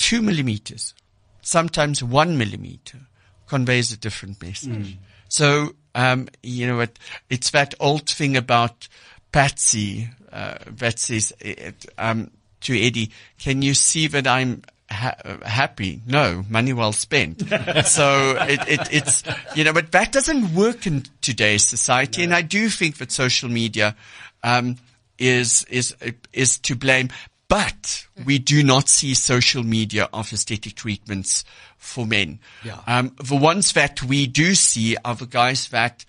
two 0.01 0.21
millimeters, 0.21 0.93
sometimes 1.41 2.03
one 2.03 2.37
millimeter 2.37 2.97
conveys 3.47 3.91
a 3.91 3.97
different 3.97 4.41
message. 4.41 4.97
So, 5.29 5.75
um, 5.93 6.27
you 6.41 6.65
know, 6.67 6.79
it, 6.79 6.97
it's 7.29 7.51
that 7.51 7.75
old 7.79 8.09
thing 8.09 8.35
about 8.35 8.87
Patsy, 9.31 10.09
uh, 10.31 10.55
that 10.65 10.99
says, 10.99 11.33
it, 11.39 11.85
um, 11.97 12.31
to 12.61 12.77
Eddie, 12.77 13.11
can 13.37 13.61
you 13.61 13.73
see 13.73 14.07
that 14.07 14.25
I'm 14.27 14.63
ha- 14.89 15.15
uh, 15.23 15.37
happy? 15.45 16.01
No, 16.05 16.43
money 16.49 16.73
well 16.73 16.93
spent. 16.93 17.41
so 17.85 18.37
it, 18.41 18.59
it, 18.67 18.87
it's, 18.91 19.23
you 19.55 19.63
know, 19.63 19.73
but 19.73 19.91
that 19.91 20.11
doesn't 20.11 20.55
work 20.55 20.87
in 20.87 21.03
today's 21.21 21.65
society. 21.65 22.23
And 22.23 22.33
I 22.33 22.41
do 22.41 22.69
think 22.69 22.97
that 22.97 23.11
social 23.11 23.49
media, 23.49 23.95
um, 24.43 24.77
is, 25.17 25.65
is, 25.69 25.95
is 26.33 26.57
to 26.59 26.75
blame. 26.75 27.09
But 27.51 28.07
we 28.23 28.39
do 28.39 28.63
not 28.63 28.87
see 28.87 29.13
social 29.13 29.61
media 29.61 30.07
of 30.13 30.31
aesthetic 30.31 30.75
treatments 30.75 31.43
for 31.77 32.05
men. 32.07 32.39
Yeah. 32.63 32.79
Um, 32.87 33.13
the 33.21 33.35
ones 33.35 33.73
that 33.73 34.01
we 34.01 34.25
do 34.25 34.55
see 34.55 34.95
are 35.03 35.15
the 35.15 35.25
guys 35.25 35.67
that 35.67 36.05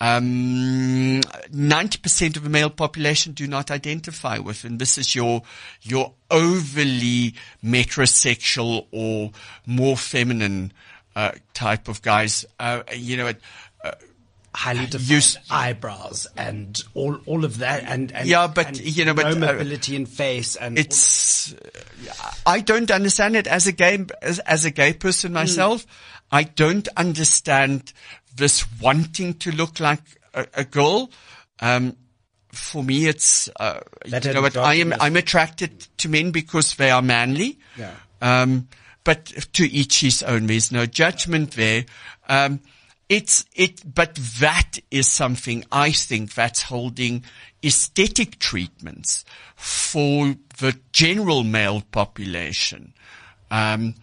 um, 0.00 1.20
90% 1.20 2.36
of 2.38 2.44
the 2.44 2.48
male 2.48 2.70
population 2.70 3.34
do 3.34 3.46
not 3.46 3.70
identify 3.70 4.38
with, 4.38 4.64
and 4.64 4.78
this 4.78 4.96
is 4.96 5.14
your 5.14 5.42
your 5.82 6.14
overly 6.30 7.34
metrosexual 7.62 8.86
or 8.90 9.32
more 9.66 9.98
feminine 9.98 10.72
uh, 11.14 11.32
type 11.52 11.88
of 11.88 12.00
guys. 12.00 12.46
Uh, 12.58 12.82
you 12.94 13.18
know, 13.18 13.32
uh, 13.84 13.92
highly 14.56 14.86
defined 14.86 15.10
Use- 15.10 15.36
eyebrows 15.50 16.26
and 16.34 16.82
all 16.94 17.18
all 17.26 17.44
of 17.44 17.58
that 17.58 17.84
and, 17.84 18.10
and 18.12 18.26
Yeah, 18.26 18.46
but, 18.46 18.68
and 18.68 18.80
you 18.80 19.04
know, 19.04 19.12
but, 19.12 19.24
no 19.24 19.48
uh, 19.48 19.52
mobility 19.52 19.94
in 19.94 20.06
face 20.06 20.56
and 20.56 20.78
it's 20.78 21.54
I 22.46 22.60
don't 22.60 22.90
understand 22.90 23.36
it 23.36 23.46
as 23.46 23.66
a 23.66 23.72
gay 23.72 24.06
as, 24.22 24.38
as 24.40 24.64
a 24.64 24.70
gay 24.70 24.94
person 24.94 25.34
myself. 25.34 25.86
I 26.32 26.44
don't 26.44 26.88
understand 26.96 27.92
this 28.34 28.64
wanting 28.80 29.34
to 29.34 29.52
look 29.52 29.78
like 29.78 30.00
a, 30.32 30.46
a 30.54 30.64
girl. 30.64 31.10
Um, 31.60 31.96
for 32.48 32.82
me, 32.82 33.06
it's 33.06 33.50
uh, 33.60 33.80
you 34.06 34.32
know 34.32 34.40
what 34.40 34.56
I 34.56 34.74
am. 34.74 34.94
I'm 34.98 35.16
attracted 35.16 35.80
to 35.98 36.08
men 36.08 36.30
because 36.30 36.76
they 36.76 36.90
are 36.90 37.02
manly. 37.02 37.58
Yeah. 37.76 37.92
Um, 38.22 38.68
but 39.04 39.26
to 39.52 39.70
each 39.70 40.00
his 40.00 40.22
own. 40.22 40.46
There's 40.46 40.72
no 40.72 40.86
judgment 40.86 41.52
there. 41.52 41.84
Um, 42.28 42.60
it's 43.08 43.44
it, 43.54 43.94
but 43.94 44.14
that 44.40 44.78
is 44.90 45.10
something 45.10 45.64
I 45.70 45.92
think 45.92 46.34
that's 46.34 46.62
holding 46.62 47.24
aesthetic 47.64 48.38
treatments 48.38 49.24
for 49.54 50.34
the 50.58 50.78
general 50.92 51.44
male 51.44 51.82
population. 51.92 52.92
Um, 53.50 53.94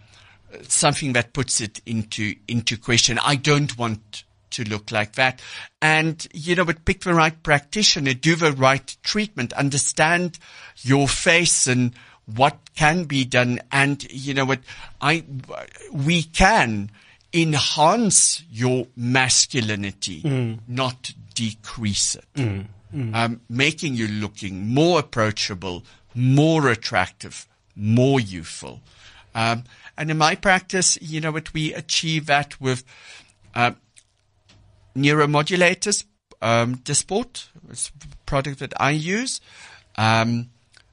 something 0.62 1.12
that 1.14 1.32
puts 1.32 1.60
it 1.60 1.80
into 1.84 2.34
into 2.48 2.76
question. 2.76 3.18
I 3.22 3.36
don't 3.36 3.76
want 3.76 4.24
to 4.50 4.64
look 4.64 4.90
like 4.90 5.14
that. 5.14 5.42
And 5.82 6.26
you 6.32 6.54
know, 6.54 6.64
but 6.64 6.84
pick 6.84 7.00
the 7.00 7.14
right 7.14 7.42
practitioner, 7.42 8.14
do 8.14 8.36
the 8.36 8.52
right 8.52 8.96
treatment, 9.02 9.52
understand 9.52 10.38
your 10.82 11.08
face 11.08 11.66
and 11.66 11.92
what 12.24 12.58
can 12.74 13.04
be 13.04 13.24
done. 13.24 13.60
And 13.70 14.10
you 14.10 14.32
know 14.32 14.44
what, 14.46 14.60
I 15.00 15.24
we 15.92 16.22
can 16.22 16.90
enhance 17.34 18.44
your 18.50 18.86
masculinity, 18.96 20.22
not 20.68 21.12
decrease 21.34 22.14
it. 22.14 22.24
Um, 23.12 23.40
making 23.48 23.96
you 23.96 24.06
looking 24.06 24.68
more 24.72 25.00
approachable, 25.00 25.82
more 26.14 26.68
attractive, 26.68 27.48
more 27.74 28.20
youthful. 28.20 28.80
Um, 29.34 29.64
and 29.98 30.12
in 30.12 30.18
my 30.18 30.36
practice, 30.36 30.96
you 31.02 31.20
know 31.20 31.32
what, 31.32 31.52
we 31.52 31.74
achieve 31.74 32.26
that 32.26 32.60
with 32.60 32.84
uh, 33.52 33.72
neuromodulators, 34.96 36.04
um, 36.40 36.76
Dysport, 36.76 37.48
it's 37.68 37.88
a 37.88 38.16
product 38.26 38.60
that 38.60 38.74
I 38.80 38.90
use. 38.92 39.40
Um, 39.96 40.50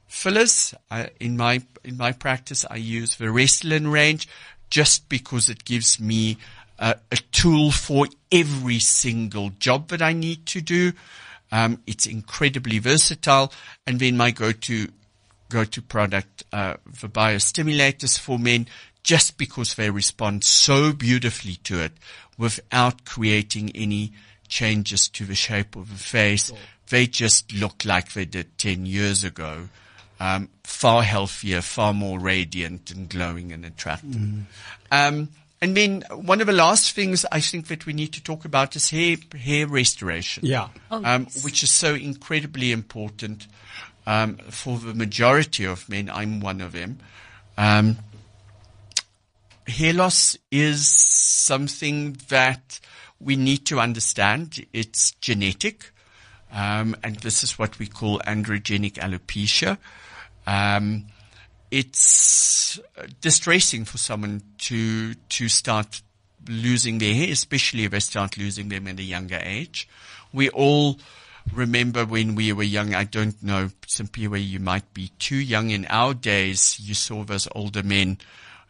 fillers, 0.08 0.74
I, 0.90 1.10
in 1.20 1.36
my 1.36 1.62
in 1.84 1.96
my 1.96 2.12
practice, 2.12 2.64
I 2.68 2.76
use 2.76 3.16
the 3.16 3.26
Restylane 3.26 3.92
range 3.92 4.28
just 4.72 5.06
because 5.10 5.50
it 5.50 5.66
gives 5.66 6.00
me 6.00 6.38
uh, 6.78 6.94
a 7.10 7.16
tool 7.30 7.70
for 7.70 8.06
every 8.32 8.78
single 8.78 9.50
job 9.58 9.88
that 9.88 10.00
I 10.00 10.14
need 10.14 10.46
to 10.46 10.62
do. 10.62 10.94
Um, 11.52 11.82
it's 11.86 12.06
incredibly 12.06 12.78
versatile, 12.78 13.52
and 13.86 14.00
then 14.00 14.16
my 14.16 14.30
go-to 14.30 14.88
go-to 15.50 15.82
product, 15.82 16.44
uh, 16.54 16.76
the 17.02 17.10
biostimulators 17.10 18.18
for 18.18 18.38
men, 18.38 18.66
just 19.02 19.36
because 19.36 19.74
they 19.74 19.90
respond 19.90 20.42
so 20.42 20.94
beautifully 20.94 21.56
to 21.64 21.78
it 21.78 21.92
without 22.38 23.04
creating 23.04 23.70
any 23.74 24.14
changes 24.48 25.06
to 25.08 25.26
the 25.26 25.34
shape 25.34 25.76
of 25.76 25.90
the 25.90 26.02
face. 26.02 26.50
They 26.88 27.06
just 27.06 27.52
look 27.52 27.84
like 27.84 28.14
they 28.14 28.24
did 28.24 28.56
10 28.56 28.86
years 28.86 29.22
ago. 29.22 29.68
Um, 30.22 30.48
far 30.62 31.02
healthier, 31.02 31.62
far 31.62 31.92
more 31.92 32.20
radiant 32.20 32.92
and 32.92 33.08
glowing 33.08 33.50
and 33.52 33.64
attractive. 33.64 34.14
Um, 34.92 35.28
and 35.60 35.76
then 35.76 36.04
one 36.12 36.40
of 36.40 36.46
the 36.46 36.52
last 36.52 36.92
things 36.92 37.24
I 37.32 37.40
think 37.40 37.66
that 37.66 37.86
we 37.86 37.92
need 37.92 38.12
to 38.12 38.22
talk 38.22 38.44
about 38.44 38.76
is 38.76 38.90
hair, 38.90 39.16
hair 39.36 39.66
restoration 39.66 40.44
yeah 40.46 40.68
Oh, 40.92 41.02
um, 41.04 41.24
yes. 41.24 41.44
which 41.44 41.62
is 41.64 41.70
so 41.72 41.94
incredibly 41.94 42.70
important 42.70 43.48
um, 44.06 44.36
for 44.50 44.78
the 44.78 44.94
majority 44.94 45.64
of 45.66 45.88
men. 45.88 46.08
I'm 46.08 46.40
one 46.40 46.60
of 46.60 46.70
them. 46.72 46.98
Um, 47.58 47.96
hair 49.66 49.92
loss 49.92 50.36
is 50.50 50.86
something 50.88 52.16
that 52.28 52.80
we 53.18 53.34
need 53.36 53.66
to 53.66 53.80
understand. 53.80 54.66
It's 54.72 55.12
genetic, 55.20 55.90
um, 56.52 56.96
and 57.02 57.16
this 57.16 57.42
is 57.42 57.58
what 57.58 57.78
we 57.78 57.86
call 57.86 58.20
androgenic 58.20 58.94
alopecia. 58.94 59.78
Um, 60.46 61.06
it's 61.70 62.78
uh, 62.98 63.06
distressing 63.20 63.84
for 63.84 63.98
someone 63.98 64.42
to 64.58 65.14
to 65.14 65.48
start 65.48 66.02
losing 66.48 66.98
their 66.98 67.14
hair, 67.14 67.30
especially 67.32 67.84
if 67.84 67.92
they 67.92 68.00
start 68.00 68.36
losing 68.36 68.68
them 68.68 68.86
at 68.88 68.98
a 68.98 69.02
younger 69.02 69.40
age. 69.42 69.88
We 70.32 70.48
all 70.50 70.98
remember 71.54 72.04
when 72.04 72.34
we 72.34 72.52
were 72.52 72.62
young. 72.62 72.94
I 72.94 73.04
don't 73.04 73.40
know, 73.42 73.70
simply 73.86 74.28
where 74.28 74.40
you 74.40 74.60
might 74.60 74.92
be 74.92 75.12
too 75.18 75.36
young. 75.36 75.70
In 75.70 75.86
our 75.88 76.14
days, 76.14 76.78
you 76.80 76.94
saw 76.94 77.24
those 77.24 77.48
older 77.54 77.82
men 77.82 78.18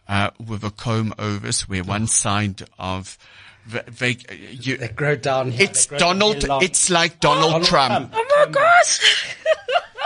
uh, 0.08 0.30
with 0.44 0.64
a 0.64 0.70
comb 0.70 1.14
overs, 1.18 1.68
where 1.68 1.82
one 1.82 2.06
side 2.06 2.62
of 2.78 3.18
the, 3.66 3.84
they, 3.98 4.18
you, 4.50 4.76
They 4.76 4.88
grow 4.88 5.16
down 5.16 5.52
here. 5.52 5.68
it's 5.70 5.86
grow 5.86 5.98
Donald. 5.98 6.44
It's 6.62 6.90
like 6.90 7.20
Donald, 7.20 7.50
Donald 7.50 7.64
Trump. 7.64 8.12
Oh 8.14 8.44
my 8.46 8.52
gosh! 8.52 9.36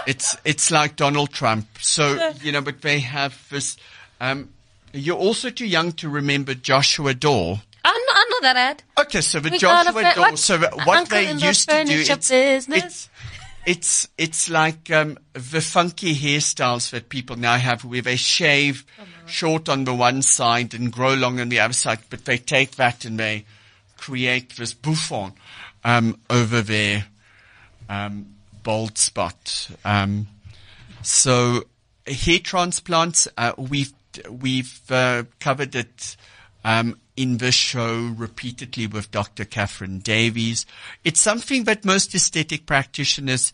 It's 0.07 0.37
it's 0.45 0.71
like 0.71 0.97
Donald 0.97 1.31
Trump. 1.31 1.67
So 1.81 2.33
you 2.43 2.53
know, 2.53 2.61
but 2.61 2.83
they 2.83 3.01
have 3.01 3.47
this. 3.51 3.77
Um, 4.21 4.51
you're 4.93 5.17
also 5.19 5.51
too 5.51 5.67
young 5.67 5.93
to 5.93 6.09
remember 6.09 6.55
Joshua 6.55 7.13
Dore. 7.13 7.61
I 7.85 7.91
know, 7.91 8.13
I 8.15 8.27
know 8.31 8.41
that 8.43 8.57
ad. 8.57 8.83
Okay, 8.99 9.21
so 9.21 9.41
the 9.41 9.51
We 9.51 9.59
Joshua 9.59 10.13
Dore. 10.15 10.25
what? 10.31 10.39
So 10.39 10.59
what 10.59 10.89
Uncle 10.89 11.19
they 11.19 11.33
the 11.33 11.47
used 11.47 11.69
to 11.69 11.85
do, 11.85 11.93
it's, 11.99 12.31
it's 12.31 13.09
it's 13.67 14.09
it's 14.17 14.49
like 14.49 14.91
um, 14.91 15.19
the 15.33 15.61
funky 15.61 16.15
hairstyles 16.15 16.91
that 16.91 17.09
people 17.09 17.37
now 17.37 17.57
have, 17.57 17.85
where 17.85 18.01
they 18.03 18.17
shave 18.17 18.85
short 19.27 19.69
on 19.69 19.85
the 19.85 19.95
one 19.95 20.23
side 20.23 20.73
and 20.73 20.93
grow 20.93 21.15
long 21.15 21.41
on 21.41 21.49
the 21.49 21.59
other 21.61 21.75
side, 21.75 21.99
but 22.09 22.25
they 22.25 22.39
take 22.39 22.77
that 22.77 23.05
and 23.05 23.19
they 23.19 23.45
create 23.97 24.57
this 24.57 24.73
bouffant 24.73 25.35
um, 25.85 26.19
over 26.31 26.63
there. 26.63 27.07
um, 27.89 28.36
bald 28.67 28.99
spot. 28.99 29.71
Um, 29.85 30.27
so 31.01 31.63
hair 32.05 32.41
transplants, 32.41 33.29
uh, 33.39 33.53
we've 33.57 33.95
we've 34.29 34.81
uh, 34.91 35.23
covered 35.39 35.77
it 35.77 36.17
um, 36.65 36.99
in 37.17 37.37
this 37.37 37.55
show 37.55 38.13
repeatedly 38.17 38.89
with 38.89 39.13
Dr. 39.13 39.45
Catherine 39.45 40.01
Davies. 40.01 40.67
It's 41.05 41.21
something 41.21 41.63
that 41.65 41.85
most 41.85 42.13
aesthetic 42.13 42.67
practitioners 42.67 43.53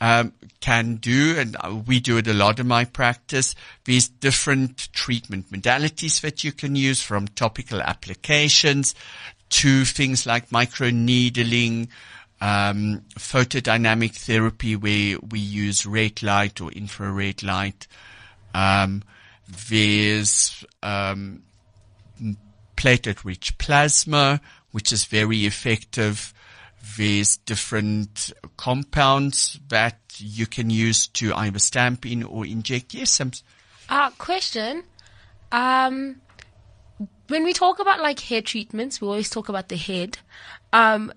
um, 0.00 0.32
can 0.60 0.96
do, 0.96 1.36
and 1.38 1.56
we 1.88 1.98
do 1.98 2.18
it 2.18 2.28
a 2.28 2.32
lot 2.32 2.60
in 2.60 2.68
my 2.68 2.84
practice. 2.84 3.56
These 3.84 4.08
different 4.08 4.92
treatment 4.92 5.50
modalities 5.50 6.20
that 6.20 6.44
you 6.44 6.52
can 6.52 6.76
use, 6.76 7.02
from 7.02 7.26
topical 7.26 7.80
applications 7.82 8.94
to 9.50 9.84
things 9.84 10.24
like 10.24 10.50
microneedling, 10.50 11.88
um, 12.42 13.02
photodynamic 13.14 14.16
therapy 14.16 14.74
where 14.74 15.16
we 15.20 15.38
use 15.38 15.86
red 15.86 16.24
light 16.24 16.60
or 16.60 16.72
infrared 16.72 17.44
light. 17.44 17.86
Um, 18.52 19.04
there's 19.68 20.64
um, 20.82 21.44
platelet-rich 22.76 23.58
plasma, 23.58 24.40
which 24.72 24.90
is 24.90 25.04
very 25.04 25.46
effective. 25.46 26.34
There's 26.98 27.36
different 27.36 28.32
compounds 28.56 29.60
that 29.68 30.00
you 30.18 30.46
can 30.46 30.68
use 30.68 31.06
to 31.08 31.32
either 31.34 31.60
stamp 31.60 32.04
in 32.04 32.24
or 32.24 32.44
inject. 32.44 32.92
Yes, 32.92 33.12
some, 33.12 33.30
Uh, 33.88 34.10
question. 34.18 34.82
Um, 35.52 36.20
when 37.28 37.44
we 37.44 37.52
talk 37.52 37.78
about 37.78 38.00
like 38.00 38.18
hair 38.18 38.42
treatments, 38.42 39.00
we 39.00 39.06
always 39.06 39.30
talk 39.30 39.48
about 39.48 39.68
the 39.68 39.76
head. 39.76 40.18
Um, 40.72 41.12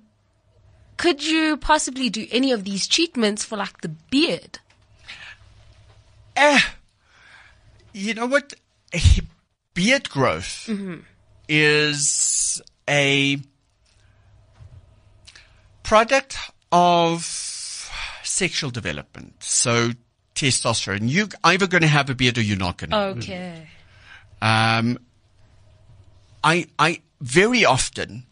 could 0.97 1.23
you 1.25 1.57
possibly 1.57 2.09
do 2.09 2.27
any 2.31 2.51
of 2.51 2.63
these 2.63 2.87
treatments 2.87 3.43
for 3.43 3.57
like 3.57 3.81
the 3.81 3.89
beard? 3.89 4.59
Eh, 6.35 6.59
you 7.93 8.13
know 8.13 8.27
what? 8.27 8.53
Beard 9.73 10.09
growth 10.09 10.69
is 11.49 12.61
a 12.89 13.37
product 15.83 16.37
of 16.71 17.23
sexual 18.23 18.69
development. 18.69 19.35
So 19.39 19.91
testosterone. 20.35 21.09
You're 21.09 21.27
either 21.43 21.67
going 21.67 21.81
to 21.81 21.87
have 21.87 22.09
a 22.09 22.15
beard 22.15 22.37
or 22.37 22.41
you're 22.41 22.57
not 22.57 22.77
going 22.77 22.89
to. 22.91 22.97
Okay. 22.97 23.67
Um, 24.41 24.99
I, 26.43 26.67
I 26.77 27.01
very 27.21 27.65
often 27.65 28.25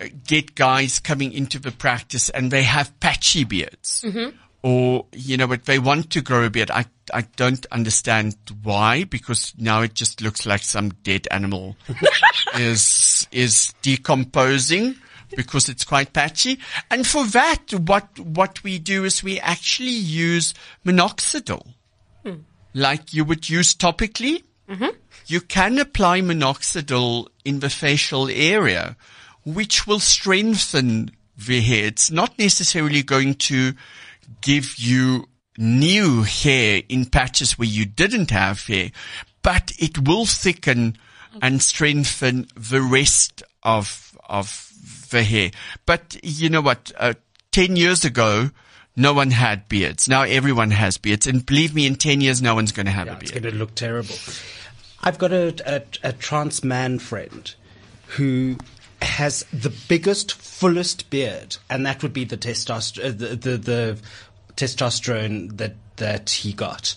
Uh, 0.00 0.06
get 0.26 0.54
guys 0.54 0.98
coming 0.98 1.32
into 1.32 1.58
the 1.58 1.72
practice 1.72 2.30
and 2.30 2.50
they 2.50 2.62
have 2.62 2.98
patchy 3.00 3.44
beards. 3.44 4.02
Mm-hmm. 4.06 4.36
Or, 4.62 5.06
you 5.12 5.36
know, 5.36 5.46
but 5.46 5.64
they 5.64 5.78
want 5.78 6.10
to 6.10 6.20
grow 6.20 6.44
a 6.44 6.50
beard. 6.50 6.70
I, 6.70 6.84
I 7.14 7.22
don't 7.36 7.64
understand 7.72 8.36
why, 8.62 9.04
because 9.04 9.54
now 9.56 9.82
it 9.82 9.94
just 9.94 10.20
looks 10.20 10.44
like 10.44 10.62
some 10.62 10.90
dead 11.02 11.26
animal 11.30 11.76
is, 12.54 13.26
is 13.32 13.72
decomposing 13.80 14.96
because 15.34 15.70
it's 15.70 15.84
quite 15.84 16.12
patchy. 16.12 16.58
And 16.90 17.06
for 17.06 17.24
that, 17.26 17.72
what, 17.72 18.18
what 18.18 18.62
we 18.62 18.78
do 18.78 19.04
is 19.04 19.22
we 19.22 19.40
actually 19.40 19.90
use 19.90 20.52
minoxidil. 20.84 21.66
Hmm. 22.24 22.34
Like 22.74 23.14
you 23.14 23.24
would 23.24 23.48
use 23.48 23.74
topically 23.74 24.42
mm-hmm. 24.70 24.96
you 25.26 25.40
can 25.40 25.78
apply 25.78 26.20
minoxidil 26.20 27.26
in 27.44 27.60
the 27.60 27.70
facial 27.70 28.28
area, 28.28 28.96
which 29.54 29.86
will 29.86 30.00
strengthen 30.00 31.10
the 31.36 31.60
hair. 31.60 31.86
It's 31.86 32.10
not 32.10 32.38
necessarily 32.38 33.02
going 33.02 33.34
to 33.34 33.72
give 34.40 34.76
you 34.78 35.26
new 35.58 36.22
hair 36.22 36.82
in 36.88 37.06
patches 37.06 37.58
where 37.58 37.68
you 37.68 37.84
didn't 37.84 38.30
have 38.30 38.66
hair, 38.66 38.90
but 39.42 39.72
it 39.78 40.06
will 40.06 40.26
thicken 40.26 40.96
and 41.42 41.62
strengthen 41.62 42.48
the 42.56 42.80
rest 42.80 43.42
of, 43.62 44.16
of 44.28 44.72
the 45.10 45.22
hair. 45.22 45.50
But 45.86 46.16
you 46.22 46.48
know 46.48 46.60
what? 46.60 46.92
Uh, 46.96 47.14
10 47.52 47.76
years 47.76 48.04
ago, 48.04 48.50
no 48.96 49.12
one 49.12 49.30
had 49.30 49.68
beards. 49.68 50.08
Now 50.08 50.22
everyone 50.22 50.70
has 50.70 50.98
beards. 50.98 51.26
And 51.26 51.44
believe 51.44 51.74
me, 51.74 51.86
in 51.86 51.96
10 51.96 52.20
years, 52.20 52.42
no 52.42 52.54
one's 52.54 52.72
going 52.72 52.86
to 52.86 52.92
have 52.92 53.08
a 53.08 53.12
beard. 53.12 53.22
It's 53.22 53.30
going 53.32 53.42
to 53.44 53.58
look 53.58 53.74
terrible. 53.74 54.14
I've 55.02 55.18
got 55.18 55.32
a, 55.32 55.54
a, 55.66 55.82
a 56.08 56.12
trans 56.12 56.62
man 56.62 56.98
friend 56.98 57.54
who 58.08 58.56
has 59.02 59.44
the 59.52 59.72
biggest, 59.88 60.32
fullest 60.32 61.10
beard, 61.10 61.56
and 61.68 61.86
that 61.86 62.02
would 62.02 62.12
be 62.12 62.24
the, 62.24 62.36
testosterone, 62.36 63.04
uh, 63.04 63.08
the, 63.08 63.36
the, 63.36 63.56
the 63.56 63.98
testosterone 64.56 65.56
that, 65.56 65.74
that 65.96 66.30
he 66.30 66.52
got. 66.52 66.94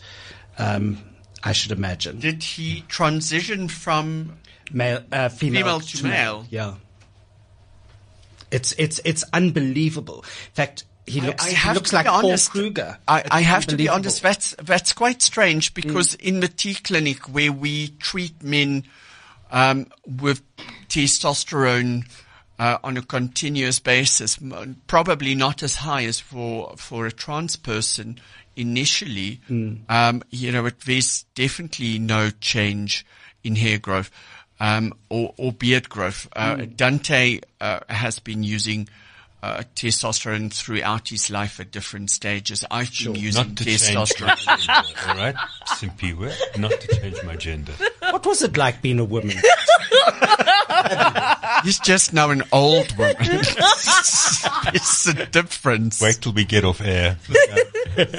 Um, 0.58 0.98
I 1.44 1.52
should 1.52 1.72
imagine. 1.72 2.20
Did 2.20 2.44
he 2.44 2.82
transition 2.88 3.68
from 3.68 4.38
Male, 4.72 5.04
uh, 5.12 5.30
female, 5.30 5.62
Female 5.62 5.80
to 5.82 6.04
male. 6.04 6.46
Yeah. 6.50 6.76
It's, 8.52 8.74
it's, 8.78 9.00
it's 9.04 9.24
unbelievable. 9.34 10.20
In 10.20 10.54
fact, 10.54 10.86
he 11.06 11.22
looks, 11.22 11.46
I 11.46 11.50
he 11.50 11.56
have 11.56 11.76
looks 11.76 11.92
like 11.92 12.06
be 12.06 12.10
Paul 12.10 12.26
honest, 12.28 12.52
Kruger. 12.52 12.98
I, 13.08 13.24
I 13.30 13.42
have 13.42 13.66
to 13.68 13.76
be 13.76 13.90
honest. 13.90 14.22
That's 14.22 14.56
that's 14.64 14.94
quite 14.94 15.22
strange 15.22 15.74
because 15.74 16.14
in 16.16 16.40
the 16.40 16.48
T 16.48 16.76
clinic 16.76 17.28
where 17.28 17.52
we 17.52 17.90
treat 18.00 18.42
men 18.42 18.86
um, 19.54 19.88
with 20.06 20.42
testosterone 20.90 22.06
uh, 22.60 22.78
on 22.84 22.98
a 22.98 23.02
continuous 23.02 23.80
basis, 23.80 24.38
probably 24.88 25.36
not 25.36 25.64
as 25.64 25.76
high 25.78 26.04
as 26.04 26.20
for 26.20 26.76
for 26.76 27.06
a 27.06 27.12
trans 27.12 27.56
person 27.56 28.20
initially. 28.56 29.40
Um, 29.90 30.24
you 30.30 30.52
know, 30.52 30.70
there's 30.86 31.24
definitely 31.36 32.00
no 32.00 32.30
change 32.42 33.06
in 33.44 33.56
hair 33.56 33.78
growth 33.78 34.12
um, 34.60 34.94
or, 35.10 35.34
or 35.38 35.52
beard 35.52 35.90
growth. 35.90 36.28
Uh, 36.36 36.56
Dante 36.76 37.40
uh, 37.60 37.80
has 37.90 38.20
been 38.20 38.44
using 38.44 38.88
uh, 39.44 39.62
testosterone 39.76 40.52
throughout 40.52 41.10
his 41.10 41.30
life 41.30 41.60
at 41.60 41.70
different 41.70 42.10
stages. 42.10 42.64
I've 42.72 42.90
been 42.98 43.16
using 43.16 43.46
Not 43.48 43.58
to 43.58 43.66
change 43.66 43.94
my 43.94 44.06
testosterone. 44.06 44.66
gender, 44.66 45.10
all 45.10 45.16
right? 45.18 45.36
Simpiwe, 45.68 46.34
not 46.58 46.72
to 46.72 46.88
change 46.96 47.22
my 47.26 47.36
gender. 47.36 47.74
What 48.00 48.26
was 48.26 48.42
it 48.42 48.56
like 48.56 48.82
being 48.82 49.00
a 49.00 49.04
woman? 49.04 49.32
He's 51.66 51.80
just 51.80 52.14
now 52.14 52.30
an 52.30 52.44
old 52.54 52.96
woman. 52.98 53.18
it's 53.20 55.08
a 55.08 55.26
difference. 55.26 56.02
Wait 56.02 56.20
till 56.22 56.32
we 56.32 56.46
get 56.46 56.64
off 56.64 56.80
air. 56.80 57.18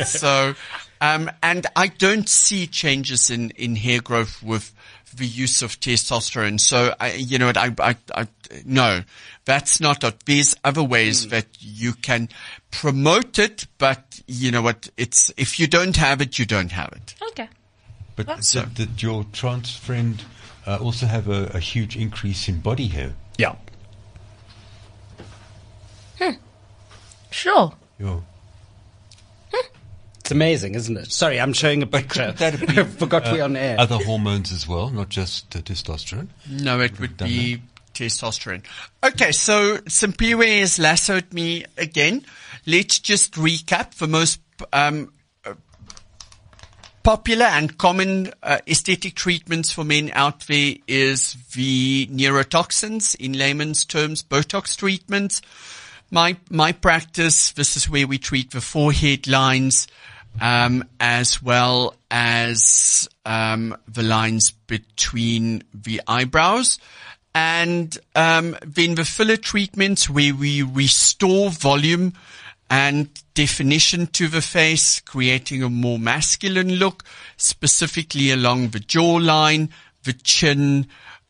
So, 0.05 0.55
um, 1.01 1.31
and 1.43 1.67
I 1.75 1.89
don't 1.89 2.29
see 2.29 2.67
changes 2.67 3.31
in, 3.31 3.49
in 3.53 3.77
hair 3.77 4.03
growth 4.03 4.43
with 4.43 4.75
the 5.17 5.27
use 5.27 5.63
of 5.63 5.79
testosterone. 5.81 6.59
So, 6.61 6.95
I, 7.01 7.13
you 7.15 7.39
know 7.39 7.47
what, 7.47 7.57
I, 7.57 7.75
I, 7.79 7.97
I, 8.15 8.29
no, 8.65 9.03
that's 9.45 9.81
not 9.81 10.03
it. 10.05 10.25
There's 10.27 10.55
other 10.65 10.83
ways 10.83 11.29
that 11.29 11.47
you 11.61 11.93
can 11.95 12.29
promote 12.71 13.39
it, 13.39 13.67
but 13.79 14.21
you 14.27 14.51
know 14.51 14.63
what, 14.63 14.89
it's, 14.97 15.31
if 15.37 15.59
you 15.59 15.67
don't 15.67 15.97
have 15.97 16.21
it, 16.21 16.39
you 16.39 16.45
don't 16.47 16.73
have 16.73 16.93
it. 16.93 17.15
Okay. 17.31 17.49
But 18.17 18.45
So- 18.45 18.63
did, 18.65 18.75
did 18.75 19.03
your 19.03 19.25
trans 19.33 19.75
friend 19.77 20.23
uh, 20.67 20.79
also 20.81 21.07
have 21.07 21.29
a, 21.29 21.51
a 21.55 21.59
huge 21.61 21.97
increase 21.97 22.49
in 22.49 22.61
body 22.61 22.89
hair? 22.89 23.15
yeah. 23.39 23.57
Hmm. 26.21 26.31
Sure. 27.31 27.73
Yo. 27.99 28.23
It's 30.25 30.31
amazing, 30.31 30.75
isn't 30.75 30.97
it? 30.97 31.13
Sorry, 31.13 31.39
I'm 31.39 31.53
showing 31.53 31.83
a 31.83 31.87
picture. 31.87 32.33
Couldn't 32.33 32.39
that 32.39 32.55
have 32.55 32.75
been, 32.75 32.87
Forgot 32.87 33.27
uh, 33.27 33.31
we're 33.33 33.45
on 33.45 33.57
air. 33.57 33.77
Other 33.79 33.99
hormones 33.99 34.53
as 34.53 34.67
well, 34.67 34.89
not 34.89 35.11
just 35.11 35.55
uh, 35.55 35.59
testosterone. 35.59 36.29
No, 36.49 36.81
it 36.81 36.99
would 36.99 37.19
done 37.19 37.29
be 37.29 37.61
testosterone. 37.93 38.65
Okay, 39.05 39.33
so 39.33 39.77
Simpiwe 39.81 40.61
has 40.61 40.79
lassoed 40.79 41.35
me 41.35 41.67
again. 41.77 42.25
Let's 42.65 43.01
just 43.01 43.35
recap 43.35 43.97
the 43.97 44.09
most 44.09 44.41
um, 44.73 45.13
uh, 45.45 45.53
popular 47.03 47.45
and 47.45 47.77
common 47.77 48.33
uh, 48.43 48.61
aesthetic 48.67 49.17
treatments 49.17 49.73
for 49.73 49.85
men 49.85 50.11
out 50.15 50.47
there 50.47 50.77
is 50.87 51.37
the 51.55 52.07
neurotoxins, 52.07 53.15
in 53.17 53.35
layman's 53.35 53.85
terms, 53.85 54.23
Botox 54.23 54.75
treatments. 54.75 55.43
My 56.11 56.39
my 56.49 56.73
practice, 56.73 57.53
this 57.53 57.77
is 57.77 57.91
where 57.91 58.07
we 58.07 58.17
treat 58.17 58.53
the 58.53 58.63
forehead 58.63 59.27
lines, 59.27 59.87
um, 60.41 60.85
as 61.01 61.43
well 61.43 61.97
as 62.11 63.09
um, 63.25 63.77
the 63.89 64.03
lines 64.03 64.51
between 64.51 65.63
the 65.73 66.01
eyebrows. 66.07 66.79
And 67.35 67.97
um, 68.15 68.57
then 68.65 68.95
the 68.95 69.05
filler 69.05 69.37
treatments 69.37 70.09
where 70.09 70.35
we 70.35 70.63
restore 70.63 71.51
volume 71.51 72.13
and 72.71 73.09
definition 73.35 74.07
to 74.09 74.29
the 74.29 74.41
face, 74.41 75.01
creating 75.01 75.63
a 75.63 75.69
more 75.69 75.99
masculine 75.99 76.77
look, 76.77 77.05
specifically 77.37 78.31
along 78.31 78.69
the 78.69 78.81
jawline, 78.81 79.69
the 80.05 80.13
chin, 80.13 80.87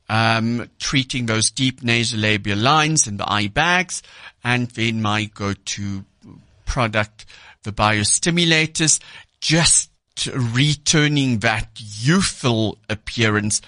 um, 0.09 0.69
treating 0.79 1.27
those 1.27 1.51
deep 1.51 1.81
nasolabial 1.81 2.61
lines 2.61 3.07
and 3.07 3.19
the 3.19 3.31
eye 3.31 3.49
bags, 3.49 4.03
and 4.43 4.69
then 4.73 5.01
my 5.01 5.25
go-to 5.25 6.05
product, 6.67 7.25
the 7.65 7.73
biostimulators, 7.73 9.01
just 9.41 9.91
returning 10.33 11.41
that 11.41 11.69
youthful 11.77 12.79
appearance 12.89 13.61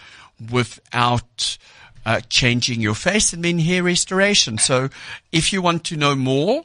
without 0.51 1.59
uh, 2.05 2.21
changing 2.29 2.81
your 2.81 2.95
face 2.95 3.33
and 3.33 3.45
then 3.45 3.59
hair 3.59 3.83
restoration. 3.83 4.59
So 4.59 4.91
if 5.33 5.53
you 5.53 5.61
want 5.61 5.83
to 5.87 5.97
know 5.97 6.15
more, 6.15 6.63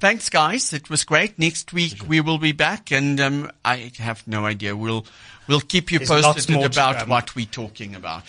Thanks, 0.02 0.30
guys. 0.30 0.74
It 0.74 0.90
was 0.90 1.04
great. 1.04 1.38
Next 1.38 1.74
week 1.74 2.08
we 2.08 2.22
will 2.22 2.40
be 2.40 2.54
back, 2.54 2.92
and 2.92 3.20
um, 3.22 3.52
I 3.64 3.92
have 4.00 4.28
no 4.28 4.48
idea. 4.48 4.76
We'll 4.76 5.06
we'll 5.48 5.62
keep 5.62 5.92
you 5.92 6.00
There's 6.00 6.10
posted 6.10 6.50
more 6.56 6.66
about 6.66 7.08
what 7.08 7.36
we're 7.36 7.46
talking 7.46 7.94
about. 7.94 8.24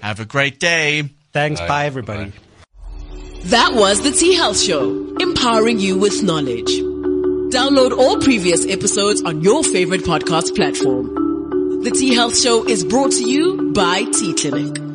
Have 0.00 0.18
a 0.20 0.24
great 0.24 0.58
day. 0.58 1.10
Thanks. 1.32 1.60
Bye. 1.60 1.68
Bye, 1.68 1.84
everybody. 1.84 2.30
Bye. 2.30 2.38
That 3.50 3.74
was 3.74 4.00
the 4.00 4.12
T 4.12 4.34
Health 4.34 4.58
Show, 4.58 5.14
empowering 5.20 5.78
you 5.78 5.98
with 5.98 6.22
knowledge. 6.22 6.70
Download 7.52 7.98
all 7.98 8.18
previous 8.18 8.64
episodes 8.66 9.22
on 9.22 9.42
your 9.42 9.62
favorite 9.62 10.04
podcast 10.04 10.56
platform. 10.56 11.82
The 11.82 11.90
T 11.90 12.14
Health 12.14 12.38
Show 12.40 12.66
is 12.66 12.82
brought 12.82 13.12
to 13.12 13.28
you 13.28 13.72
by 13.72 14.04
T 14.04 14.32
Clinic. 14.32 14.89